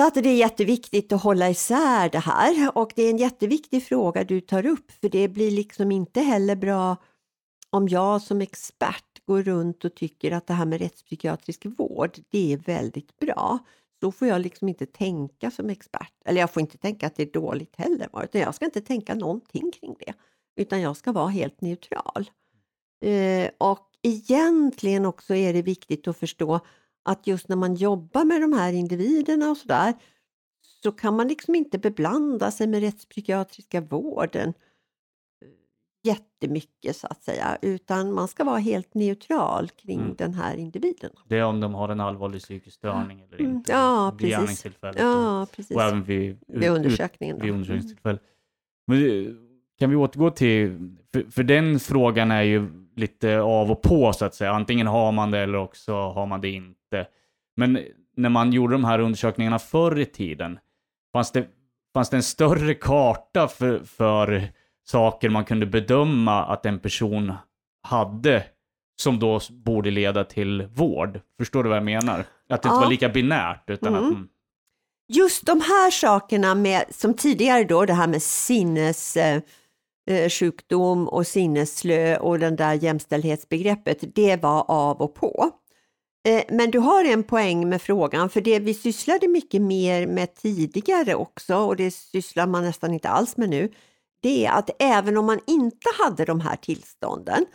Så 0.00 0.06
att 0.06 0.14
det 0.14 0.28
är 0.28 0.36
jätteviktigt 0.36 1.12
att 1.12 1.22
hålla 1.22 1.50
isär 1.50 2.10
det 2.10 2.18
här 2.18 2.78
och 2.78 2.92
det 2.96 3.02
är 3.02 3.10
en 3.10 3.16
jätteviktig 3.16 3.84
fråga 3.84 4.24
du 4.24 4.40
tar 4.40 4.66
upp 4.66 4.90
för 4.90 5.08
det 5.08 5.28
blir 5.28 5.50
liksom 5.50 5.92
inte 5.92 6.20
heller 6.20 6.56
bra 6.56 6.96
om 7.70 7.88
jag 7.88 8.22
som 8.22 8.40
expert 8.40 9.26
går 9.26 9.42
runt 9.42 9.84
och 9.84 9.94
tycker 9.94 10.32
att 10.32 10.46
det 10.46 10.54
här 10.54 10.64
med 10.64 10.80
rättspsykiatrisk 10.80 11.66
vård, 11.78 12.18
det 12.30 12.52
är 12.52 12.56
väldigt 12.56 13.18
bra. 13.18 13.58
Då 14.00 14.12
får 14.12 14.28
jag 14.28 14.40
liksom 14.40 14.68
inte 14.68 14.86
tänka 14.86 15.50
som 15.50 15.70
expert, 15.70 16.12
eller 16.24 16.40
jag 16.40 16.50
får 16.50 16.60
inte 16.60 16.78
tänka 16.78 17.06
att 17.06 17.16
det 17.16 17.22
är 17.22 17.32
dåligt 17.32 17.76
heller, 17.76 18.24
utan 18.24 18.40
jag 18.40 18.54
ska 18.54 18.64
inte 18.64 18.80
tänka 18.80 19.14
någonting 19.14 19.70
kring 19.80 19.96
det, 19.98 20.12
utan 20.56 20.80
jag 20.80 20.96
ska 20.96 21.12
vara 21.12 21.28
helt 21.28 21.60
neutral. 21.60 22.30
Eh, 23.04 23.50
och 23.58 23.90
egentligen 24.02 25.06
också 25.06 25.34
är 25.34 25.52
det 25.52 25.62
viktigt 25.62 26.08
att 26.08 26.16
förstå 26.16 26.60
att 27.02 27.26
just 27.26 27.48
när 27.48 27.56
man 27.56 27.74
jobbar 27.74 28.24
med 28.24 28.40
de 28.40 28.52
här 28.52 28.72
individerna 28.72 29.50
och 29.50 29.56
sådär, 29.56 29.94
så 30.82 30.92
kan 30.92 31.16
man 31.16 31.28
liksom 31.28 31.54
inte 31.54 31.78
beblanda 31.78 32.50
sig 32.50 32.66
med 32.66 32.80
rättspsykiatriska 32.80 33.80
vården 33.80 34.54
jättemycket 36.02 36.96
så 36.96 37.06
att 37.06 37.22
säga, 37.22 37.58
utan 37.62 38.12
man 38.12 38.28
ska 38.28 38.44
vara 38.44 38.58
helt 38.58 38.94
neutral 38.94 39.68
kring 39.68 40.00
Mm. 40.00 40.14
den 40.18 40.34
här 40.34 40.56
individen. 40.56 41.10
Det 41.28 41.38
är 41.38 41.44
om 41.44 41.60
de 41.60 41.74
har 41.74 41.88
en 41.88 42.00
allvarlig 42.00 42.40
psykisk 42.42 42.76
störning 42.76 43.20
eller 43.20 43.40
Mm, 43.40 43.52
inte. 43.52 43.72
ja, 43.72 44.14
vid 44.18 44.28
gärningstillfället 44.28 45.00
Ja, 45.00 45.46
precis. 45.52 45.70
och, 45.70 45.82
och 45.82 45.88
även 45.88 46.02
vid, 46.04 46.38
Vid 46.46 46.64
ut- 46.64 46.70
undersökningen. 46.70 47.36
då. 47.38 47.42
vid 47.42 47.48
Mm. 47.50 47.60
undersökningstillfället. 47.60 48.22
Men 48.86 48.98
eh, 48.98 49.32
kan 49.80 49.90
vi 49.90 49.96
återgå 49.96 50.30
till, 50.30 50.78
för, 51.12 51.30
för 51.30 51.42
den 51.42 51.80
frågan 51.80 52.30
är 52.30 52.42
ju 52.42 52.68
lite 52.96 53.40
av 53.40 53.70
och 53.70 53.82
på 53.82 54.12
så 54.12 54.24
att 54.24 54.34
säga. 54.34 54.52
Antingen 54.52 54.86
har 54.86 55.12
man 55.12 55.30
det 55.30 55.38
eller 55.38 55.58
också 55.58 55.94
har 55.94 56.26
man 56.26 56.40
det 56.40 56.50
inte. 56.50 57.06
Men 57.56 57.78
när 58.16 58.28
man 58.28 58.52
gjorde 58.52 58.74
de 58.74 58.84
här 58.84 58.98
undersökningarna 58.98 59.58
förr 59.58 59.98
i 59.98 60.04
tiden, 60.06 60.58
fanns 61.12 61.32
det, 61.32 61.46
fanns 61.94 62.10
det 62.10 62.16
en 62.16 62.22
större 62.22 62.74
karta 62.74 63.48
för, 63.48 63.84
för 63.84 64.48
saker 64.86 65.28
man 65.28 65.44
kunde 65.44 65.66
bedöma 65.66 66.44
att 66.44 66.66
en 66.66 66.78
person 66.78 67.32
hade 67.82 68.44
som 69.02 69.18
då 69.18 69.40
borde 69.50 69.90
leda 69.90 70.24
till 70.24 70.66
vård? 70.66 71.20
Förstår 71.38 71.62
du 71.62 71.68
vad 71.68 71.76
jag 71.76 71.84
menar? 71.84 72.18
Att 72.20 72.26
det 72.48 72.54
inte 72.54 72.68
Ja. 72.68 72.80
var 72.80 72.90
lika 72.90 73.08
binärt 73.08 73.70
utan 73.70 73.94
att... 73.94 74.00
Mm. 74.00 74.12
mm, 74.14 74.28
Just 75.12 75.46
de 75.46 75.60
här 75.60 75.90
sakerna 75.90 76.54
med, 76.54 76.84
som 76.90 77.14
tidigare 77.14 77.64
då, 77.64 77.84
det 77.84 77.92
här 77.94 78.06
med 78.06 78.22
sinnessjukdom 78.22 79.36
eh, 79.36 79.42
Eh, 80.10 80.28
sjukdom 80.28 81.08
och 81.08 81.26
sinnesslö 81.26 82.16
och 82.16 82.38
den 82.38 82.56
där 82.56 82.74
jämställdhetsbegreppet, 82.74 84.14
det 84.14 84.36
var 84.42 84.64
av 84.68 85.00
och 85.00 85.14
på. 85.14 85.50
Eh, 86.28 86.42
men 86.48 86.70
du 86.70 86.78
har 86.78 87.04
en 87.04 87.22
poäng 87.22 87.68
med 87.68 87.82
frågan, 87.82 88.30
för 88.30 88.40
det 88.40 88.58
vi 88.58 88.74
sysslade 88.74 89.28
mycket 89.28 89.62
mer 89.62 90.06
med 90.06 90.34
tidigare 90.34 91.14
också, 91.14 91.56
och 91.56 91.76
det 91.76 91.90
sysslar 91.90 92.46
man 92.46 92.64
nästan 92.64 92.94
inte 92.94 93.08
alls 93.08 93.36
med 93.36 93.50
nu, 93.50 93.72
det 94.22 94.46
är 94.46 94.52
att 94.52 94.70
även 94.78 95.16
om 95.16 95.26
man 95.26 95.40
inte 95.46 95.88
hade 95.98 96.24
de 96.24 96.40
här 96.40 96.56
tillstånden, 96.56 97.46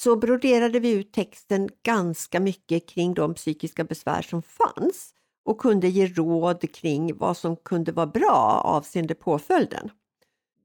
så 0.00 0.16
broderade 0.16 0.80
vi 0.80 0.90
ut 0.90 1.12
texten 1.12 1.68
ganska 1.82 2.40
mycket 2.40 2.88
kring 2.88 3.14
de 3.14 3.34
psykiska 3.34 3.84
besvär 3.84 4.22
som 4.22 4.42
fanns 4.42 5.10
och 5.44 5.58
kunde 5.58 5.88
ge 5.88 6.06
råd 6.06 6.74
kring 6.74 7.16
vad 7.16 7.36
som 7.36 7.56
kunde 7.56 7.92
vara 7.92 8.06
bra 8.06 8.62
avseende 8.64 9.14
påföljden. 9.14 9.90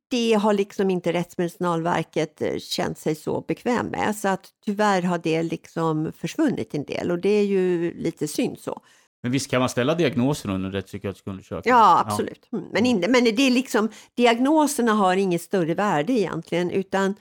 Det 0.09 0.33
har 0.33 0.53
liksom 0.53 0.89
inte 0.89 1.13
Rättsmedicinalverket 1.13 2.41
eh, 2.41 2.57
känt 2.57 2.97
sig 2.97 3.15
så 3.15 3.41
bekväm 3.41 3.87
med 3.87 4.15
så 4.15 4.27
att 4.27 4.49
tyvärr 4.65 5.01
har 5.01 5.17
det 5.17 5.43
liksom 5.43 6.11
försvunnit 6.17 6.73
en 6.73 6.85
del 6.85 7.11
och 7.11 7.19
det 7.19 7.29
är 7.29 7.45
ju 7.45 7.93
lite 7.93 8.27
synd 8.27 8.59
så. 8.59 8.81
Men 9.23 9.31
visst 9.31 9.51
kan 9.51 9.59
man 9.59 9.69
ställa 9.69 9.95
diagnoser 9.95 10.49
under 10.49 10.71
rättspsykiatrisk 10.71 11.27
undersökning? 11.27 11.71
Ja, 11.71 12.03
absolut. 12.05 12.49
Mm. 12.51 12.65
Men, 12.71 12.85
inte, 12.85 13.07
men 13.07 13.23
det 13.23 13.41
är 13.41 13.51
liksom, 13.51 13.89
diagnoserna 14.15 14.93
har 14.93 15.15
inget 15.15 15.41
större 15.41 15.73
värde 15.73 16.13
egentligen 16.13 16.71
utan 16.71 17.15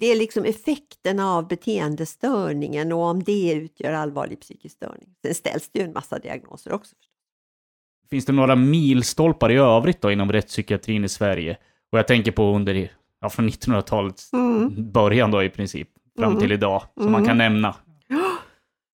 det 0.00 0.06
är 0.06 0.16
liksom 0.16 0.44
effekterna 0.44 1.34
av 1.34 1.48
beteendestörningen 1.48 2.92
och 2.92 3.00
om 3.00 3.22
det 3.22 3.52
utgör 3.52 3.92
allvarlig 3.92 4.40
psykisk 4.40 4.76
störning. 4.76 5.08
Sen 5.22 5.34
ställs 5.34 5.70
det 5.72 5.78
ju 5.78 5.84
en 5.84 5.92
massa 5.92 6.18
diagnoser 6.18 6.72
också. 6.72 6.96
Finns 8.10 8.26
det 8.26 8.32
några 8.32 8.56
milstolpar 8.56 9.50
i 9.50 9.56
övrigt 9.56 10.00
då 10.00 10.10
inom 10.12 10.32
rättspsykiatrin 10.32 11.04
i 11.04 11.08
Sverige? 11.08 11.56
Och 11.92 11.98
jag 11.98 12.06
tänker 12.06 12.32
på 12.32 12.42
under, 12.56 12.90
ja, 13.20 13.28
från 13.30 13.48
1900-talets 13.48 14.32
Mm. 14.32 14.92
början 14.92 15.30
då 15.30 15.42
i 15.42 15.48
princip, 15.50 15.88
fram 16.18 16.28
Mm. 16.30 16.40
till 16.40 16.52
idag, 16.52 16.82
som 16.94 17.02
Mm. 17.02 17.12
man 17.12 17.24
kan 17.26 17.38
nämna. 17.38 17.74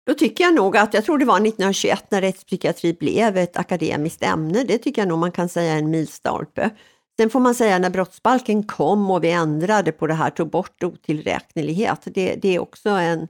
Då 0.07 0.13
tycker 0.13 0.43
jag 0.43 0.53
nog 0.55 0.77
att, 0.77 0.93
jag 0.93 1.05
tror 1.05 1.17
det 1.17 1.25
var 1.25 1.39
1921 1.39 2.11
när 2.11 2.21
rättspsykiatri 2.21 2.93
blev 2.93 3.37
ett 3.37 3.57
akademiskt 3.57 4.23
ämne, 4.23 4.63
det 4.63 4.77
tycker 4.77 5.01
jag 5.01 5.09
nog 5.09 5.19
man 5.19 5.31
kan 5.31 5.49
säga 5.49 5.73
är 5.73 5.77
en 5.77 5.89
milstolpe. 5.89 6.69
Sen 7.19 7.29
får 7.29 7.39
man 7.39 7.55
säga 7.55 7.79
när 7.79 7.89
brottsbalken 7.89 8.63
kom 8.63 9.11
och 9.11 9.23
vi 9.23 9.31
ändrade 9.31 9.91
på 9.91 10.07
det 10.07 10.13
här, 10.13 10.29
tog 10.29 10.49
bort 10.49 10.83
otillräknelighet, 10.83 12.01
det, 12.05 12.35
det 12.35 12.55
är 12.55 12.59
också 12.59 12.89
en, 12.89 13.27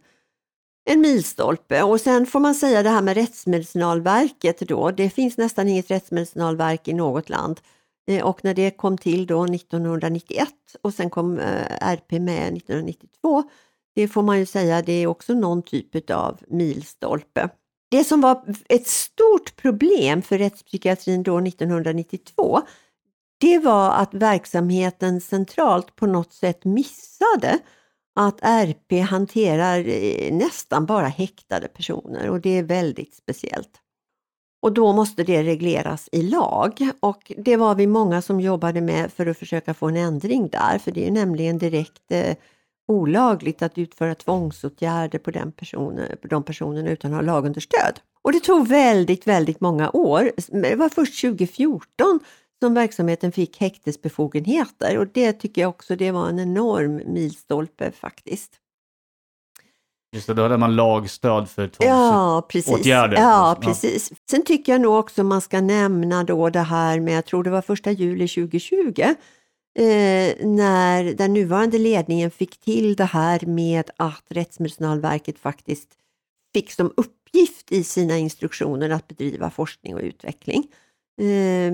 en 0.89 1.01
milstolpe. 1.01 1.83
Och 1.83 2.01
sen 2.01 2.25
får 2.25 2.39
man 2.39 2.55
säga 2.55 2.83
det 2.83 2.89
här 2.89 3.01
med 3.01 3.17
Rättsmedicinalverket 3.17 4.59
då, 4.59 4.91
det 4.91 5.09
finns 5.09 5.37
nästan 5.37 5.67
inget 5.67 5.91
rättsmedicinalverk 5.91 6.87
i 6.87 6.93
något 6.93 7.29
land. 7.29 7.59
Eh, 8.07 8.25
och 8.25 8.43
när 8.43 8.53
det 8.53 8.71
kom 8.71 8.97
till 8.97 9.25
då 9.25 9.43
1991 9.45 10.49
och 10.81 10.93
sen 10.93 11.09
kom 11.09 11.39
eh, 11.39 11.65
RP 11.81 12.11
med 12.11 12.57
1992, 12.57 13.43
det 13.95 14.07
får 14.07 14.23
man 14.23 14.39
ju 14.39 14.45
säga, 14.45 14.81
det 14.81 14.93
är 14.93 15.07
också 15.07 15.33
någon 15.33 15.61
typ 15.61 16.09
av 16.11 16.39
milstolpe. 16.47 17.49
Det 17.91 18.03
som 18.03 18.21
var 18.21 18.55
ett 18.69 18.87
stort 18.87 19.55
problem 19.55 20.21
för 20.21 20.37
rättspsykiatrin 20.37 21.23
då 21.23 21.37
1992, 21.37 22.61
det 23.39 23.59
var 23.59 23.91
att 23.91 24.13
verksamheten 24.13 25.21
centralt 25.21 25.95
på 25.95 26.07
något 26.07 26.33
sätt 26.33 26.65
missade 26.65 27.59
att 28.15 28.39
RP 28.41 29.01
hanterar 29.09 29.87
eh, 29.87 30.33
nästan 30.33 30.85
bara 30.85 31.07
häktade 31.07 31.67
personer 31.67 32.29
och 32.29 32.41
det 32.41 32.57
är 32.57 32.63
väldigt 32.63 33.15
speciellt. 33.15 33.81
Och 34.67 34.73
då 34.73 34.93
måste 34.93 35.23
det 35.23 35.43
regleras 35.43 36.09
i 36.11 36.21
lag 36.21 36.89
och 36.99 37.31
det 37.37 37.55
var 37.55 37.75
vi 37.75 37.87
många 37.87 38.21
som 38.21 38.39
jobbade 38.39 38.81
med 38.81 39.11
för 39.11 39.25
att 39.25 39.37
försöka 39.37 39.73
få 39.73 39.87
en 39.87 39.97
ändring 39.97 40.47
där, 40.47 40.77
för 40.77 40.91
det 40.91 41.07
är 41.07 41.11
nämligen 41.11 41.57
direkt 41.57 42.11
eh, 42.11 42.35
olagligt 42.87 43.61
att 43.61 43.77
utföra 43.77 44.15
tvångsåtgärder 44.15 45.19
på, 45.19 45.31
den 45.31 45.51
personen, 45.51 46.17
på 46.21 46.27
de 46.27 46.43
personerna 46.43 46.89
utan 46.89 47.13
att 47.13 47.17
ha 47.17 47.21
lagunderstöd. 47.21 47.99
Och 48.21 48.31
det 48.31 48.39
tog 48.39 48.67
väldigt, 48.67 49.27
väldigt 49.27 49.61
många 49.61 49.89
år. 49.89 50.31
Det 50.61 50.75
var 50.75 50.89
först 50.89 51.21
2014 51.21 52.19
som 52.61 52.73
verksamheten 52.73 53.31
fick 53.31 53.57
häktesbefogenheter 53.57 54.97
och 54.97 55.07
det 55.07 55.33
tycker 55.33 55.61
jag 55.61 55.69
också 55.69 55.95
det 55.95 56.11
var 56.11 56.29
en 56.29 56.39
enorm 56.39 56.95
milstolpe 57.13 57.91
faktiskt. 57.91 58.51
Just 60.11 60.27
det, 60.27 60.33
då 60.33 60.41
hade 60.41 60.57
man 60.57 60.75
lagstöd 60.75 61.49
för 61.49 61.67
tvångs... 61.67 61.89
Ja, 61.89 62.47
åtgärder. 62.67 63.17
Ja, 63.17 63.21
Ja. 63.21 63.57
precis. 63.61 64.11
Sen 64.29 64.43
tycker 64.45 64.71
jag 64.71 64.81
nog 64.81 64.95
också 64.95 65.23
man 65.23 65.41
ska 65.41 65.61
nämna 65.61 66.23
då 66.23 66.49
det 66.49 66.59
här 66.59 66.99
med, 66.99 67.17
jag 67.17 67.25
tror 67.25 67.43
det 67.43 67.49
var 67.49 67.61
första 67.61 67.91
juli 67.91 68.27
2020, 68.27 69.01
eh, 69.01 69.15
när 70.47 71.13
den 71.13 71.33
nuvarande 71.33 71.77
ledningen 71.77 72.31
fick 72.31 72.57
till 72.59 72.95
det 72.95 73.05
här 73.05 73.45
med 73.45 73.89
att 73.97 74.23
Rättsmedicinalverket 74.29 75.39
faktiskt 75.39 75.89
fick 76.53 76.71
som 76.71 76.93
uppgift 76.97 77.71
i 77.71 77.83
sina 77.83 78.17
instruktioner 78.17 78.89
att 78.89 79.07
bedriva 79.07 79.49
forskning 79.49 79.95
och 79.95 80.01
utveckling. 80.01 80.67
Eh, 81.21 81.71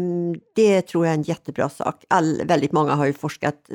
det 0.55 0.81
tror 0.81 1.05
jag 1.05 1.13
är 1.13 1.17
en 1.17 1.23
jättebra 1.23 1.69
sak. 1.69 2.03
All, 2.07 2.41
väldigt 2.45 2.71
många 2.71 2.95
har 2.95 3.05
ju 3.05 3.13
forskat 3.13 3.69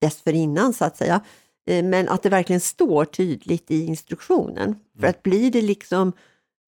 dessförinnan 0.00 0.72
så 0.72 0.84
att 0.84 0.96
säga. 0.96 1.20
Eh, 1.66 1.84
Men 1.84 2.08
att 2.08 2.22
det 2.22 2.28
verkligen 2.28 2.60
står 2.60 3.04
tydligt 3.04 3.70
i 3.70 3.84
instruktionen. 3.84 4.74
För 4.94 4.98
Mm. 4.98 5.10
att 5.10 5.22
blir 5.22 5.50
det 5.50 5.62
liksom 5.62 6.12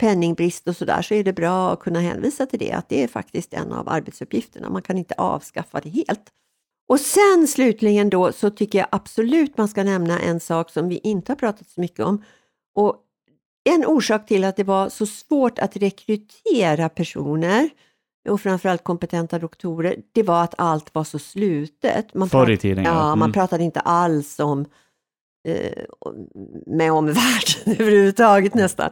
penningbrist 0.00 0.68
och 0.68 0.76
sådär 0.76 1.02
så 1.02 1.14
är 1.14 1.24
det 1.24 1.32
bra 1.32 1.72
att 1.72 1.80
kunna 1.80 2.00
hänvisa 2.00 2.46
till 2.46 2.58
det, 2.58 2.72
att 2.72 2.88
det 2.88 3.02
är 3.02 3.08
faktiskt 3.08 3.54
en 3.54 3.72
av 3.72 3.88
arbetsuppgifterna. 3.88 4.70
Man 4.70 4.82
kan 4.82 4.98
inte 4.98 5.14
avskaffa 5.18 5.80
det 5.80 5.88
helt. 5.88 6.30
Och 6.88 7.00
sen 7.00 7.48
slutligen 7.48 8.10
då 8.10 8.32
så 8.32 8.50
tycker 8.50 8.78
jag 8.78 8.88
absolut 8.92 9.58
man 9.58 9.68
ska 9.68 9.84
nämna 9.84 10.20
en 10.20 10.40
sak 10.40 10.70
som 10.70 10.88
vi 10.88 10.98
inte 10.98 11.32
har 11.32 11.36
pratat 11.36 11.68
så 11.68 11.80
mycket 11.80 12.00
om. 12.00 12.24
Och 12.74 12.96
en 13.64 13.86
orsak 13.86 14.26
till 14.26 14.44
att 14.44 14.56
det 14.56 14.64
var 14.64 14.88
så 14.88 15.06
svårt 15.06 15.58
att 15.58 15.76
rekrytera 15.76 16.88
personer 16.88 17.70
och 18.28 18.40
framförallt 18.40 18.84
kompetenta 18.84 19.38
doktorer, 19.38 19.96
det 20.12 20.22
var 20.22 20.44
att 20.44 20.54
allt 20.58 20.94
var 20.94 21.04
så 21.04 21.18
slutet. 21.18 22.14
Man 22.14 22.28
Förr 22.28 22.50
i 22.50 22.56
tiden, 22.56 22.84
ja. 22.84 22.90
ja. 22.90 23.06
Mm. 23.06 23.18
Man 23.18 23.32
pratade 23.32 23.64
inte 23.64 23.80
alls 23.80 24.38
om 24.40 24.64
eh, 25.44 25.84
med 26.66 26.92
omvärlden 26.92 27.76
överhuvudtaget 27.80 28.54
nästan. 28.54 28.90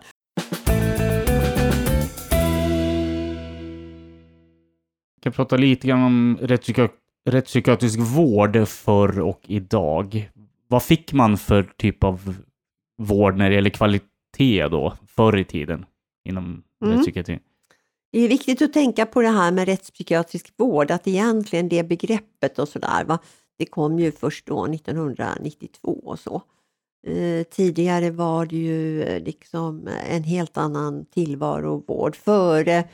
Vi 5.16 5.20
kan 5.22 5.32
prata 5.32 5.56
lite 5.56 5.88
grann 5.88 6.02
om 6.02 6.38
rättspsykiatrisk 7.28 7.98
vård 7.98 8.68
förr 8.68 9.20
och 9.20 9.40
idag. 9.46 10.30
Vad 10.68 10.82
fick 10.82 11.12
man 11.12 11.38
för 11.38 11.62
typ 11.76 12.04
av 12.04 12.36
vård 12.98 13.36
när 13.36 13.48
det 13.48 13.54
gäller 13.54 13.70
kvalitet 13.70 14.68
då, 14.70 14.94
förr 15.06 15.36
i 15.36 15.44
tiden 15.44 15.84
inom 16.28 16.62
Mm. 16.82 16.94
rättspsykiatrin? 16.94 17.38
Det 18.12 18.18
är 18.20 18.28
viktigt 18.28 18.62
att 18.62 18.72
tänka 18.72 19.06
på 19.06 19.22
det 19.22 19.28
här 19.28 19.52
med 19.52 19.68
rättspsykiatrisk 19.68 20.52
vård, 20.56 20.90
att 20.90 21.06
egentligen 21.08 21.68
det 21.68 21.82
begreppet 21.82 22.58
och 22.58 22.68
sådär, 22.68 23.04
det 23.58 23.66
kom 23.66 23.98
ju 23.98 24.12
först 24.12 24.46
då 24.46 24.66
1992 24.66 26.02
och 26.04 26.18
så. 26.18 26.42
Eh, 27.06 27.42
tidigare 27.42 28.10
var 28.10 28.46
det 28.46 28.56
ju 28.56 29.02
eh, 29.02 29.22
liksom 29.22 29.88
en 30.10 30.22
helt 30.22 30.56
annan 30.56 31.04
tillvaro 31.04 31.74
och 31.74 31.84
vård. 31.86 32.16
Före, 32.16 32.76
eh, 32.76 32.84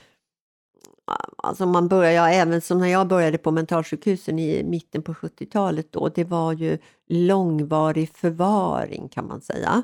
alltså 1.36 1.66
man 1.66 1.88
började, 1.88 2.14
ja, 2.14 2.28
även 2.28 2.60
som 2.60 2.78
när 2.78 2.86
jag 2.86 3.08
började 3.08 3.38
på 3.38 3.50
mentalsjukhusen 3.50 4.38
i 4.38 4.64
mitten 4.64 5.02
på 5.02 5.14
70-talet 5.14 5.92
då, 5.92 6.08
det 6.08 6.24
var 6.24 6.52
ju 6.52 6.78
långvarig 7.08 8.10
förvaring 8.14 9.08
kan 9.08 9.26
man 9.26 9.40
säga. 9.40 9.82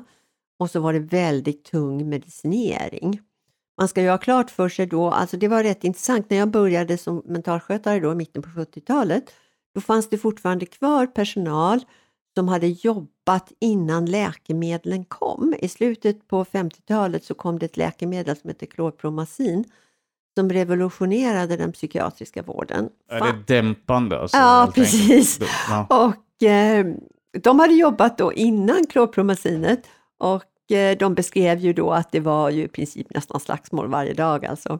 Och 0.59 0.71
så 0.71 0.79
var 0.79 0.93
det 0.93 0.99
väldigt 0.99 1.63
tung 1.65 2.09
medicinering. 2.09 3.21
Man 3.77 3.87
ska 3.87 4.01
ju 4.01 4.09
ha 4.09 4.17
klart 4.17 4.51
för 4.51 4.69
sig 4.69 4.85
då, 4.85 5.09
alltså 5.09 5.37
det 5.37 5.47
var 5.47 5.63
rätt 5.63 5.83
intressant, 5.83 6.29
när 6.29 6.37
jag 6.37 6.49
började 6.51 6.97
som 6.97 7.21
mentalskötare 7.25 7.99
då 7.99 8.11
i 8.11 8.15
mitten 8.15 8.41
på 8.41 8.49
70-talet, 8.49 9.33
då 9.73 9.81
fanns 9.81 10.09
det 10.09 10.17
fortfarande 10.17 10.65
kvar 10.65 11.07
personal 11.07 11.79
som 12.35 12.47
hade 12.47 12.67
jobbat 12.67 13.51
innan 13.59 14.05
läkemedlen 14.05 15.05
kom. 15.05 15.55
I 15.59 15.67
slutet 15.67 16.27
på 16.27 16.45
50-talet 16.45 17.23
så 17.23 17.33
kom 17.33 17.59
det 17.59 17.65
ett 17.65 17.77
läkemedel 17.77 18.35
som 18.35 18.47
heter 18.47 18.65
klorpromazin 18.65 19.65
som 20.37 20.49
revolutionerade 20.49 21.57
den 21.57 21.71
psykiatriska 21.71 22.41
vården. 22.41 22.89
Är 23.11 23.19
Fan. 23.19 23.43
det 23.47 23.55
dämpande? 23.55 24.19
Alltså, 24.19 24.37
Ja, 24.37 24.71
precis. 24.75 25.39
Ja. 25.69 25.87
Och 25.89 26.43
eh, 26.43 26.85
de 27.43 27.59
hade 27.59 27.73
jobbat 27.73 28.17
då 28.17 28.33
innan 28.33 28.87
klorpromazinet 28.87 29.87
och 30.17 30.71
eh, 30.71 30.97
de 30.97 31.13
beskrev 31.13 31.59
ju 31.59 31.73
då 31.73 31.91
att 31.91 32.11
det 32.11 32.19
var 32.19 32.49
ju 32.49 32.63
i 32.63 32.67
princip 32.67 33.13
nästan 33.13 33.39
slagsmål 33.39 33.87
varje 33.87 34.13
dag 34.13 34.45
alltså. 34.45 34.79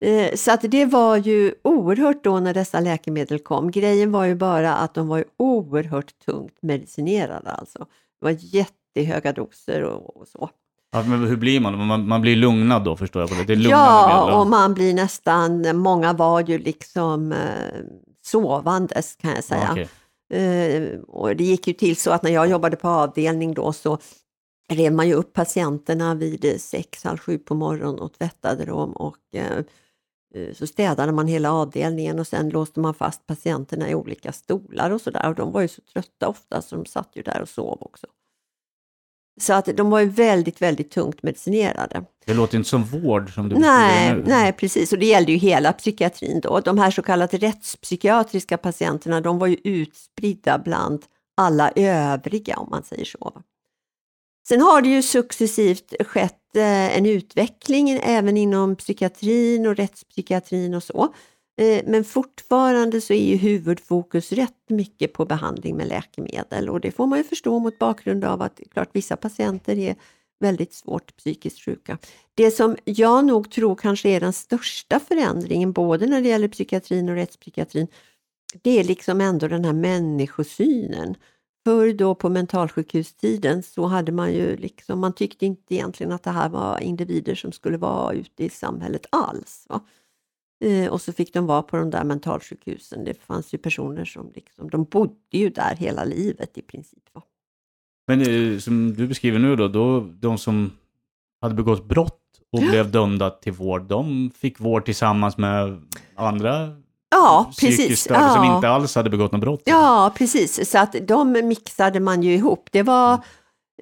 Eh, 0.00 0.34
så 0.34 0.52
att 0.52 0.60
det 0.62 0.84
var 0.84 1.16
ju 1.16 1.54
oerhört 1.64 2.24
då 2.24 2.40
när 2.40 2.54
dessa 2.54 2.80
läkemedel 2.80 3.38
kom. 3.38 3.70
Grejen 3.70 4.12
var 4.12 4.24
ju 4.24 4.34
bara 4.34 4.74
att 4.76 4.94
de 4.94 5.08
var 5.08 5.24
oerhört 5.36 6.18
tungt 6.24 6.58
medicinerade 6.62 7.50
alltså. 7.50 7.78
Det 8.20 8.24
var 8.26 8.36
jättehöga 8.38 9.32
doser 9.32 9.82
och, 9.82 10.16
och 10.16 10.28
så. 10.28 10.50
Ja, 10.92 11.02
men 11.02 11.24
hur 11.24 11.36
blir 11.36 11.60
man? 11.60 11.86
man? 11.86 12.08
Man 12.08 12.20
blir 12.20 12.36
lugnad 12.36 12.84
då 12.84 12.96
förstår 12.96 13.22
jag. 13.22 13.28
på 13.28 13.34
Det 13.34 13.44
Det 13.44 13.52
är 13.52 13.70
Ja, 13.70 14.22
medel. 14.24 14.40
och 14.40 14.46
man 14.46 14.74
blir 14.74 14.94
nästan, 14.94 15.76
många 15.76 16.12
var 16.12 16.40
ju 16.40 16.58
liksom 16.58 17.32
eh, 17.32 17.38
sovandes 18.26 19.16
kan 19.16 19.30
jag 19.30 19.44
säga. 19.44 19.62
Ja, 19.62 19.72
okej. 19.72 19.88
Eh, 20.32 20.98
och 21.00 21.36
det 21.36 21.44
gick 21.44 21.66
ju 21.66 21.72
till 21.72 21.96
så 21.96 22.10
att 22.10 22.22
när 22.22 22.30
jag 22.30 22.50
jobbade 22.50 22.76
på 22.76 22.88
avdelning 22.88 23.54
då 23.54 23.72
så 23.72 23.98
rev 24.72 24.92
man 24.92 25.08
ju 25.08 25.14
upp 25.14 25.32
patienterna 25.32 26.14
vid 26.14 26.60
sex, 26.60 27.04
halv 27.04 27.18
sju 27.18 27.38
på 27.38 27.54
morgonen 27.54 28.00
och 28.00 28.12
tvättade 28.12 28.64
dem 28.64 28.92
och 28.92 29.16
eh, 29.34 29.64
så 30.52 30.66
städade 30.66 31.12
man 31.12 31.26
hela 31.26 31.52
avdelningen 31.52 32.18
och 32.18 32.26
sen 32.26 32.48
låste 32.48 32.80
man 32.80 32.94
fast 32.94 33.26
patienterna 33.26 33.90
i 33.90 33.94
olika 33.94 34.32
stolar 34.32 34.90
och 34.90 35.00
sådär 35.00 35.28
och 35.28 35.34
de 35.34 35.52
var 35.52 35.60
ju 35.60 35.68
så 35.68 35.80
trötta 35.92 36.28
ofta 36.28 36.62
så 36.62 36.76
de 36.76 36.86
satt 36.86 37.10
ju 37.14 37.22
där 37.22 37.42
och 37.42 37.48
sov 37.48 37.78
också. 37.80 38.06
Så 39.40 39.52
att 39.52 39.64
de 39.76 39.90
var 39.90 40.00
ju 40.00 40.08
väldigt, 40.08 40.62
väldigt 40.62 40.90
tungt 40.90 41.22
medicinerade. 41.22 42.04
Det 42.24 42.34
låter 42.34 42.56
inte 42.58 42.68
som 42.68 42.84
vård 42.84 43.34
som 43.34 43.48
du 43.48 43.56
Nej, 43.58 44.14
nu. 44.14 44.24
nej, 44.26 44.52
precis. 44.52 44.92
Och 44.92 44.98
det 44.98 45.06
gällde 45.06 45.32
ju 45.32 45.38
hela 45.38 45.72
psykiatrin 45.72 46.40
då. 46.40 46.60
De 46.60 46.78
här 46.78 46.90
så 46.90 47.02
kallade 47.02 47.36
rättspsykiatriska 47.36 48.58
patienterna, 48.58 49.20
de 49.20 49.38
var 49.38 49.46
ju 49.46 49.56
utspridda 49.64 50.58
bland 50.58 51.04
alla 51.36 51.70
övriga 51.76 52.56
om 52.56 52.68
man 52.70 52.82
säger 52.82 53.04
så. 53.04 53.42
Sen 54.48 54.60
har 54.60 54.82
det 54.82 54.88
ju 54.88 55.02
successivt 55.02 55.94
skett 56.00 56.56
eh, 56.56 56.96
en 56.96 57.06
utveckling 57.06 57.90
även 57.90 58.36
inom 58.36 58.76
psykiatrin 58.76 59.66
och 59.66 59.76
rättspsykiatrin 59.76 60.74
och 60.74 60.82
så. 60.82 61.14
Eh, 61.60 61.82
men 61.86 62.04
fortfarande 62.04 63.00
så 63.00 63.12
är 63.12 63.24
ju 63.24 63.36
huvudfokus 63.36 64.32
rätt 64.32 64.70
mycket 64.70 65.12
på 65.12 65.24
behandling 65.24 65.76
med 65.76 65.88
läkemedel 65.88 66.68
och 66.68 66.80
det 66.80 66.92
får 66.92 67.06
man 67.06 67.18
ju 67.18 67.24
förstå 67.24 67.58
mot 67.58 67.78
bakgrund 67.78 68.24
av 68.24 68.42
att 68.42 68.60
klart 68.72 68.88
vissa 68.92 69.16
patienter 69.16 69.78
är 69.78 69.96
väldigt 70.40 70.74
svårt 70.74 71.16
psykiskt 71.16 71.60
sjuka. 71.60 71.98
Det 72.34 72.50
som 72.50 72.76
jag 72.84 73.24
nog 73.24 73.50
tror 73.50 73.74
kanske 73.74 74.08
är 74.08 74.20
den 74.20 74.32
största 74.32 75.00
förändringen 75.00 75.72
både 75.72 76.06
när 76.06 76.22
det 76.22 76.28
gäller 76.28 76.48
psykiatrin 76.48 77.08
och 77.08 77.14
rättspsykiatrin, 77.14 77.86
det 78.62 78.80
är 78.80 78.84
liksom 78.84 79.20
ändå 79.20 79.48
den 79.48 79.64
här 79.64 79.72
människosynen. 79.72 81.14
Förr 81.64 81.92
då 81.92 82.14
på 82.14 82.28
mentalsjukhustiden 82.28 83.62
så 83.62 83.86
hade 83.86 84.12
man 84.12 84.32
ju 84.32 84.56
liksom, 84.56 85.00
man 85.00 85.12
tyckte 85.12 85.46
inte 85.46 85.74
egentligen 85.74 86.12
att 86.12 86.22
det 86.22 86.30
här 86.30 86.48
var 86.48 86.80
individer 86.80 87.34
som 87.34 87.52
skulle 87.52 87.76
vara 87.76 88.12
ute 88.12 88.44
i 88.44 88.50
samhället 88.50 89.06
alls. 89.10 89.66
Va? 89.68 89.80
Eh, 90.64 90.92
och 90.92 91.00
så 91.00 91.12
fick 91.12 91.34
de 91.34 91.46
vara 91.46 91.62
på 91.62 91.76
de 91.76 91.90
där 91.90 92.04
mentalsjukhusen. 92.04 93.04
Det 93.04 93.14
fanns 93.14 93.54
ju 93.54 93.58
personer 93.58 94.04
som 94.04 94.32
liksom, 94.34 94.70
de 94.70 94.84
bodde 94.84 95.14
ju 95.32 95.50
där 95.50 95.74
hela 95.74 96.04
livet 96.04 96.58
i 96.58 96.62
princip. 96.62 97.02
Va? 97.12 97.22
Men 98.06 98.20
eh, 98.20 98.58
som 98.58 98.94
du 98.94 99.06
beskriver 99.06 99.38
nu 99.38 99.56
då, 99.56 99.68
då, 99.68 100.00
de 100.00 100.38
som 100.38 100.72
hade 101.40 101.54
begått 101.54 101.84
brott 101.84 102.16
och 102.52 102.58
blev 102.58 102.90
dömda 102.90 103.30
till 103.30 103.52
vård, 103.52 103.82
de 103.82 104.30
fick 104.30 104.60
vård 104.60 104.84
tillsammans 104.84 105.38
med 105.38 105.82
andra 106.14 106.76
Ja, 107.20 107.46
psykiskt 107.52 107.78
precis. 107.78 108.00
störda 108.00 108.34
som 108.34 108.44
Ja. 108.44 108.56
inte 108.56 108.68
alls 108.68 108.94
hade 108.94 109.10
begått 109.10 109.32
något 109.32 109.40
brott. 109.40 109.62
Ja, 109.64 110.12
precis. 110.16 110.70
Så 110.70 110.78
att 110.78 110.94
de 111.02 111.32
mixade 111.32 112.00
man 112.00 112.22
ju 112.22 112.34
ihop. 112.34 112.68
Det 112.72 112.82
var 112.82 113.12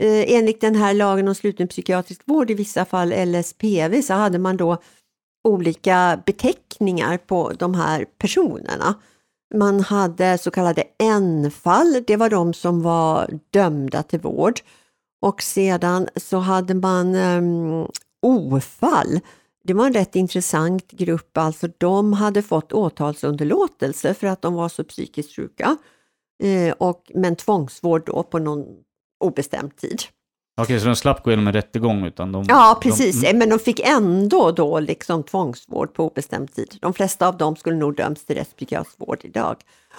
eh, 0.01 0.33
enligt 0.35 0.61
den 0.61 0.75
här 0.75 0.95
lagen 0.95 1.29
om 1.29 1.35
sluten 1.35 1.69
psykiatrisk 1.69 2.21
vård, 2.25 2.51
i 2.51 2.55
vissa 2.55 2.85
fall 2.85 3.13
LSPV, 3.27 4.03
så 4.03 4.15
hade 4.15 4.39
man 4.39 4.57
då 4.57 4.77
olika 5.49 6.23
beteckningar 6.27 7.17
på 7.19 7.53
de 7.59 7.75
här 7.75 8.05
personerna. 8.19 8.95
Man 9.55 9.81
hade 9.81 10.39
så 10.39 10.51
kallade 10.51 10.83
N-fall, 11.03 12.05
det 12.07 12.17
var 12.17 12.31
de 12.31 12.55
som 12.55 12.83
var 12.83 13.31
dömda 13.51 14.03
till 14.03 14.21
vård. 14.21 14.61
Och 15.27 15.43
sedan 15.43 16.09
så 16.17 16.39
hade 16.39 16.75
man 16.75 17.15
um, 17.15 17.87
O-fall. 18.23 19.21
Det 19.65 19.75
var 19.75 19.87
en 19.87 19.93
rätt 19.93 20.17
intressant 20.17 20.91
grupp, 20.91 21.39
alltså 21.39 21.69
de 21.79 22.13
hade 22.13 22.43
fått 22.43 22.73
åtalsunderlåtelse 22.73 24.15
för 24.15 24.27
att 24.27 24.43
de 24.43 24.55
var 24.55 24.69
så 24.69 24.85
psykiskt 24.85 25.37
sjuka. 25.37 25.77
Eh, 26.43 26.75
och, 26.79 27.11
men 27.15 27.37
tvångsvård 27.37 28.03
då 28.07 28.23
på 28.23 28.39
någon 28.39 28.65
obestämd 29.21 29.77
tid. 29.77 30.03
Okej, 30.61 30.81
så 30.81 30.87
de 30.87 30.97
slapp 30.97 31.23
gå 31.25 31.31
igenom 31.31 31.47
en 31.47 31.53
rättegång 31.53 32.05
utan 32.05 32.33
de... 32.33 32.45
Ja, 32.49 32.79
precis. 32.83 33.21
De, 33.21 33.29
Eh, 33.29 33.37
Men 33.37 33.49
de 33.49 33.59
fick 33.59 33.81
ändå 33.81 34.51
då 34.51 34.81
liksom 34.81 35.23
tvångsvård 35.23 35.95
på 35.95 36.07
obestämd 36.07 36.55
tid. 36.55 36.79
De 36.81 36.95
flesta 36.95 37.29
av 37.29 37.37
dem 37.37 37.57
skulle 37.57 37.77
nog 37.77 37.97
döms 37.97 38.25
till 38.25 38.37
rättspsykiatrisk 38.37 39.01
vård 39.01 39.21
idag. 39.23 39.57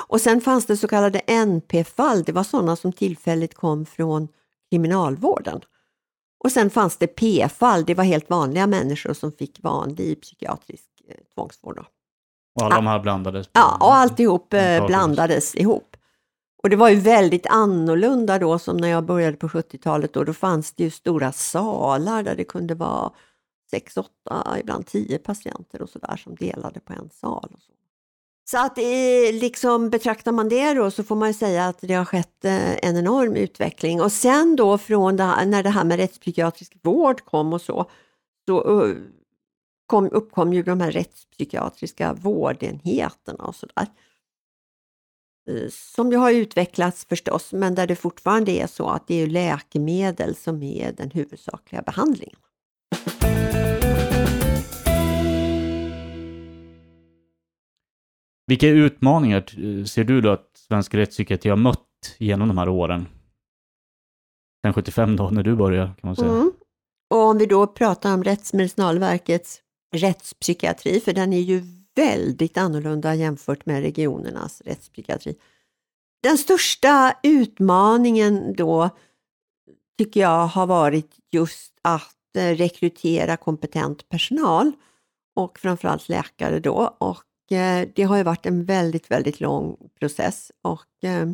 Och 0.07 0.21
sen 0.21 0.41
fanns 0.41 0.65
det 0.65 0.77
så 0.77 0.87
kallade 0.87 1.19
NP-fall. 1.27 2.23
Det 2.23 2.31
var 2.31 2.43
sådana 2.43 2.75
som 2.75 2.93
tillfälligt 2.93 3.53
kom 3.55 3.85
från 3.85 4.27
kriminalvården. 4.71 5.61
Och 6.43 6.51
sen 6.51 6.69
fanns 6.69 6.97
det 6.97 7.07
P-fall. 7.07 7.85
Det 7.85 7.93
var 7.93 8.03
helt 8.03 8.29
vanliga 8.29 8.67
människor 8.67 9.13
som 9.13 9.31
fick 9.31 9.63
vanlig 9.63 10.21
psykiatrisk 10.21 10.89
eh, 11.07 11.15
tvångsvård. 11.35 11.75
Då. 11.75 11.85
och 12.55 12.65
alla 12.65 12.75
de 12.75 12.87
här 12.87 12.99
blandades. 12.99 13.49
Ja, 13.53 13.77
och 13.79 13.95
alltihop 13.95 14.53
eh, 14.53 14.85
blandades 14.85 15.55
ihop. 15.55 15.97
Och 16.63 16.69
det 16.69 16.75
var 16.75 16.89
ju 16.89 16.95
väldigt 16.95 17.47
annorlunda 17.47 18.39
då 18.39 18.59
som 18.59 18.77
när 18.77 18.87
jag 18.87 19.05
började 19.05 19.37
på 19.37 19.47
70-talet. 19.47 20.13
Då, 20.13 20.23
då 20.23 20.33
fanns 20.33 20.73
det 20.73 20.83
ju 20.83 20.89
stora 20.89 21.31
salar 21.31 22.23
där 22.23 22.35
det 22.35 22.43
kunde 22.43 22.75
vara 22.75 23.11
sex, 23.71 23.97
åtta, 23.97 24.57
ibland 24.59 24.85
tio 24.85 25.17
patienter 25.17 25.81
och 25.81 25.89
sådär 25.89 26.15
som 26.15 26.35
delade 26.35 26.79
på 26.79 26.93
en 26.93 27.09
sal. 27.09 27.49
Och 27.53 27.61
så. 27.61 27.71
Så 28.51 28.57
att 28.57 28.77
i, 28.77 29.31
liksom 29.31 29.89
betraktar 29.89 30.31
man 30.31 30.49
det 30.49 30.73
då 30.73 30.91
så 30.91 31.03
får 31.03 31.15
man 31.15 31.29
ju 31.29 31.33
säga 31.33 31.65
att 31.67 31.77
det 31.81 31.93
har 31.93 32.05
skett 32.05 32.45
eh, 32.45 32.85
en 32.85 32.97
enorm 32.97 33.35
utveckling. 33.35 34.01
Och 34.01 34.11
sen 34.11 34.55
då 34.55 34.77
från 34.77 35.17
det 35.17 35.23
här, 35.23 35.45
när 35.45 35.63
det 35.63 35.69
här 35.69 35.83
med 35.83 35.97
rättspsykiatrisk 35.97 36.73
vård 36.83 37.25
kom 37.25 37.53
och 37.53 37.61
så, 37.61 37.91
så 38.47 38.83
eh, 38.83 38.95
kom, 39.85 40.09
uppkom 40.11 40.53
ju 40.53 40.63
de 40.63 40.81
här 40.81 40.91
rättspsykiatriska 40.91 42.13
vårdenheterna 42.13 43.43
och 43.43 43.55
sådär. 43.55 43.87
Eh, 45.49 45.69
som 45.69 46.11
ju 46.11 46.17
har 46.17 46.31
utvecklats 46.31 47.05
förstås, 47.05 47.53
men 47.53 47.75
där 47.75 47.87
det 47.87 47.95
fortfarande 47.95 48.51
är 48.51 48.67
så 48.67 48.89
att 48.89 49.07
det 49.07 49.15
är 49.15 49.27
läkemedel 49.27 50.35
som 50.35 50.63
är 50.63 50.91
den 50.91 51.11
huvudsakliga 51.11 51.81
behandlingen. 51.81 52.39
Vilka 58.49 58.67
utmaningar 58.67 59.37
eh, 59.37 59.85
ser 59.85 60.03
du 60.03 60.21
då 60.21 60.29
att 60.29 60.57
svensk 60.57 60.93
rättspsykiatri 60.93 61.49
har 61.49 61.57
mött 61.57 62.15
genom 62.17 62.47
de 62.47 62.57
här 62.57 62.69
åren? 62.69 63.07
Sen 64.65 64.73
75 64.73 65.15
då, 65.15 65.29
när 65.29 65.43
du 65.43 65.55
började 65.55 65.87
kan 65.87 66.07
man 66.07 66.15
säga. 66.15 66.31
Mm. 66.31 66.51
Och 67.09 67.19
om 67.19 67.37
vi 67.37 67.45
då 67.45 67.67
pratar 67.67 68.13
om 68.13 68.23
Rättsmedicinalverkets 68.23 69.61
rättspsykiatri, 69.95 70.99
för 70.99 71.13
den 71.13 71.33
är 71.33 71.39
ju 71.39 71.63
väldigt 71.95 72.57
annorlunda 72.57 73.15
jämfört 73.15 73.65
med 73.65 73.81
regionernas 73.81 74.61
rättspsykiatri. 74.61 75.35
Den 76.23 76.37
största 76.37 77.13
utmaningen 77.23 78.53
då 78.55 78.89
tycker 79.97 80.19
jag 80.19 80.47
har 80.47 80.67
varit 80.67 81.17
just 81.31 81.73
att 81.81 82.35
eh, 82.37 82.55
rekrytera 82.55 83.37
kompetent 83.37 84.09
personal 84.09 84.71
och 85.35 85.59
framförallt 85.59 86.09
läkare 86.09 86.59
då. 86.59 86.95
Och 86.97 87.23
det 87.93 88.03
har 88.03 88.17
ju 88.17 88.23
varit 88.23 88.45
en 88.45 88.65
väldigt, 88.65 89.11
väldigt 89.11 89.39
lång 89.39 89.77
process 89.99 90.51
och 90.61 91.09
eh, 91.09 91.25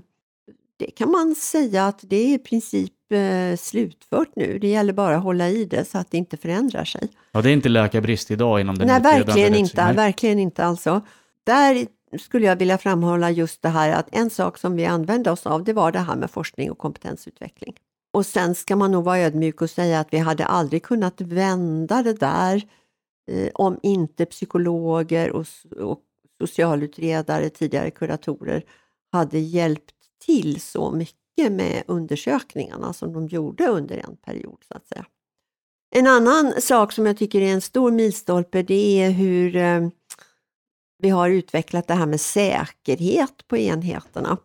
det 0.77 0.85
kan 0.85 1.11
man 1.11 1.35
säga 1.35 1.87
att 1.87 1.99
det 2.01 2.15
är 2.15 2.33
i 2.33 2.37
princip 2.37 3.11
eh, 3.11 3.57
slutfört 3.57 4.29
nu. 4.35 4.59
Det 4.59 4.67
gäller 4.67 4.93
bara 4.93 5.17
att 5.17 5.23
hålla 5.23 5.49
i 5.49 5.65
det 5.65 5.85
så 5.85 5.97
att 5.97 6.11
det 6.11 6.17
inte 6.17 6.37
förändrar 6.37 6.85
sig. 6.85 7.09
Ja, 7.31 7.41
det 7.41 7.49
är 7.49 7.53
inte 7.53 7.69
läkarbrist 7.69 8.31
idag 8.31 8.61
inom 8.61 8.77
den 8.77 8.87
Nej, 8.87 9.01
verkligen 9.01 9.55
inte. 9.55 9.93
Verkligen 9.93 10.39
inte 10.39 10.65
alltså. 10.65 11.01
Där 11.43 11.87
skulle 12.19 12.45
jag 12.45 12.55
vilja 12.55 12.77
framhålla 12.77 13.31
just 13.31 13.61
det 13.61 13.69
här 13.69 13.89
att 13.89 14.07
en 14.11 14.29
sak 14.29 14.57
som 14.57 14.75
vi 14.75 14.85
använde 14.85 15.31
oss 15.31 15.45
av, 15.45 15.63
det 15.63 15.73
var 15.73 15.91
det 15.91 15.99
här 15.99 16.15
med 16.15 16.31
forskning 16.31 16.71
och 16.71 16.77
kompetensutveckling. 16.77 17.73
Och 18.13 18.25
sen 18.25 18.55
ska 18.55 18.75
man 18.75 18.91
nog 18.91 19.03
vara 19.03 19.19
ödmjuk 19.19 19.61
och 19.61 19.69
säga 19.69 19.99
att 19.99 20.07
vi 20.11 20.17
hade 20.17 20.45
aldrig 20.45 20.83
kunnat 20.83 21.21
vända 21.21 22.03
det 22.03 22.13
där 22.13 22.55
eh, 22.55 22.61
Eh, 23.27 23.49
om 23.53 23.79
inte 23.83 24.25
psykologer 24.25 25.31
och, 25.31 25.45
och 25.77 26.01
socialutredare, 26.39 27.49
tidigare 27.49 27.91
kuratorer, 27.91 28.65
hade 29.11 29.39
hjälpt 29.39 29.95
till 30.25 30.61
så 30.61 30.91
mycket 30.91 31.51
med 31.51 31.83
undersökningarna 31.87 32.93
som 32.93 33.13
de 33.13 33.27
gjorde 33.27 33.67
under 33.67 33.97
en 33.97 34.17
period. 34.17 34.57
så 34.67 34.77
att 34.77 34.87
säga. 34.87 35.05
En 35.95 36.07
annan 36.07 36.61
sak 36.61 36.91
som 36.91 37.05
jag 37.05 37.17
tycker 37.17 37.41
är 37.41 37.53
en 37.53 37.61
stor 37.61 37.91
milstolpe 37.91 38.63
det 38.63 39.03
är 39.03 39.11
hur 39.11 39.55
eh, 39.55 39.87
vi 40.97 41.09
har 41.09 41.29
utvecklat 41.29 41.87
det 41.87 41.93
här 41.93 42.05
med 42.05 42.21
säkerhet 42.21 43.47
på 43.47 43.57
enheterna. 43.57 44.37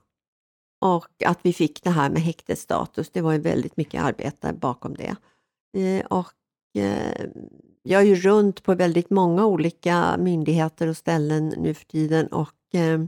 Och 0.81 1.22
att 1.24 1.39
vi 1.43 1.53
fick 1.53 1.83
det 1.83 1.91
här 1.91 2.11
med 2.11 2.22
häktesstatus, 2.22 3.11
det 3.11 3.20
var 3.20 3.33
ju 3.33 3.39
väldigt 3.39 3.76
mycket 3.76 4.03
arbete 4.03 4.53
bakom 4.53 4.95
det. 4.95 5.16
Eh, 5.81 6.07
och 6.07 6.33
Eh, 6.74 7.26
jag 7.83 8.03
är 8.03 8.07
ju 8.07 8.14
runt 8.14 8.62
på 8.62 8.74
väldigt 8.74 9.11
många 9.11 9.47
olika 9.47 10.16
myndigheter 10.18 10.89
och 10.89 10.97
ställen 10.97 11.49
nu 11.49 11.74
för 11.74 11.85
tiden 11.85 12.26
och 12.26 12.74
eh, 12.74 13.01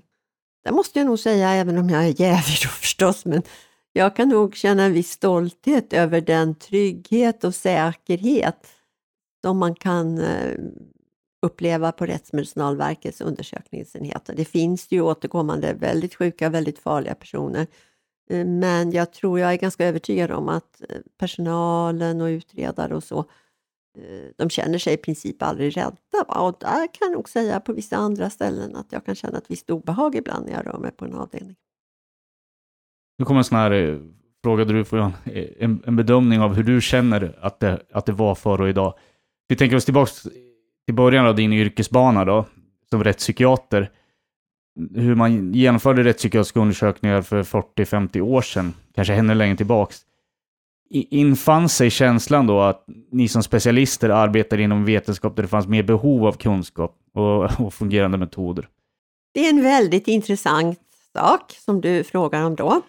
där 0.65 0.73
måste 0.73 0.99
jag 0.99 1.07
nog 1.07 1.19
säga, 1.19 1.51
även 1.51 1.79
om 1.79 1.91
jag 1.91 2.05
är 2.05 2.21
jävig 2.21 2.57
då 2.63 2.69
förstås, 2.81 3.25
men 3.25 3.43
jag 3.93 4.17
kan 4.17 4.29
nog 4.29 4.57
känna 4.57 4.83
en 4.83 4.93
viss 4.93 5.11
stolthet 5.11 5.93
över 5.93 6.21
den 6.21 6.55
trygghet 6.55 7.45
och 7.45 7.55
säkerhet 7.55 8.67
som 9.45 9.59
man 9.59 9.75
kan 9.75 10.19
eh, 10.19 10.59
uppleva 11.43 11.93
på 11.93 12.07
Rättsmedicinalverkets 12.07 13.21
undersökningsenhet. 13.21 14.31
Det 14.37 14.45
finns 14.45 14.87
ju 14.93 15.01
återkommande 15.01 15.75
väldigt 15.75 16.15
sjuka, 16.15 16.49
väldigt 16.49 16.79
farliga 16.79 17.15
personer. 17.15 17.67
Eh, 18.31 18.47
men 18.47 18.91
jag 18.93 19.13
tror 19.13 19.41
jag 19.41 19.53
är 19.53 19.57
ganska 19.57 19.87
övertygad 19.87 20.31
om 20.31 20.49
att 20.49 20.83
eh, 20.89 20.97
personalen 21.19 22.21
och 22.21 22.27
utredare 22.27 22.95
och 22.95 23.05
så 23.05 23.25
Eh, 23.99 24.31
de 24.37 24.51
känner 24.51 24.79
sig 24.79 24.95
i 24.95 24.97
princip 24.97 25.43
aldrig 25.43 25.77
rädda. 25.77 25.97
Va? 26.29 26.41
Och 26.41 26.57
där 26.61 26.87
kan 26.87 27.09
jag 27.09 27.13
nog 27.13 27.29
säga 27.29 27.61
på 27.61 27.73
vissa 27.73 27.97
andra 27.97 28.31
ställen 28.31 28.77
att 28.77 28.93
jag 28.93 29.05
kan 29.05 29.15
känna 29.15 29.39
ett 29.39 29.51
visst 29.51 29.71
obehag 29.71 30.15
ibland 30.15 30.47
när 30.47 30.53
jag 30.53 30.67
rör 30.67 30.79
mig 30.79 30.91
på 30.91 31.05
en 31.05 31.15
avdelning. 31.15 31.57
Nu 33.19 33.25
kommer 33.25 33.41
en 33.41 33.45
sån 33.45 33.59
här 33.59 33.71
eh, 33.71 33.99
fråga 34.43 34.65
där 34.65 34.75
du 34.75 34.85
får 34.85 35.13
en, 35.25 35.83
en 35.87 35.97
bedömning 35.97 36.41
av 36.41 36.55
hur 36.55 36.63
du 36.63 36.81
känner 36.81 37.39
att 37.41 37.61
det, 37.61 37.83
att 37.93 38.07
det 38.07 38.13
var 38.13 38.35
förr 38.35 38.61
och 38.61 38.69
idag. 38.69 38.95
Vi 39.49 39.57
tänker 39.57 39.77
oss 39.77 39.85
tillbaka 39.85 40.13
till 40.87 40.95
början 40.95 41.27
av 41.27 41.35
din 41.35 41.53
yrkesbana 41.53 42.25
då, 42.25 42.45
som 42.91 43.05
rättspsykiater. 43.05 43.91
Hur 44.95 45.15
man 45.15 45.55
genomförde 45.55 46.05
rättspsykiatriska 46.05 46.61
undersökningar 46.61 47.23
för 47.23 47.43
40-50 47.43 48.21
år 48.21 48.43
sedan, 48.43 48.75
kanske 48.95 49.15
ännu 49.15 49.35
längre 49.35 49.57
tillbaks 49.57 50.07
infann 50.93 51.69
sig 51.69 51.91
känslan 51.91 52.47
då 52.47 52.61
att 52.61 52.85
ni 53.11 53.29
som 53.29 53.43
specialister 53.43 54.09
arbetar 54.09 54.59
inom 54.59 54.85
vetenskap 54.85 55.37
där 55.37 55.43
det 55.43 55.49
fanns 55.49 55.67
mer 55.67 55.83
behov 55.83 56.27
av 56.27 56.33
kunskap 56.33 56.97
och, 57.15 57.61
och 57.61 57.75
fungerande 57.75 58.19
metoder? 58.19 58.69
Det 59.35 59.47
är 59.47 59.51
en 59.51 59.63
väldigt 59.63 60.09
intressant 60.09 60.81
sak 61.17 61.53
som 61.53 61.81
du 61.81 62.05
frågar 62.05 62.45
om 62.45 62.57
då. 62.57 62.83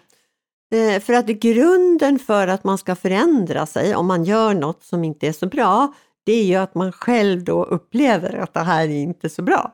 Eh, 0.74 1.00
för 1.00 1.12
att 1.12 1.26
grunden 1.26 2.18
för 2.18 2.48
att 2.48 2.64
man 2.64 2.78
ska 2.78 2.96
förändra 2.96 3.66
sig 3.66 3.94
om 3.94 4.06
man 4.06 4.24
gör 4.24 4.54
något 4.54 4.82
som 4.82 5.04
inte 5.04 5.26
är 5.28 5.32
så 5.32 5.46
bra, 5.46 5.94
det 6.24 6.32
är 6.32 6.44
ju 6.44 6.54
att 6.54 6.74
man 6.74 6.92
själv 6.92 7.44
då 7.44 7.64
upplever 7.64 8.34
att 8.34 8.54
det 8.54 8.60
här 8.60 8.84
är 8.84 9.02
inte 9.02 9.28
så 9.28 9.42
bra. 9.42 9.72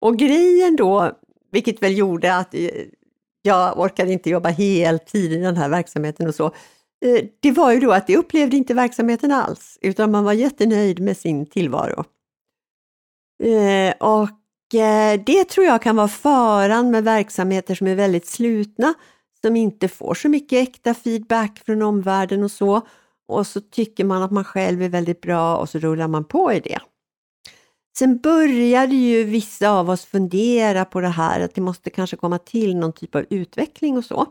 Och 0.00 0.16
grejen 0.16 0.76
då, 0.76 1.12
vilket 1.52 1.82
väl 1.82 1.98
gjorde 1.98 2.36
att 2.36 2.54
eh, 2.54 2.68
jag 3.42 3.78
orkade 3.78 4.12
inte 4.12 4.30
jobba 4.30 4.48
heltid 4.48 5.32
i 5.32 5.36
den 5.36 5.56
här 5.56 5.68
verksamheten 5.68 6.28
och 6.28 6.34
så, 6.34 6.52
Eh, 7.04 7.24
det 7.40 7.52
var 7.52 7.72
ju 7.72 7.80
då 7.80 7.92
att 7.92 8.06
det 8.06 8.16
upplevde 8.16 8.56
inte 8.56 8.74
verksamheten 8.74 9.32
alls, 9.32 9.78
utan 9.80 10.10
man 10.10 10.24
var 10.24 10.32
jättenöjd 10.32 11.00
med 11.00 11.16
sin 11.16 11.46
tillvaro. 11.46 12.04
Eh, 13.42 13.94
och 13.98 14.74
eh, 14.80 15.20
det 15.26 15.44
tror 15.44 15.66
jag 15.66 15.82
kan 15.82 15.96
vara 15.96 16.08
faran 16.08 16.90
med 16.90 17.04
verksamheter 17.04 17.74
som 17.74 17.86
är 17.86 17.94
väldigt 17.94 18.26
slutna, 18.26 18.94
som 19.40 19.56
inte 19.56 19.88
får 19.88 20.14
så 20.14 20.28
mycket 20.28 20.68
äkta 20.68 20.94
feedback 20.94 21.62
från 21.66 21.82
omvärlden 21.82 22.44
och 22.44 22.50
så. 22.50 22.86
Och 23.28 23.46
så 23.46 23.60
tycker 23.60 24.04
man 24.04 24.22
att 24.22 24.30
man 24.30 24.44
själv 24.44 24.82
är 24.82 24.88
väldigt 24.88 25.20
bra 25.20 25.56
och 25.56 25.68
så 25.68 25.78
rullar 25.78 26.08
man 26.08 26.24
på 26.24 26.52
i 26.52 26.60
det. 26.60 26.78
Sen 27.98 28.18
började 28.18 28.94
ju 28.94 29.24
vissa 29.24 29.70
av 29.70 29.90
oss 29.90 30.04
fundera 30.04 30.84
på 30.84 31.00
det 31.00 31.08
här 31.08 31.40
att 31.40 31.54
det 31.54 31.60
måste 31.60 31.90
kanske 31.90 32.16
komma 32.16 32.38
till 32.38 32.76
någon 32.76 32.92
typ 32.92 33.14
av 33.14 33.24
utveckling 33.30 33.98
och 33.98 34.04
så. 34.04 34.26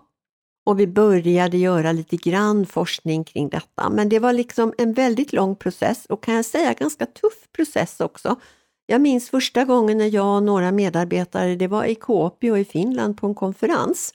Och 0.67 0.79
vi 0.79 0.87
började 0.87 1.57
göra 1.57 1.91
lite 1.91 2.15
grann 2.15 2.65
forskning 2.65 3.23
kring 3.23 3.49
detta. 3.49 3.89
Men 3.89 4.09
det 4.09 4.19
var 4.19 4.33
liksom 4.33 4.73
en 4.77 4.93
väldigt 4.93 5.33
lång 5.33 5.55
process 5.55 6.05
och 6.05 6.23
kan 6.23 6.35
jag 6.35 6.45
säga 6.45 6.73
ganska 6.73 7.05
tuff 7.05 7.51
process 7.55 7.99
också. 7.99 8.35
Jag 8.85 9.01
minns 9.01 9.29
första 9.29 9.65
gången 9.65 9.97
när 9.97 10.15
jag 10.15 10.35
och 10.35 10.43
några 10.43 10.71
medarbetare, 10.71 11.55
det 11.55 11.67
var 11.67 11.85
i 11.85 11.95
Kuopio 11.95 12.57
i 12.57 12.65
Finland 12.65 13.17
på 13.17 13.27
en 13.27 13.35
konferens. 13.35 14.13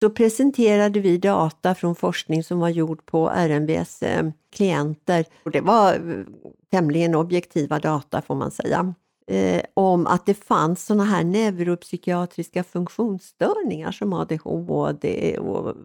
Då 0.00 0.10
presenterade 0.10 1.00
vi 1.00 1.18
data 1.18 1.74
från 1.74 1.94
forskning 1.94 2.44
som 2.44 2.58
var 2.58 2.68
gjord 2.68 3.06
på 3.06 3.30
RMVs 3.30 4.02
eh, 4.02 4.30
klienter. 4.52 5.24
Och 5.44 5.50
det 5.50 5.60
var 5.60 5.94
eh, 5.94 6.24
tämligen 6.70 7.14
objektiva 7.14 7.78
data 7.78 8.22
får 8.22 8.34
man 8.34 8.50
säga 8.50 8.94
eh, 9.28 9.62
om 9.74 10.06
att 10.06 10.26
det 10.26 10.34
fanns 10.34 10.84
såna 10.84 11.04
här 11.04 11.24
neuropsykiatriska 11.24 12.64
funktionsstörningar 12.64 13.92
som 13.92 14.12
ADHD 14.12 15.38
och 15.38 15.76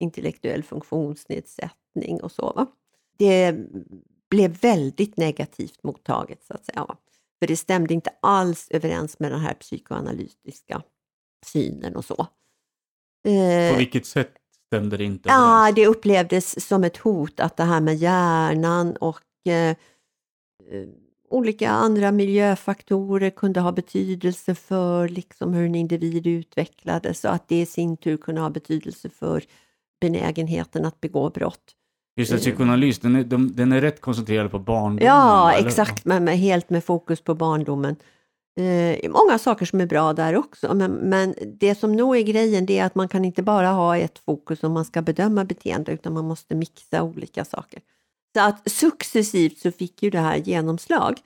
intellektuell 0.00 0.62
funktionsnedsättning 0.62 2.22
och 2.22 2.32
så. 2.32 2.52
Va? 2.56 2.66
Det 3.18 3.56
blev 4.30 4.60
väldigt 4.60 5.16
negativt 5.16 5.82
mottaget 5.82 6.44
så 6.44 6.54
att 6.54 6.64
säga. 6.64 6.86
För 7.38 7.46
det 7.46 7.56
stämde 7.56 7.94
inte 7.94 8.10
alls 8.22 8.68
överens 8.70 9.18
med 9.18 9.32
den 9.32 9.40
här 9.40 9.54
psykoanalytiska 9.54 10.82
synen 11.46 11.96
och 11.96 12.04
så. 12.04 12.26
Eh, 13.28 13.72
På 13.72 13.78
vilket 13.78 14.06
sätt 14.06 14.34
stämde 14.66 14.96
det 14.96 15.04
inte 15.04 15.28
överens? 15.28 15.44
Ja, 15.44 15.72
det 15.72 15.86
upplevdes 15.86 16.66
som 16.68 16.84
ett 16.84 16.96
hot 16.96 17.40
att 17.40 17.56
det 17.56 17.64
här 17.64 17.80
med 17.80 17.96
hjärnan 17.96 18.96
och 18.96 19.46
eh, 19.46 19.76
olika 21.30 21.70
andra 21.70 22.12
miljöfaktorer 22.12 23.30
kunde 23.30 23.60
ha 23.60 23.72
betydelse 23.72 24.54
för 24.54 25.08
liksom 25.08 25.54
hur 25.54 25.66
en 25.66 25.74
individ 25.74 26.26
utvecklades 26.26 27.24
och 27.24 27.32
att 27.32 27.48
det 27.48 27.60
i 27.60 27.66
sin 27.66 27.96
tur 27.96 28.16
kunde 28.16 28.40
ha 28.40 28.50
betydelse 28.50 29.08
för 29.10 29.42
benägenheten 30.00 30.84
att 30.84 31.00
begå 31.00 31.30
brott. 31.30 31.74
Just 32.16 32.32
det, 32.32 32.38
psykoanalys, 32.38 32.98
den 32.98 33.16
är, 33.16 33.24
de, 33.24 33.54
den 33.54 33.72
är 33.72 33.80
rätt 33.80 34.00
koncentrerad 34.00 34.50
på 34.50 34.58
barndomen? 34.58 35.06
Ja, 35.06 35.52
eller? 35.52 35.68
exakt, 35.68 36.04
men 36.04 36.24
med, 36.24 36.38
helt 36.38 36.70
med 36.70 36.84
fokus 36.84 37.20
på 37.20 37.34
barndomen. 37.34 37.96
Eh, 38.56 39.10
många 39.10 39.38
saker 39.38 39.66
som 39.66 39.80
är 39.80 39.86
bra 39.86 40.12
där 40.12 40.36
också, 40.36 40.74
men, 40.74 40.92
men 40.92 41.34
det 41.46 41.74
som 41.74 41.96
nog 41.96 42.16
är 42.16 42.22
grejen 42.22 42.66
det 42.66 42.78
är 42.78 42.84
att 42.84 42.94
man 42.94 43.08
kan 43.08 43.24
inte 43.24 43.42
bara 43.42 43.68
ha 43.68 43.96
ett 43.96 44.18
fokus 44.18 44.62
om 44.62 44.72
man 44.72 44.84
ska 44.84 45.02
bedöma 45.02 45.44
beteende, 45.44 45.92
utan 45.92 46.12
man 46.12 46.24
måste 46.24 46.54
mixa 46.54 47.02
olika 47.02 47.44
saker. 47.44 47.80
Så 48.38 48.44
att 48.44 48.70
successivt 48.70 49.58
så 49.58 49.72
fick 49.72 50.02
ju 50.02 50.10
det 50.10 50.18
här 50.20 50.36
genomslag. 50.36 51.20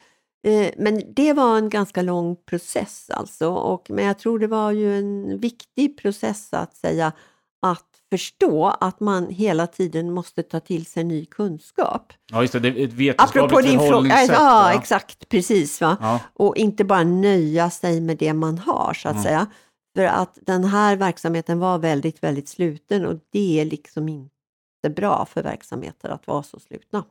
Eh, 0.47 0.71
Men 0.79 1.03
det 1.15 1.33
var 1.33 1.59
en 1.59 1.69
ganska 1.69 2.03
lång 2.03 2.37
process 2.37 3.11
alltså. 3.11 3.49
Och, 3.51 3.91
men 3.91 4.05
jag 4.05 4.19
tror 4.19 4.39
det 4.39 4.47
var 4.47 4.71
ju 4.71 4.99
en 4.99 5.39
viktig 5.41 5.99
process 5.99 6.49
att 6.53 6.77
säga 6.77 7.13
att 7.67 7.87
förstå 8.13 8.67
att 8.81 9.01
man 9.01 9.27
hela 9.31 9.67
tiden 9.67 10.13
måste 10.13 10.43
ta 10.43 10.61
till 10.61 10.87
sig 10.87 11.05
ny 11.05 11.25
kunskap. 11.25 12.13
Ja, 12.33 12.41
just 12.41 12.53
det. 12.53 12.61
Det 12.61 12.69
är 12.69 13.11
ett 13.11 13.21
Apropå 13.21 13.47
vetenskapligt 13.57 13.71
din 13.71 13.79
fråga, 13.79 13.89
förhållningssätt. 13.89 14.31
ja, 14.39 14.73
exakt, 14.73 15.29
precis. 15.29 15.81
Va? 15.81 15.97
Ja. 16.01 16.21
Och 16.35 16.57
inte 16.57 16.85
bara 16.85 17.05
nöja 17.05 17.71
sig 17.71 18.01
med 18.01 18.17
det 18.19 18.33
man 18.33 18.59
har 18.59 18.95
så 18.95 19.09
att 19.09 19.15
Mm. 19.15 19.25
säga. 19.25 19.47
För 19.97 20.05
att 20.05 20.39
den 20.43 20.65
här 20.65 20.97
verksamheten 20.97 21.59
var 21.59 21.79
väldigt, 21.79 22.23
väldigt 22.23 22.49
sluten 22.49 23.07
och 23.07 23.19
det 23.33 23.61
är 23.61 23.65
liksom 23.65 24.09
inte 24.09 24.33
bra 24.91 25.27
för 25.27 25.43
verksamheter 25.43 26.09
att 26.09 26.27
vara 26.27 26.43
så 26.43 26.61
slutna. 26.61 27.05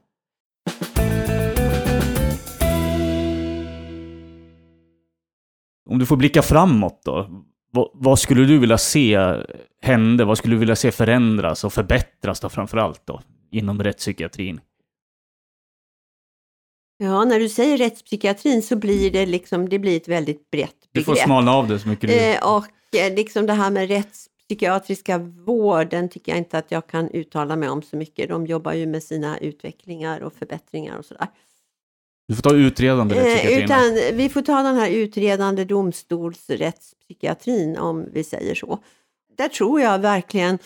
Om 5.89 5.99
du 5.99 6.05
får 6.05 6.17
blicka 6.17 6.41
framåt 6.41 7.01
då. 7.05 7.43
Vad, 7.73 7.89
vad 7.93 8.19
skulle 8.19 8.45
du 8.45 8.59
vilja 8.59 8.77
se 8.77 9.19
hända? 9.81 10.25
Vad 10.25 10.37
skulle 10.37 10.55
du 10.55 10.59
vilja 10.59 10.75
se 10.75 10.91
förändras 10.91 11.63
och 11.63 11.73
förbättras 11.73 12.39
då 12.39 12.49
framför 12.49 12.77
allt 12.77 13.01
då? 13.05 13.21
Inom 13.51 13.83
rättspsykiatrin. 13.83 14.61
Ja, 16.97 17.25
när 17.25 17.39
du 17.39 17.49
säger 17.49 17.77
rättspsykiatrin 17.77 18.61
så 18.61 18.75
blir 18.75 19.11
det 19.11 19.25
liksom, 19.25 19.69
det 19.69 19.79
blir 19.79 19.97
ett 19.97 20.07
väldigt 20.07 20.51
brett 20.51 20.75
Du 20.91 21.03
får 21.03 21.13
begrepp. 21.13 21.25
smalna 21.25 21.51
av 21.51 21.67
det 21.67 21.79
så 21.79 21.87
mycket 21.89 22.09
du. 22.09 22.15
Eh, 22.15 22.55
och 22.55 22.95
eh, 22.95 23.15
liksom 23.15 23.45
det 23.45 23.53
här 23.53 23.71
med 23.71 23.87
rättspsykiatriska 24.51 25.17
vården 25.17 26.09
tycker 26.09 26.31
jag 26.31 26.39
inte 26.39 26.57
att 26.57 26.71
jag 26.71 26.87
kan 26.87 27.09
uttala 27.09 27.55
mig 27.55 27.69
om 27.69 27.81
så 27.81 27.97
mycket. 27.97 28.29
De 28.29 28.47
jobbar 28.47 28.73
ju 28.73 28.85
med 28.85 29.03
sina 29.03 29.37
utvecklingar 29.37 30.21
och 30.21 30.33
förbättringar 30.33 30.97
och 30.97 31.05
sådär. 31.05 31.27
Du 32.27 32.35
får 32.35 32.43
ta 32.43 32.55
utredande 32.55 33.15
Eh, 33.15 33.63
utan 33.63 33.93
vi 34.13 34.29
får 34.29 34.41
ta 34.41 34.61
den 34.61 34.75
här 34.75 34.89
utredande 34.89 35.65
domstolsrättspsykiatrin 35.65 37.77
om 37.77 38.05
vi 38.13 38.23
säger 38.23 38.55
så. 38.55 38.79
Där 39.37 39.47
tror 39.47 39.81
jag 39.81 39.99
verkligen 39.99 40.59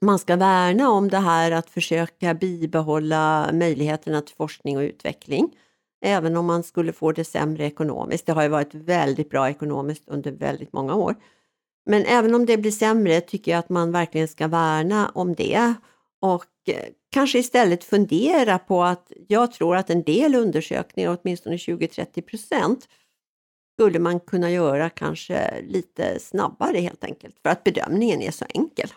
man 0.00 0.18
ska 0.18 0.36
värna 0.36 0.90
om 0.90 1.08
det 1.08 1.18
här 1.18 1.50
att 1.50 1.70
försöka 1.70 2.34
bibehålla 2.34 3.50
möjligheterna 3.52 4.20
till 4.20 4.36
forskning 4.36 4.76
och 4.76 4.82
utveckling. 4.82 5.56
Även 6.04 6.36
om 6.36 6.46
man 6.46 6.62
skulle 6.62 6.92
få 6.92 7.12
det 7.12 7.24
sämre 7.24 7.64
ekonomiskt. 7.64 8.26
Det 8.26 8.32
har 8.32 8.42
ju 8.42 8.48
varit 8.48 8.74
väldigt 8.74 9.30
bra 9.30 9.50
ekonomiskt 9.50 10.02
under 10.06 10.32
väldigt 10.32 10.72
många 10.72 10.94
år. 10.94 11.14
Men 11.86 12.04
även 12.04 12.34
om 12.34 12.46
det 12.46 12.56
blir 12.56 12.70
sämre 12.70 13.20
tycker 13.20 13.50
jag 13.50 13.58
att 13.58 13.68
man 13.68 13.92
verkligen 13.92 14.28
ska 14.28 14.48
värna 14.48 15.08
om 15.14 15.34
det 15.34 15.74
och 16.20 16.46
eh, 16.66 16.84
kanske 17.10 17.38
istället 17.38 17.84
fundera 17.84 18.58
på 18.58 18.82
att 18.84 19.12
jag 19.28 19.52
tror 19.52 19.76
att 19.76 19.90
en 19.90 20.02
del 20.02 20.34
undersökningar, 20.34 21.18
åtminstone 21.22 21.56
20-30 21.56 22.20
procent, 22.22 22.88
skulle 23.74 23.98
man 23.98 24.20
kunna 24.20 24.50
göra 24.50 24.90
kanske 24.90 25.62
lite 25.62 26.20
snabbare 26.20 26.78
helt 26.78 27.04
enkelt 27.04 27.36
för 27.42 27.50
att 27.50 27.64
bedömningen 27.64 28.22
är 28.22 28.30
så 28.30 28.44
enkel. 28.48 28.92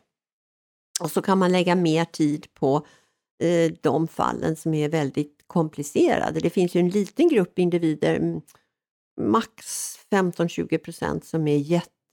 Och 1.02 1.12
så 1.12 1.22
kan 1.22 1.38
man 1.38 1.52
lägga 1.52 1.76
mer 1.76 2.06
tid 2.06 2.54
på 2.54 2.86
eh, 3.44 3.72
de 3.82 4.08
fallen 4.08 4.56
som 4.56 4.74
är 4.74 4.90
väldigt 4.90 5.44
komplicerade. 5.48 6.40
Det 6.40 6.50
finns 6.50 6.76
ju 6.76 6.80
en 6.80 6.90
liten 6.90 7.30
grupp 7.30 7.60
individer, 7.60 8.16
mm, 8.16 8.42
max 9.22 9.66
15-20 10.12 10.78
procent, 10.78 11.26
som 11.26 11.48
är 11.48 11.58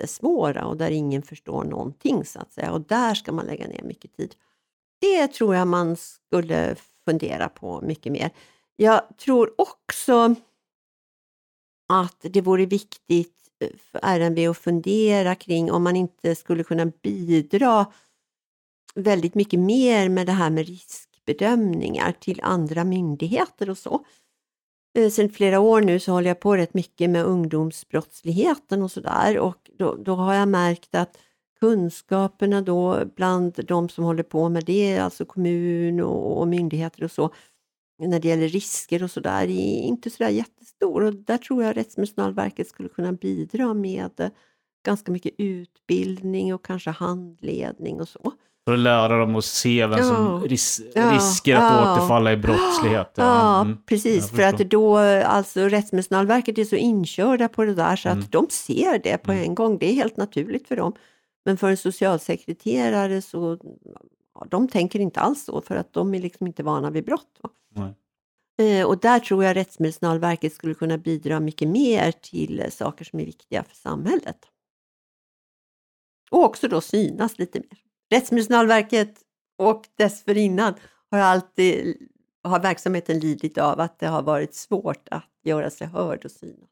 jättesvåra 0.01 0.67
och 0.67 0.77
där 0.77 0.91
ingen 0.91 1.23
förstår 1.23 1.65
någonting 1.65 2.25
så 2.25 2.39
att 2.39 2.53
säga. 2.53 2.73
Och 2.73 2.81
där 2.81 3.15
ska 3.15 3.33
man 3.33 3.47
lägga 3.47 3.67
ner 3.67 3.83
mycket 3.83 4.17
tid. 4.17 4.35
Det 5.01 5.29
tror 5.29 5.55
jag 5.55 5.69
man 5.69 5.97
skulle 5.97 6.77
fundera 7.05 7.49
på 7.49 7.81
mycket 7.81 8.13
mer. 8.13 8.31
Jag 8.77 9.03
tror 9.19 9.55
också 9.59 10.35
att 11.89 12.17
det 12.21 12.41
vore 12.41 12.67
viktigt 12.67 13.37
eh, 13.61 13.71
för 13.93 14.01
RNB 14.03 14.39
att 14.51 14.59
fundera 14.59 15.35
kring 15.35 15.73
om 15.73 15.83
man 15.83 15.97
inte 15.97 16.35
skulle 16.35 16.65
kunna 16.65 16.87
bidra 16.87 17.87
väldigt 18.95 19.35
mycket 19.35 19.61
mer 19.61 20.09
med 20.09 20.27
det 20.27 20.33
här 20.33 20.51
med 20.51 20.67
riskbedömningar 20.67 22.13
till 22.13 22.41
andra 22.43 22.85
myndigheter 22.85 23.71
och 23.71 23.79
så. 23.79 24.05
Eh, 24.99 25.11
sen 25.11 25.31
flera 25.31 25.61
år 25.61 25.81
nu 25.81 26.01
så 26.01 26.13
håller 26.13 26.29
jag 26.29 26.41
på 26.41 26.57
rätt 26.57 26.75
mycket 26.75 27.11
med 27.11 27.25
ungdomsbrottsligheten 27.25 28.83
och 28.83 28.91
sådär 28.91 29.39
och 29.39 29.70
då, 29.81 29.95
då 29.97 30.15
har 30.15 30.35
jag 30.35 30.49
märkt 30.49 30.95
att 30.95 31.19
kunskaperna 31.61 32.63
då 32.63 33.05
bland 33.17 33.65
de 33.69 33.89
som 33.89 34.05
håller 34.05 34.23
på 34.23 34.49
med 34.49 34.65
det, 34.65 34.99
alltså 34.99 35.25
kommun 35.25 36.01
och, 36.01 36.41
och 36.41 36.49
myndigheter 36.49 37.05
och 37.05 37.11
så, 37.11 37.31
när 37.99 38.21
det 38.21 38.29
gäller 38.29 38.49
risker 38.49 39.03
och 39.03 39.11
sådär, 39.11 39.43
är 39.43 39.83
inte 39.83 40.11
sådär 40.11 40.31
jättestor. 40.31 41.03
Och 41.03 41.15
där 41.15 41.39
tror 41.39 41.65
jag 41.65 41.77
Rättsmedicinalverket 41.77 42.69
skulle 42.69 42.89
kunna 42.89 43.13
bidra 43.13 43.75
med 43.75 44.31
ganska 44.87 45.13
mycket 45.13 45.35
utbildning 45.39 46.55
och 46.55 46.65
kanske 46.65 46.91
handledning 46.91 48.01
och 48.01 48.09
så. 48.09 48.33
För 48.71 48.75
att 48.75 48.81
lära 48.81 49.19
dem 49.19 49.37
att 49.37 49.45
se 49.45 49.87
vem 49.87 49.99
som 50.05 50.17
Ja. 50.43 50.49
ris 50.49 50.81
Ja. 50.95 51.11
risker 51.15 51.57
att 51.57 51.63
Ja. 51.73 51.93
återfalla 51.95 52.33
i 52.33 52.37
brottslighet. 52.37 53.13
Ja, 53.15 53.61
Mm. 53.61 53.77
precis. 53.87 54.31
För 54.31 54.43
att 54.43 54.59
då, 54.59 54.97
alltså 54.99 55.61
Rättsmedicinalverket 55.69 56.59
är 56.59 56.65
så 56.65 56.77
inkörda 56.77 57.49
på 57.49 57.65
det 57.65 57.75
där 57.75 57.97
så 57.97 58.09
Mm. 58.09 58.21
att 58.21 58.33
de 58.33 58.47
ser 58.51 58.99
det 58.99 59.19
på 59.19 59.33
Mm. 59.33 59.45
en 59.45 59.55
gång. 59.55 59.79
Det 59.79 59.91
är 59.91 59.95
helt 59.95 60.17
naturligt 60.17 60.69
för 60.69 60.77
dem. 60.77 60.93
Men 61.45 61.57
för 61.57 61.71
en 61.71 61.77
socialsekreterare 61.77 63.23
så 63.23 63.59
ja, 64.35 64.47
de 64.51 64.69
tänker 64.69 64.99
inte 65.01 65.21
alls 65.21 65.45
så 65.45 65.61
för 65.61 65.77
att 65.77 65.93
de 65.93 66.15
är 66.15 66.19
liksom 66.21 66.47
inte 66.47 66.63
vana 66.63 66.91
vid 66.91 67.05
brott. 67.05 67.41
Eh, 68.59 68.87
Och 68.87 68.99
där 68.99 69.19
tror 69.19 69.45
jag 69.45 69.57
Rättsmedicinalverket 69.57 70.53
skulle 70.55 70.75
kunna 70.75 70.99
bidra 70.99 71.41
mycket 71.41 71.69
mer 71.69 72.13
till 72.13 72.61
eh, 72.61 72.69
saker 72.71 73.05
som 73.05 73.21
är 73.21 73.25
viktiga 73.25 73.65
för 73.65 73.77
samhället. 73.77 74.39
Och 76.31 76.45
också 76.45 76.69
då 76.69 76.81
synas 76.81 77.39
lite 77.39 77.59
mer. 77.59 77.79
Rättsmedicinalverket 78.11 79.15
och 79.59 79.85
dessförinnan 79.97 80.75
har 81.11 81.19
alltid 81.19 81.97
har 82.43 82.61
verksamheten 82.61 83.19
lidit 83.19 83.59
av 83.59 83.81
att 83.81 83.99
det 83.99 84.07
har 84.07 84.23
varit 84.23 84.55
svårt 84.55 85.09
att 85.11 85.31
göra 85.45 85.71
sig 85.71 85.87
hörd 85.87 86.25
och 86.25 86.31
synas. 86.31 86.71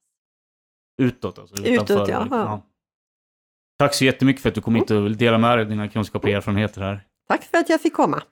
Utåt 0.99 1.39
alltså? 1.39 1.57
Utåt, 1.57 1.91
utanför, 1.91 2.13
ja. 2.13 2.27
ja. 2.31 2.63
Tack 3.79 3.95
så 3.95 4.05
jättemycket 4.05 4.43
för 4.43 4.49
att 4.49 4.55
du 4.55 4.61
kom 4.61 4.75
hit 4.75 4.91
och 4.91 5.05
ville 5.05 5.15
dela 5.15 5.39
med 5.39 5.59
dig 5.59 5.63
av 5.63 5.71
dina 5.71 5.89
kunskaper 5.89 6.29
och 6.29 6.35
erfarenheter 6.35 6.81
här. 6.81 7.07
Tack 7.29 7.45
för 7.45 7.59
att 7.59 7.69
jag 7.69 7.81
fick 7.81 7.95
komma. 7.95 8.23